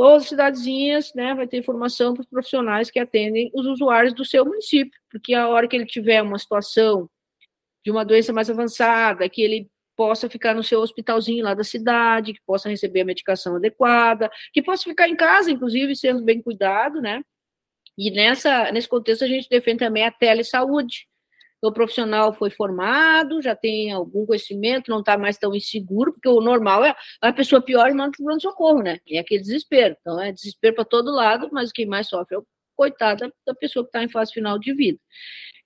Todas 0.00 0.22
as 0.22 0.28
cidadezinhas, 0.30 1.12
né, 1.14 1.34
vai 1.34 1.46
ter 1.46 1.62
formação 1.62 2.14
para 2.14 2.22
os 2.22 2.26
profissionais 2.26 2.90
que 2.90 2.98
atendem 2.98 3.50
os 3.52 3.66
usuários 3.66 4.14
do 4.14 4.24
seu 4.24 4.46
município, 4.46 4.98
porque 5.10 5.34
a 5.34 5.46
hora 5.46 5.68
que 5.68 5.76
ele 5.76 5.84
tiver 5.84 6.22
uma 6.22 6.38
situação 6.38 7.06
de 7.84 7.90
uma 7.90 8.02
doença 8.02 8.32
mais 8.32 8.48
avançada, 8.48 9.28
que 9.28 9.42
ele 9.42 9.70
possa 9.94 10.26
ficar 10.30 10.54
no 10.54 10.62
seu 10.62 10.80
hospitalzinho 10.80 11.44
lá 11.44 11.52
da 11.52 11.62
cidade, 11.62 12.32
que 12.32 12.40
possa 12.46 12.70
receber 12.70 13.02
a 13.02 13.04
medicação 13.04 13.56
adequada, 13.56 14.30
que 14.54 14.62
possa 14.62 14.84
ficar 14.84 15.06
em 15.06 15.14
casa, 15.14 15.50
inclusive, 15.50 15.94
sendo 15.94 16.24
bem 16.24 16.40
cuidado, 16.40 17.02
né? 17.02 17.22
E 17.98 18.10
nessa, 18.10 18.72
nesse 18.72 18.88
contexto 18.88 19.24
a 19.24 19.28
gente 19.28 19.50
defende 19.50 19.80
também 19.80 20.06
a 20.06 20.10
telesaúde, 20.10 21.06
o 21.62 21.72
profissional 21.72 22.32
foi 22.32 22.50
formado, 22.50 23.42
já 23.42 23.54
tem 23.54 23.92
algum 23.92 24.24
conhecimento, 24.24 24.90
não 24.90 25.00
está 25.00 25.18
mais 25.18 25.36
tão 25.36 25.54
inseguro, 25.54 26.12
porque 26.12 26.28
o 26.28 26.40
normal 26.40 26.84
é 26.84 26.94
a 27.20 27.32
pessoa 27.32 27.60
pior 27.60 27.90
e 27.90 27.94
manda 27.94 28.12
para 28.12 28.22
o 28.22 28.26
pronto-socorro, 28.26 28.82
né? 28.82 28.98
É 29.08 29.18
aquele 29.18 29.42
desespero. 29.42 29.96
Então, 30.00 30.20
é 30.20 30.32
desespero 30.32 30.74
para 30.74 30.84
todo 30.84 31.10
lado, 31.10 31.48
mas 31.52 31.72
quem 31.72 31.86
mais 31.86 32.08
sofre 32.08 32.36
é 32.36 32.38
o 32.38 32.46
coitado 32.74 33.30
da 33.46 33.54
pessoa 33.54 33.84
que 33.84 33.88
está 33.88 34.02
em 34.02 34.08
fase 34.08 34.32
final 34.32 34.58
de 34.58 34.72
vida. 34.72 34.98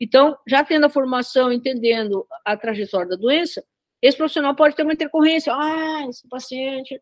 Então, 0.01 0.37
já 0.47 0.65
tendo 0.65 0.87
a 0.87 0.91
formação, 0.91 1.53
entendendo 1.53 2.27
a 2.45 2.57
trajetória 2.57 3.09
da 3.09 3.17
doença, 3.17 3.65
esse 4.03 4.17
profissional 4.17 4.55
pode 4.55 4.75
ter 4.75 4.83
uma 4.83 4.93
intercorrência. 4.93 5.53
Ah, 5.55 6.07
esse 6.09 6.29
paciente 6.29 6.99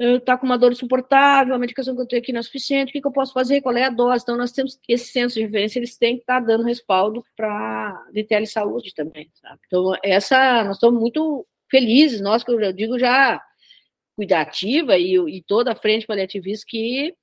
está 0.00 0.36
com 0.38 0.46
uma 0.46 0.56
dor 0.56 0.72
insuportável, 0.72 1.54
a 1.54 1.58
medicação 1.58 1.94
que 1.94 2.00
eu 2.00 2.06
tenho 2.06 2.22
aqui 2.22 2.32
não 2.32 2.40
é 2.40 2.42
suficiente, 2.42 2.88
o 2.88 2.92
que, 2.92 3.00
que, 3.00 3.06
eu 3.06 3.12
posso 3.12 3.34
fazer, 3.34 3.60
qual 3.60 3.76
é 3.76 3.84
a 3.84 3.90
dose? 3.90 4.22
Então, 4.22 4.36
nós 4.36 4.50
temos 4.50 4.78
esses 4.88 5.12
centros 5.12 5.34
de 5.34 5.42
referência, 5.42 5.78
eles 5.78 5.98
têm 5.98 6.16
que 6.16 6.22
estar 6.22 6.40
tá 6.40 6.46
dando 6.46 6.64
respaldo 6.64 7.22
para 7.36 8.06
de 8.12 8.24
telesaúde 8.24 8.94
também, 8.94 9.30
sabe? 9.34 9.60
Então, 9.66 9.92
essa, 10.02 10.64
nós 10.64 10.76
estamos 10.76 10.98
muito 10.98 11.46
felizes, 11.70 12.20
nós, 12.20 12.42
que 12.42 12.50
eu 12.50 12.72
digo 12.72 12.98
já 12.98 13.42
cuidativa 14.16 14.98
e, 14.98 15.14
e 15.16 15.42
toda 15.42 15.72
a 15.72 15.76
frente 15.76 16.06
paliativista 16.06 16.66
que 16.68 17.14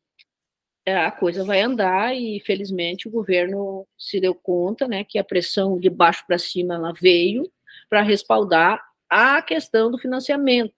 é, 0.86 0.96
a 0.96 1.12
coisa 1.12 1.44
vai 1.44 1.62
andar 1.62 2.16
e, 2.16 2.40
felizmente, 2.40 3.08
o 3.08 3.12
governo 3.12 3.86
se 3.98 4.22
deu 4.22 4.34
conta, 4.34 4.88
né, 4.88 5.04
que 5.04 5.20
a 5.20 5.24
pressão 5.24 5.80
de 5.80 5.90
baixo 5.90 6.24
para 6.26 6.38
cima, 6.38 6.76
ela 6.76 6.94
veio 6.94 7.52
para 7.90 8.02
respaldar 8.02 8.82
a 9.10 9.42
questão 9.42 9.92
do 9.92 9.98
financiamento, 9.98 10.74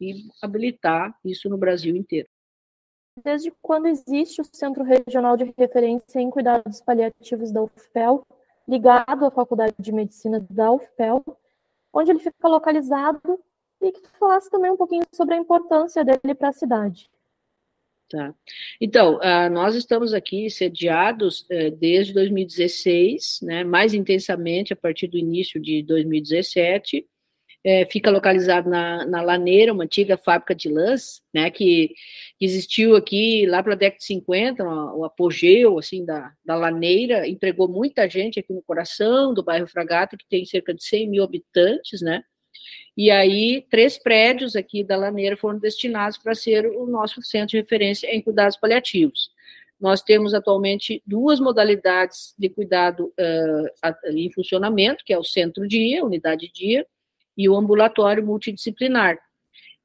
e 0.00 0.28
habilitar 0.42 1.16
isso 1.24 1.48
no 1.48 1.58
Brasil 1.58 1.96
inteiro. 1.96 2.28
Desde 3.22 3.52
quando 3.60 3.86
existe 3.86 4.40
o 4.40 4.44
Centro 4.44 4.84
Regional 4.84 5.36
de 5.36 5.52
Referência 5.56 6.20
em 6.20 6.30
Cuidados 6.30 6.80
Paliativos 6.80 7.50
da 7.50 7.62
UFPEL, 7.62 8.24
ligado 8.68 9.24
à 9.24 9.30
Faculdade 9.30 9.74
de 9.78 9.92
Medicina 9.92 10.44
da 10.48 10.72
UFPEL, 10.72 11.24
onde 11.92 12.10
ele 12.10 12.20
fica 12.20 12.46
localizado 12.46 13.40
e 13.80 13.92
que 13.92 14.00
falasse 14.18 14.50
também 14.50 14.70
um 14.70 14.76
pouquinho 14.76 15.04
sobre 15.12 15.34
a 15.34 15.38
importância 15.38 16.04
dele 16.04 16.34
para 16.34 16.50
a 16.50 16.52
cidade. 16.52 17.10
Tá. 18.08 18.34
Então, 18.80 19.16
uh, 19.16 19.50
nós 19.50 19.74
estamos 19.74 20.14
aqui 20.14 20.48
sediados 20.48 21.42
uh, 21.42 21.70
desde 21.78 22.14
2016, 22.14 23.40
né, 23.42 23.64
mais 23.64 23.92
intensamente 23.92 24.72
a 24.72 24.76
partir 24.76 25.08
do 25.08 25.18
início 25.18 25.60
de 25.60 25.82
2017, 25.82 27.06
é, 27.68 27.84
fica 27.84 28.10
localizado 28.10 28.70
na, 28.70 29.04
na 29.04 29.20
Laneira, 29.20 29.74
uma 29.74 29.84
antiga 29.84 30.16
fábrica 30.16 30.54
de 30.54 30.70
lãs, 30.70 31.20
né, 31.34 31.50
que, 31.50 31.92
que 32.38 32.44
existiu 32.46 32.96
aqui 32.96 33.44
lá 33.44 33.62
para 33.62 33.74
a 33.74 33.76
década 33.76 33.98
de 33.98 34.04
50, 34.04 34.64
o 34.94 35.04
apogeu, 35.04 35.78
assim, 35.78 36.02
da, 36.02 36.32
da 36.42 36.54
Laneira, 36.54 37.28
empregou 37.28 37.68
muita 37.68 38.08
gente 38.08 38.40
aqui 38.40 38.54
no 38.54 38.62
coração 38.62 39.34
do 39.34 39.42
bairro 39.42 39.66
Fragata, 39.66 40.16
que 40.16 40.26
tem 40.26 40.46
cerca 40.46 40.72
de 40.72 40.82
100 40.82 41.10
mil 41.10 41.22
habitantes, 41.22 42.00
né, 42.00 42.22
e 42.96 43.10
aí 43.10 43.66
três 43.70 43.98
prédios 43.98 44.56
aqui 44.56 44.82
da 44.82 44.96
Laneira 44.96 45.36
foram 45.36 45.58
destinados 45.58 46.16
para 46.16 46.34
ser 46.34 46.66
o 46.66 46.86
nosso 46.86 47.22
centro 47.22 47.48
de 47.48 47.58
referência 47.58 48.08
em 48.08 48.22
cuidados 48.22 48.56
paliativos. 48.56 49.30
Nós 49.78 50.02
temos 50.02 50.34
atualmente 50.34 51.02
duas 51.06 51.38
modalidades 51.38 52.34
de 52.36 52.48
cuidado 52.48 53.12
uh, 53.16 54.10
em 54.10 54.32
funcionamento, 54.32 55.04
que 55.04 55.12
é 55.12 55.18
o 55.18 55.22
centro-dia, 55.22 56.04
unidade 56.04 56.50
dia, 56.52 56.84
e 57.38 57.48
o 57.48 57.56
ambulatório 57.56 58.26
multidisciplinar. 58.26 59.16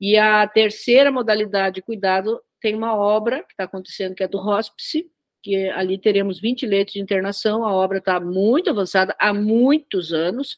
E 0.01 0.17
a 0.17 0.47
terceira 0.47 1.11
modalidade 1.11 1.75
de 1.75 1.81
cuidado 1.83 2.41
tem 2.59 2.75
uma 2.75 2.95
obra 2.95 3.43
que 3.43 3.53
está 3.53 3.65
acontecendo, 3.65 4.15
que 4.15 4.23
é 4.23 4.27
do 4.27 4.39
hospice, 4.39 5.05
que 5.43 5.69
ali 5.69 5.99
teremos 5.99 6.39
20 6.39 6.65
leitos 6.65 6.93
de 6.93 7.01
internação, 7.01 7.63
a 7.63 7.71
obra 7.71 7.99
está 7.99 8.19
muito 8.19 8.69
avançada 8.69 9.15
há 9.19 9.33
muitos 9.33 10.11
anos, 10.11 10.57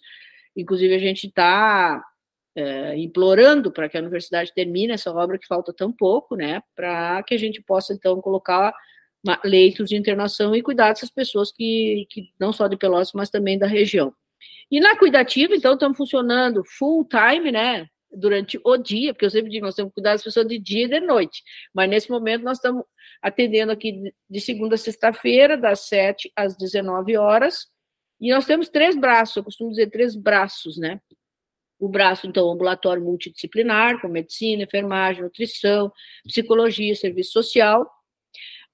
inclusive 0.56 0.96
a 0.96 1.00
gente 1.00 1.28
está 1.28 2.02
é, 2.56 2.98
implorando 2.98 3.72
para 3.72 3.90
que 3.90 3.98
a 3.98 4.00
universidade 4.00 4.54
termine 4.54 4.94
essa 4.94 5.12
obra 5.12 5.38
que 5.38 5.48
falta 5.48 5.74
tão 5.74 5.92
pouco, 5.92 6.36
né, 6.36 6.62
para 6.76 7.22
que 7.24 7.34
a 7.34 7.38
gente 7.38 7.62
possa, 7.62 7.94
então, 7.94 8.22
colocar 8.22 8.74
leitos 9.44 9.90
de 9.90 9.96
internação 9.96 10.56
e 10.56 10.62
cuidar 10.62 10.90
dessas 10.90 11.10
pessoas 11.10 11.52
que, 11.52 12.08
que 12.10 12.30
não 12.40 12.54
só 12.54 12.68
de 12.68 12.78
Pelotas, 12.78 13.12
mas 13.14 13.30
também 13.30 13.58
da 13.58 13.66
região. 13.66 14.14
E 14.72 14.80
na 14.80 14.98
cuidativa, 14.98 15.56
então, 15.56 15.74
estamos 15.74 15.98
funcionando 15.98 16.64
full 16.78 17.08
time, 17.08 17.52
né, 17.52 17.88
durante 18.12 18.60
o 18.64 18.78
dia, 18.78 19.14
porque 19.14 19.26
eu 19.26 19.30
sempre 19.30 19.52
digo, 19.52 19.66
nós 19.66 19.76
temos 19.76 19.92
que 19.92 19.96
cuidar 19.96 20.14
das 20.14 20.24
pessoas 20.24 20.48
de 20.48 20.58
dia 20.58 20.86
e 20.86 20.90
de 20.90 21.00
noite, 21.00 21.44
mas 21.74 21.90
nesse 21.90 22.10
momento 22.10 22.44
nós 22.44 22.58
estamos 22.58 22.84
atendendo 23.22 23.72
aqui 23.72 24.14
de 24.30 24.40
segunda 24.40 24.76
a 24.76 24.78
sexta-feira, 24.78 25.58
das 25.58 25.82
7 25.82 26.32
às 26.36 26.56
19 26.58 27.18
horas, 27.18 27.68
e 28.20 28.32
nós 28.32 28.46
temos 28.46 28.70
três 28.70 28.96
braços, 28.96 29.36
eu 29.36 29.44
costumo 29.44 29.70
dizer 29.70 29.90
três 29.90 30.16
braços, 30.16 30.78
né? 30.78 31.02
O 31.78 31.90
braço, 31.90 32.26
então, 32.26 32.50
ambulatório 32.50 33.04
multidisciplinar, 33.04 34.00
com 34.00 34.08
medicina, 34.08 34.64
enfermagem, 34.64 35.22
nutrição, 35.22 35.92
psicologia, 36.26 36.96
serviço 36.96 37.34
social, 37.34 37.86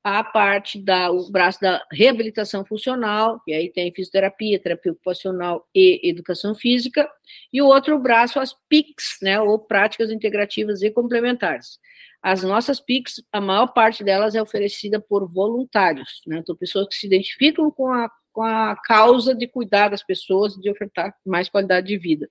a 0.04 0.24
parte 0.24 0.80
da 0.80 1.12
o 1.12 1.30
braço 1.30 1.62
da 1.62 1.84
reabilitação 1.92 2.66
funcional, 2.66 3.42
e 3.46 3.54
aí 3.54 3.70
tem 3.70 3.94
fisioterapia, 3.94 4.60
terapia 4.60 4.92
ocupacional 4.92 5.68
e 5.76 6.10
educação 6.10 6.56
física, 6.56 7.10
e 7.54 7.62
o 7.62 7.68
outro 7.68 8.00
braço 8.00 8.40
as 8.40 8.54
PICs, 8.68 9.18
né, 9.22 9.40
ou 9.40 9.60
práticas 9.60 10.10
integrativas 10.12 10.82
e 10.82 10.90
complementares. 10.90 11.80
As 12.22 12.44
nossas 12.44 12.80
PICs, 12.80 13.24
a 13.32 13.40
maior 13.40 13.68
parte 13.68 14.04
delas 14.04 14.36
é 14.36 14.42
oferecida 14.42 15.00
por 15.00 15.32
voluntários, 15.32 16.22
né, 16.26 16.38
então 16.40 16.56
pessoas 16.56 16.88
que 16.88 16.96
se 16.96 17.06
identificam 17.06 17.70
com 17.70 17.88
a, 17.92 18.10
com 18.34 18.42
a 18.42 18.76
causa 18.84 19.36
de 19.36 19.48
cuidar 19.48 19.90
das 19.90 20.04
pessoas, 20.04 20.56
de 20.56 20.70
ofertar 20.70 21.16
mais 21.26 21.48
qualidade 21.48 21.88
de 21.88 21.98
vida. 21.98 22.30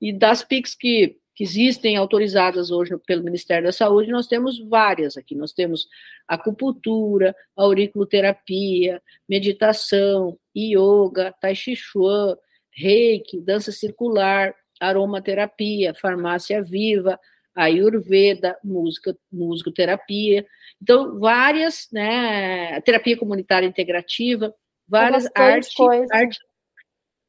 E 0.00 0.12
das 0.12 0.44
PICs 0.44 0.74
que 0.76 1.18
que 1.34 1.44
existem 1.44 1.96
autorizadas 1.96 2.70
hoje 2.70 2.96
pelo 3.06 3.24
Ministério 3.24 3.64
da 3.64 3.72
Saúde, 3.72 4.10
nós 4.10 4.26
temos 4.26 4.58
várias 4.58 5.16
aqui. 5.16 5.34
Nós 5.34 5.52
temos 5.52 5.88
acupuntura, 6.28 7.34
auriculoterapia, 7.56 9.00
meditação, 9.28 10.38
yoga, 10.54 11.34
tai 11.40 11.54
chi 11.54 11.74
chuan, 11.74 12.36
reiki, 12.70 13.40
dança 13.40 13.72
circular, 13.72 14.54
aromaterapia, 14.80 15.94
farmácia 15.94 16.62
viva, 16.62 17.18
ayurveda, 17.54 18.56
música, 18.64 19.16
musicoterapia. 19.30 20.46
Então, 20.82 21.18
várias, 21.18 21.88
né, 21.92 22.80
terapia 22.80 23.16
comunitária 23.16 23.66
integrativa, 23.66 24.54
várias 24.88 25.28
artes, 25.34 25.74
arte, 26.10 26.38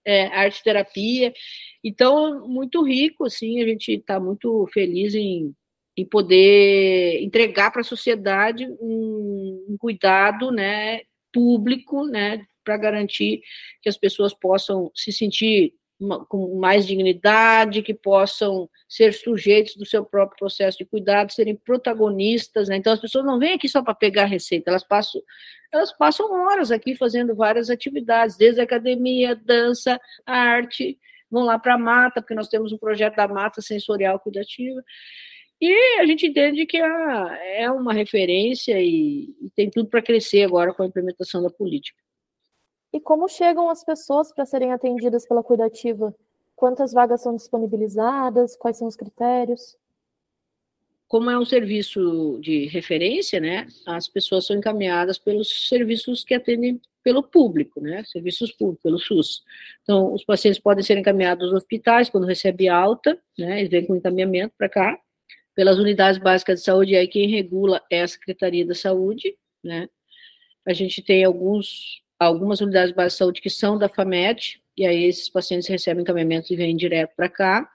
é, 0.06 0.28
arte 0.28 0.64
terapia. 0.64 1.34
Então, 1.84 2.48
muito 2.48 2.84
rico, 2.84 3.26
assim, 3.26 3.62
a 3.62 3.68
gente 3.68 3.92
está 3.94 4.20
muito 4.20 4.68
feliz 4.74 5.16
em, 5.16 5.54
em 5.98 6.06
poder 6.06 7.22
entregar 7.22 7.72
para 7.72 7.82
a 7.82 7.86
sociedade 7.86 8.68
um, 8.80 9.66
um, 9.70 9.78
cuidado, 9.78 10.52
né, 10.52 11.02
público, 11.34 12.06
né, 12.06 12.46
para 12.64 12.78
garantir 12.78 13.42
que 13.82 13.90
as 13.90 13.98
pessoas 13.98 14.34
possam 14.34 14.92
se 14.94 15.12
sentir 15.12 15.74
com 16.28 16.60
mais 16.60 16.86
dignidade, 16.88 17.82
que 17.82 17.94
possam 17.94 18.70
ser 18.90 19.14
sujeitos 19.14 19.76
do 19.76 19.86
seu 19.86 20.04
próprio 20.04 20.38
processo 20.38 20.78
de 20.78 20.86
cuidado, 20.86 21.32
serem 21.32 21.56
protagonistas, 21.56 22.68
né? 22.70 22.78
Então 22.78 22.94
as 22.94 23.00
pessoas 23.00 23.26
não 23.26 23.38
vêm 23.38 23.54
aqui 23.54 23.70
só 23.70 23.84
para 23.84 23.94
pegar 23.94 24.26
receita, 24.26 24.72
elas 24.72 24.84
passam, 24.84 25.22
elas 25.72 25.96
passam 25.96 26.32
horas 26.48 26.72
aqui 26.72 26.96
fazendo 26.96 27.36
várias 27.36 27.70
atividades, 27.70 28.38
desde 28.38 28.60
academia, 28.62 29.36
dança, 29.36 30.00
arte, 30.26 30.98
vão 31.30 31.44
lá 31.44 31.60
para 31.60 31.76
a 31.76 31.78
mata, 31.78 32.22
porque 32.22 32.36
nós 32.36 32.50
temos 32.50 32.74
um 32.74 32.78
projeto 32.78 33.16
da 33.16 33.28
mata 33.28 33.62
sensorial 33.62 34.20
cuidativa. 34.20 34.84
E 35.62 36.00
a 36.00 36.06
gente 36.08 36.26
entende 36.26 36.66
que 36.66 36.78
é 36.78 37.70
uma 37.70 37.94
referência 37.94 38.82
e 38.82 39.30
tem 39.56 39.70
tudo 39.70 39.88
para 39.90 40.02
crescer 40.02 40.44
agora 40.44 40.74
com 40.74 40.82
a 40.82 40.88
implementação 40.88 41.44
da 41.44 41.52
política. 41.52 42.01
E 42.94 43.00
como 43.00 43.28
chegam 43.28 43.70
as 43.70 43.84
pessoas 43.84 44.34
para 44.34 44.46
serem 44.46 44.74
atendidas 44.74 45.28
pela 45.28 45.44
cuidativa? 45.44 46.14
Quantas 46.56 46.94
vagas 46.94 47.22
são 47.22 47.36
disponibilizadas? 47.36 48.56
Quais 48.56 48.78
são 48.78 48.88
os 48.88 48.96
critérios? 48.96 49.78
Como 51.08 51.30
é 51.30 51.38
um 51.38 51.46
serviço 51.46 52.40
de 52.42 52.68
referência, 52.68 53.40
né, 53.40 53.68
as 53.86 54.08
pessoas 54.08 54.46
são 54.46 54.56
encaminhadas 54.56 55.18
pelos 55.18 55.68
serviços 55.68 56.24
que 56.24 56.34
atendem 56.34 56.80
pelo 57.04 57.24
público, 57.24 57.82
né? 57.82 58.04
Serviços 58.06 58.52
públicos, 58.52 58.84
pelo 58.84 59.00
SUS. 59.00 59.44
Então, 59.82 60.14
os 60.14 60.24
pacientes 60.24 60.62
podem 60.62 60.84
ser 60.84 60.98
encaminhados 60.98 61.46
aos 61.46 61.54
hospitais 61.54 62.10
quando 62.10 62.28
recebe 62.28 62.70
alta, 62.70 63.20
né? 63.38 63.60
Eles 63.60 63.72
vêm 63.72 63.86
com 63.86 63.96
encaminhamento 63.96 64.54
para 64.58 64.70
cá, 64.70 65.00
pelas 65.56 65.78
unidades 65.78 66.20
básicas 66.20 66.60
de 66.60 66.66
saúde, 66.66 66.94
e 66.94 66.96
aí 66.96 67.08
quem 67.08 67.28
regula 67.30 67.82
é 67.92 68.02
a 68.04 68.08
Secretaria 68.08 68.66
da 68.66 68.76
Saúde, 68.76 69.36
né? 69.64 69.90
A 70.66 70.74
gente 70.74 71.02
tem 71.02 71.24
alguns, 71.24 72.02
algumas 72.26 72.62
unidades 72.62 72.94
básicas 72.94 73.14
de 73.14 73.18
saúde 73.18 73.42
que 73.42 73.50
são 73.50 73.78
da 73.78 73.90
FAMED, 73.90 74.62
e 74.78 74.86
aí 74.86 75.06
esses 75.06 75.28
pacientes 75.28 75.68
recebem 75.68 76.04
encaminhamento 76.04 76.54
e 76.54 76.56
vêm 76.56 76.76
direto 76.76 77.16
para 77.16 77.28
cá. 77.28 77.68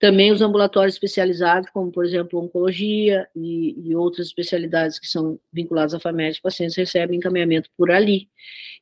Também 0.00 0.32
os 0.32 0.42
ambulatórios 0.42 0.96
especializados, 0.96 1.70
como, 1.70 1.92
por 1.92 2.04
exemplo, 2.04 2.42
oncologia 2.42 3.28
e, 3.34 3.88
e 3.88 3.94
outras 3.94 4.26
especialidades 4.26 4.98
que 4.98 5.06
são 5.06 5.38
vinculadas 5.52 5.94
à 5.94 6.00
FAMED, 6.00 6.32
os 6.32 6.40
pacientes 6.40 6.76
recebem 6.76 7.18
encaminhamento 7.18 7.70
por 7.76 7.90
ali. 7.90 8.28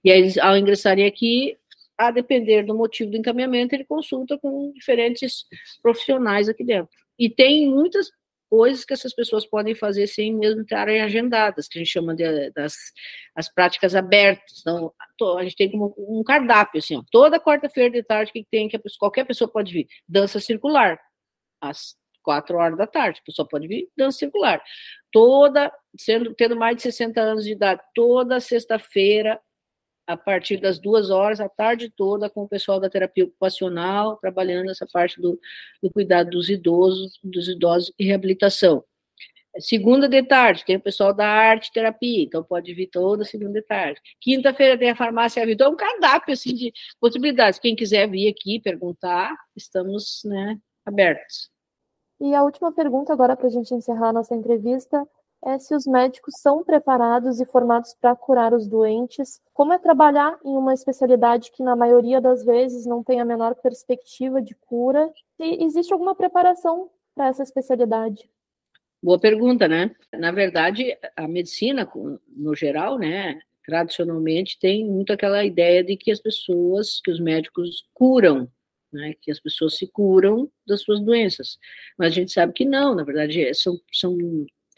E 0.03 0.11
aí, 0.11 0.41
ao 0.41 0.57
ingressarem 0.57 1.07
aqui, 1.07 1.57
a 1.99 2.11
depender 2.11 2.63
do 2.65 2.75
motivo 2.75 3.11
do 3.11 3.17
encaminhamento, 3.19 3.75
ele 3.75 3.85
consulta 3.85 4.39
com 4.39 4.73
diferentes 4.73 5.45
profissionais 5.83 6.49
aqui 6.49 6.65
dentro. 6.65 6.89
E 7.19 7.29
tem 7.29 7.69
muitas 7.69 8.11
coisas 8.49 8.85
que 8.85 8.93
essas 8.93 9.15
pessoas 9.15 9.47
podem 9.47 9.75
fazer 9.75 10.07
sem 10.07 10.35
mesmo 10.35 10.63
estarem 10.63 11.01
agendadas, 11.01 11.69
que 11.69 11.79
a 11.79 11.83
gente 11.83 11.93
chama 11.93 12.15
de 12.15 12.51
das 12.51 12.75
as 13.35 13.53
práticas 13.53 13.95
abertas. 13.95 14.61
Então, 14.61 14.93
a 15.39 15.43
gente 15.43 15.57
tem 15.57 15.71
como 15.71 15.95
um 15.99 16.23
cardápio, 16.25 16.79
assim, 16.79 16.97
ó, 16.97 17.03
toda 17.11 17.41
quarta-feira 17.41 17.91
de 17.91 18.03
tarde 18.03 18.33
que 18.33 18.47
tem 18.51 18.69
que 18.69 18.79
qualquer 18.99 19.25
pessoa 19.25 19.51
pode 19.51 19.73
vir. 19.73 19.87
Dança 20.09 20.41
circular, 20.41 21.01
às 21.61 21.97
quatro 22.23 22.57
horas 22.57 22.79
da 22.79 22.87
tarde, 22.87 23.21
a 23.23 23.27
pessoa 23.27 23.47
pode 23.47 23.69
vir, 23.69 23.89
dança 23.97 24.19
circular. 24.19 24.63
Toda, 25.13 25.73
sendo, 25.97 26.35
tendo 26.35 26.57
mais 26.57 26.77
de 26.77 26.83
60 26.83 27.21
anos 27.21 27.45
de 27.45 27.53
idade, 27.53 27.83
toda 27.95 28.41
sexta-feira, 28.41 29.41
a 30.07 30.17
partir 30.17 30.59
das 30.59 30.79
duas 30.79 31.11
horas, 31.11 31.41
a 31.41 31.49
tarde 31.49 31.91
toda, 31.91 32.29
com 32.29 32.43
o 32.43 32.49
pessoal 32.49 32.79
da 32.79 32.91
terapia 32.91 33.25
ocupacional, 33.25 34.17
trabalhando 34.17 34.71
essa 34.71 34.87
parte 34.93 35.21
do, 35.21 35.39
do 35.83 35.91
cuidado 35.91 36.31
dos 36.31 36.49
idosos, 36.49 37.19
dos 37.23 37.49
idosos 37.49 37.93
e 37.99 38.05
reabilitação. 38.05 38.85
Segunda 39.61 40.09
de 40.09 40.21
tarde, 40.25 40.65
tem 40.65 40.77
o 40.77 40.81
pessoal 40.81 41.15
da 41.15 41.29
arte 41.29 41.73
terapia, 41.73 42.25
então 42.25 42.43
pode 42.43 42.75
vir 42.75 42.89
toda 42.89 43.25
segunda 43.25 43.61
de 43.61 43.63
tarde. 43.63 44.01
Quinta-feira 44.21 44.77
tem 44.77 44.91
a 44.91 44.97
farmácia 44.97 45.47
Vitor, 45.47 45.69
é 45.69 45.71
um 45.71 45.77
cardápio 45.77 46.35
assim, 46.35 46.55
de 46.55 46.73
possibilidades. 47.01 47.61
Quem 47.61 47.77
quiser 47.77 48.11
vir 48.11 48.29
aqui 48.29 48.59
perguntar, 48.59 49.33
estamos 49.55 50.23
né, 50.25 50.59
abertos. 50.85 51.51
E 52.21 52.35
a 52.35 52.43
última 52.43 52.73
pergunta, 52.73 53.13
agora 53.13 53.37
para 53.37 53.47
a 53.47 53.51
gente 53.51 53.73
encerrar 53.73 54.09
a 54.09 54.13
nossa 54.13 54.35
entrevista, 54.35 55.07
é 55.45 55.59
se 55.59 55.75
os 55.75 55.87
médicos 55.87 56.35
são 56.39 56.65
preparados 56.65 57.39
e 57.39 57.45
formados 57.45 57.95
para 58.01 58.17
curar 58.17 58.55
os 58.55 58.67
doentes. 58.67 59.43
Como 59.53 59.73
é 59.73 59.79
trabalhar 59.79 60.39
em 60.45 60.57
uma 60.57 60.73
especialidade 60.73 61.53
que, 61.53 61.63
na 61.63 61.77
maioria 61.77 62.21
das 62.21 62.45
vezes, 62.45 62.87
não 62.87 63.05
tem 63.05 63.21
a 63.21 63.25
menor 63.25 63.55
perspectiva 63.55 64.41
de 64.41 64.55
cura? 64.55 65.13
E 65.39 65.65
existe 65.65 65.93
alguma 65.93 66.15
preparação 66.15 66.91
para 67.15 67.29
essa 67.29 67.43
especialidade? 67.43 68.29
Boa 69.03 69.21
pergunta, 69.21 69.69
né? 69.69 69.95
Na 70.15 70.33
verdade, 70.33 70.97
a 71.15 71.29
medicina, 71.29 71.87
no 72.35 72.55
geral, 72.55 72.99
né, 72.99 73.39
tradicionalmente 73.67 74.59
tem 74.59 74.87
muito 74.87 75.13
aquela 75.13 75.45
ideia 75.45 75.85
de 75.85 75.95
que 75.95 76.11
as 76.11 76.21
pessoas, 76.21 77.01
que 77.05 77.11
os 77.11 77.21
médicos 77.21 77.87
curam, 77.93 78.49
né, 78.91 79.13
que 79.21 79.31
as 79.31 79.39
pessoas 79.39 79.77
se 79.77 79.87
curam 79.87 80.51
das 80.67 80.81
suas 80.81 81.01
doenças. 81.01 81.59
Mas 81.99 82.13
a 82.13 82.15
gente 82.15 82.33
sabe 82.33 82.55
que 82.55 82.65
não, 82.65 82.95
na 82.95 83.05
verdade, 83.05 83.53
são, 83.55 83.79
são 83.93 84.17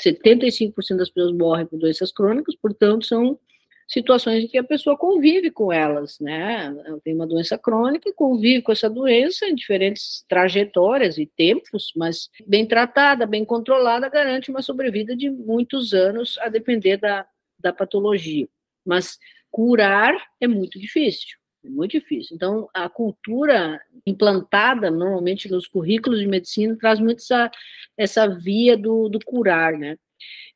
75% 0.02 0.96
das 0.96 1.10
pessoas 1.10 1.36
morrem 1.36 1.66
por 1.66 1.78
doenças 1.78 2.12
crônicas, 2.12 2.54
portanto, 2.54 3.06
são 3.06 3.38
situações 3.86 4.44
em 4.44 4.48
que 4.48 4.58
a 4.58 4.64
pessoa 4.64 4.96
convive 4.96 5.50
com 5.50 5.72
elas, 5.72 6.18
né? 6.18 6.74
Tem 7.04 7.14
uma 7.14 7.26
doença 7.26 7.56
crônica 7.56 8.08
e 8.08 8.12
convive 8.12 8.62
com 8.62 8.72
essa 8.72 8.90
doença 8.90 9.46
em 9.46 9.54
diferentes 9.54 10.24
trajetórias 10.28 11.18
e 11.18 11.26
tempos, 11.26 11.92
mas 11.94 12.28
bem 12.46 12.66
tratada, 12.66 13.26
bem 13.26 13.44
controlada, 13.44 14.08
garante 14.08 14.50
uma 14.50 14.60
sobrevida 14.60 15.16
de 15.16 15.30
muitos 15.30 15.92
anos, 15.92 16.36
a 16.38 16.48
depender 16.48 16.96
da, 16.96 17.26
da 17.58 17.72
patologia. 17.72 18.48
Mas 18.84 19.18
curar 19.50 20.14
é 20.40 20.48
muito 20.48 20.80
difícil. 20.80 21.36
É 21.66 21.68
muito 21.68 21.92
difícil. 21.92 22.36
Então, 22.36 22.68
a 22.72 22.88
cultura 22.88 23.80
implantada 24.06 24.88
normalmente 24.88 25.50
nos 25.50 25.66
currículos 25.66 26.20
de 26.20 26.26
medicina 26.26 26.76
traz 26.78 27.00
muito 27.00 27.18
essa, 27.18 27.50
essa 27.96 28.28
via 28.28 28.76
do, 28.76 29.08
do 29.08 29.18
curar, 29.24 29.72
né? 29.72 29.96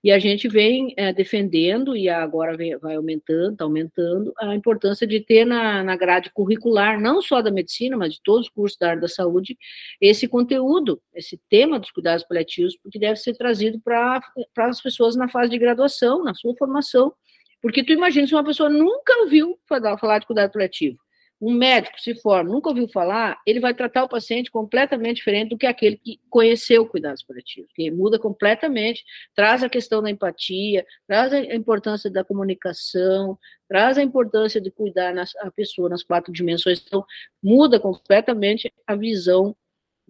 E 0.02 0.10
a 0.10 0.18
gente 0.18 0.48
vem 0.48 0.94
é, 0.96 1.12
defendendo, 1.12 1.94
e 1.94 2.08
agora 2.08 2.56
vem, 2.56 2.78
vai 2.78 2.96
aumentando, 2.96 3.52
está 3.52 3.64
aumentando, 3.64 4.32
a 4.38 4.54
importância 4.54 5.06
de 5.06 5.20
ter 5.20 5.44
na, 5.44 5.82
na 5.82 5.96
grade 5.96 6.30
curricular, 6.32 6.98
não 6.98 7.20
só 7.20 7.42
da 7.42 7.50
medicina, 7.50 7.96
mas 7.98 8.14
de 8.14 8.20
todos 8.22 8.46
os 8.46 8.52
cursos 8.52 8.78
da 8.78 8.90
área 8.90 9.02
da 9.02 9.08
saúde, 9.08 9.58
esse 10.00 10.26
conteúdo, 10.26 11.02
esse 11.12 11.38
tema 11.50 11.78
dos 11.78 11.90
cuidados 11.90 12.24
paliativos, 12.24 12.78
porque 12.82 12.98
deve 12.98 13.16
ser 13.16 13.34
trazido 13.36 13.78
para 13.80 14.22
as 14.58 14.80
pessoas 14.80 15.16
na 15.16 15.28
fase 15.28 15.50
de 15.50 15.58
graduação, 15.58 16.24
na 16.24 16.34
sua 16.34 16.54
formação. 16.56 17.12
Porque 17.60 17.84
tu 17.84 17.92
imagina 17.92 18.26
se 18.26 18.34
uma 18.34 18.44
pessoa 18.44 18.68
nunca 18.68 19.20
ouviu 19.20 19.58
falar, 19.68 20.18
de 20.18 20.26
cuidado 20.26 20.52
paliativo, 20.52 20.98
um 21.40 21.54
médico 21.54 21.98
se 21.98 22.14
forma, 22.14 22.50
nunca 22.50 22.68
ouviu 22.68 22.86
falar, 22.86 23.40
ele 23.46 23.60
vai 23.60 23.72
tratar 23.72 24.04
o 24.04 24.08
paciente 24.08 24.50
completamente 24.50 25.16
diferente 25.16 25.48
do 25.48 25.56
que 25.56 25.66
aquele 25.66 25.96
que 25.96 26.20
conheceu 26.28 26.84
cuidados 26.86 27.22
paliativos, 27.22 27.70
que 27.74 27.90
muda 27.90 28.18
completamente, 28.18 29.02
traz 29.34 29.62
a 29.62 29.68
questão 29.68 30.02
da 30.02 30.10
empatia, 30.10 30.84
traz 31.06 31.32
a 31.32 31.40
importância 31.54 32.10
da 32.10 32.22
comunicação, 32.22 33.38
traz 33.66 33.96
a 33.96 34.02
importância 34.02 34.60
de 34.60 34.70
cuidar 34.70 35.14
nas, 35.14 35.34
a 35.36 35.50
pessoa 35.50 35.88
nas 35.88 36.02
quatro 36.02 36.30
dimensões, 36.30 36.82
então 36.86 37.04
muda 37.42 37.80
completamente 37.80 38.70
a 38.86 38.94
visão 38.94 39.56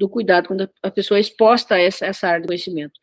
do 0.00 0.08
cuidado 0.08 0.48
quando 0.48 0.68
a 0.82 0.90
pessoa 0.90 1.18
é 1.18 1.20
exposta 1.20 1.74
a 1.74 1.78
essa, 1.78 2.06
essa 2.06 2.26
área 2.26 2.40
do 2.40 2.46
conhecimento. 2.46 2.98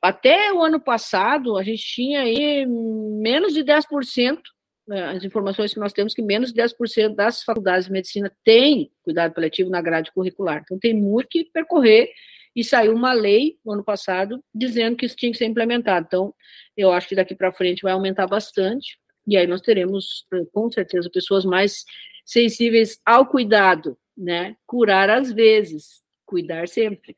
Até 0.00 0.50
o 0.52 0.62
ano 0.62 0.80
passado, 0.80 1.58
a 1.58 1.62
gente 1.62 1.84
tinha 1.84 2.22
aí 2.22 2.66
menos 2.66 3.52
de 3.52 3.62
10% 3.62 4.40
né, 4.88 5.04
as 5.10 5.22
informações 5.22 5.72
que 5.72 5.78
nós 5.78 5.92
temos 5.92 6.14
que 6.14 6.22
menos 6.22 6.52
de 6.52 6.60
10% 6.60 7.14
das 7.14 7.44
faculdades 7.44 7.86
de 7.86 7.92
medicina 7.92 8.32
têm 8.42 8.90
cuidado 9.02 9.34
paliativo 9.34 9.70
na 9.70 9.82
grade 9.82 10.10
curricular. 10.10 10.62
Então, 10.64 10.78
tem 10.78 10.94
muito 10.94 11.28
que 11.28 11.44
percorrer 11.44 12.10
e 12.56 12.64
saiu 12.64 12.94
uma 12.94 13.12
lei 13.12 13.58
no 13.64 13.72
ano 13.72 13.84
passado 13.84 14.42
dizendo 14.52 14.96
que 14.96 15.06
isso 15.06 15.14
tinha 15.14 15.30
que 15.30 15.38
ser 15.38 15.44
implementado. 15.44 16.06
Então, 16.06 16.34
eu 16.76 16.90
acho 16.90 17.06
que 17.06 17.14
daqui 17.14 17.34
para 17.36 17.52
frente 17.52 17.82
vai 17.82 17.92
aumentar 17.92 18.26
bastante 18.26 18.98
e 19.28 19.36
aí 19.36 19.46
nós 19.46 19.60
teremos, 19.60 20.26
com 20.52 20.70
certeza, 20.72 21.10
pessoas 21.12 21.44
mais 21.44 21.84
sensíveis 22.24 22.98
ao 23.04 23.26
cuidado, 23.26 23.96
né? 24.16 24.56
Curar 24.66 25.10
às 25.10 25.30
vezes, 25.30 26.02
cuidar 26.30 26.68
sempre. 26.68 27.16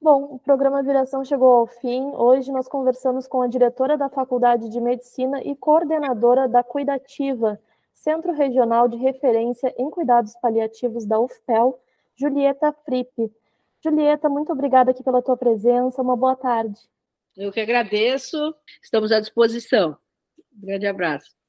Bom, 0.00 0.24
o 0.34 0.38
programa 0.38 0.82
Viração 0.82 1.22
chegou 1.22 1.52
ao 1.52 1.66
fim. 1.66 2.00
Hoje 2.14 2.50
nós 2.50 2.66
conversamos 2.66 3.28
com 3.28 3.42
a 3.42 3.46
diretora 3.46 3.98
da 3.98 4.08
Faculdade 4.08 4.70
de 4.70 4.80
Medicina 4.80 5.42
e 5.44 5.54
coordenadora 5.54 6.48
da 6.48 6.64
Cuidativa, 6.64 7.60
Centro 7.92 8.32
Regional 8.32 8.88
de 8.88 8.96
Referência 8.96 9.72
em 9.76 9.90
Cuidados 9.90 10.32
Paliativos 10.40 11.04
da 11.04 11.20
UFPEL, 11.20 11.78
Julieta 12.16 12.72
Frippe. 12.72 13.30
Julieta, 13.84 14.30
muito 14.30 14.50
obrigada 14.50 14.92
aqui 14.92 15.02
pela 15.02 15.22
tua 15.22 15.36
presença. 15.36 16.00
Uma 16.00 16.16
boa 16.16 16.34
tarde. 16.34 16.80
Eu 17.36 17.52
que 17.52 17.60
agradeço. 17.60 18.54
Estamos 18.82 19.12
à 19.12 19.20
disposição. 19.20 19.96
Um 20.56 20.66
grande 20.66 20.86
abraço. 20.86 21.41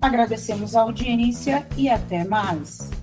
Agradecemos 0.00 0.74
a 0.74 0.80
audiência 0.82 1.66
e 1.76 1.90
até 1.90 2.24
mais. 2.24 3.01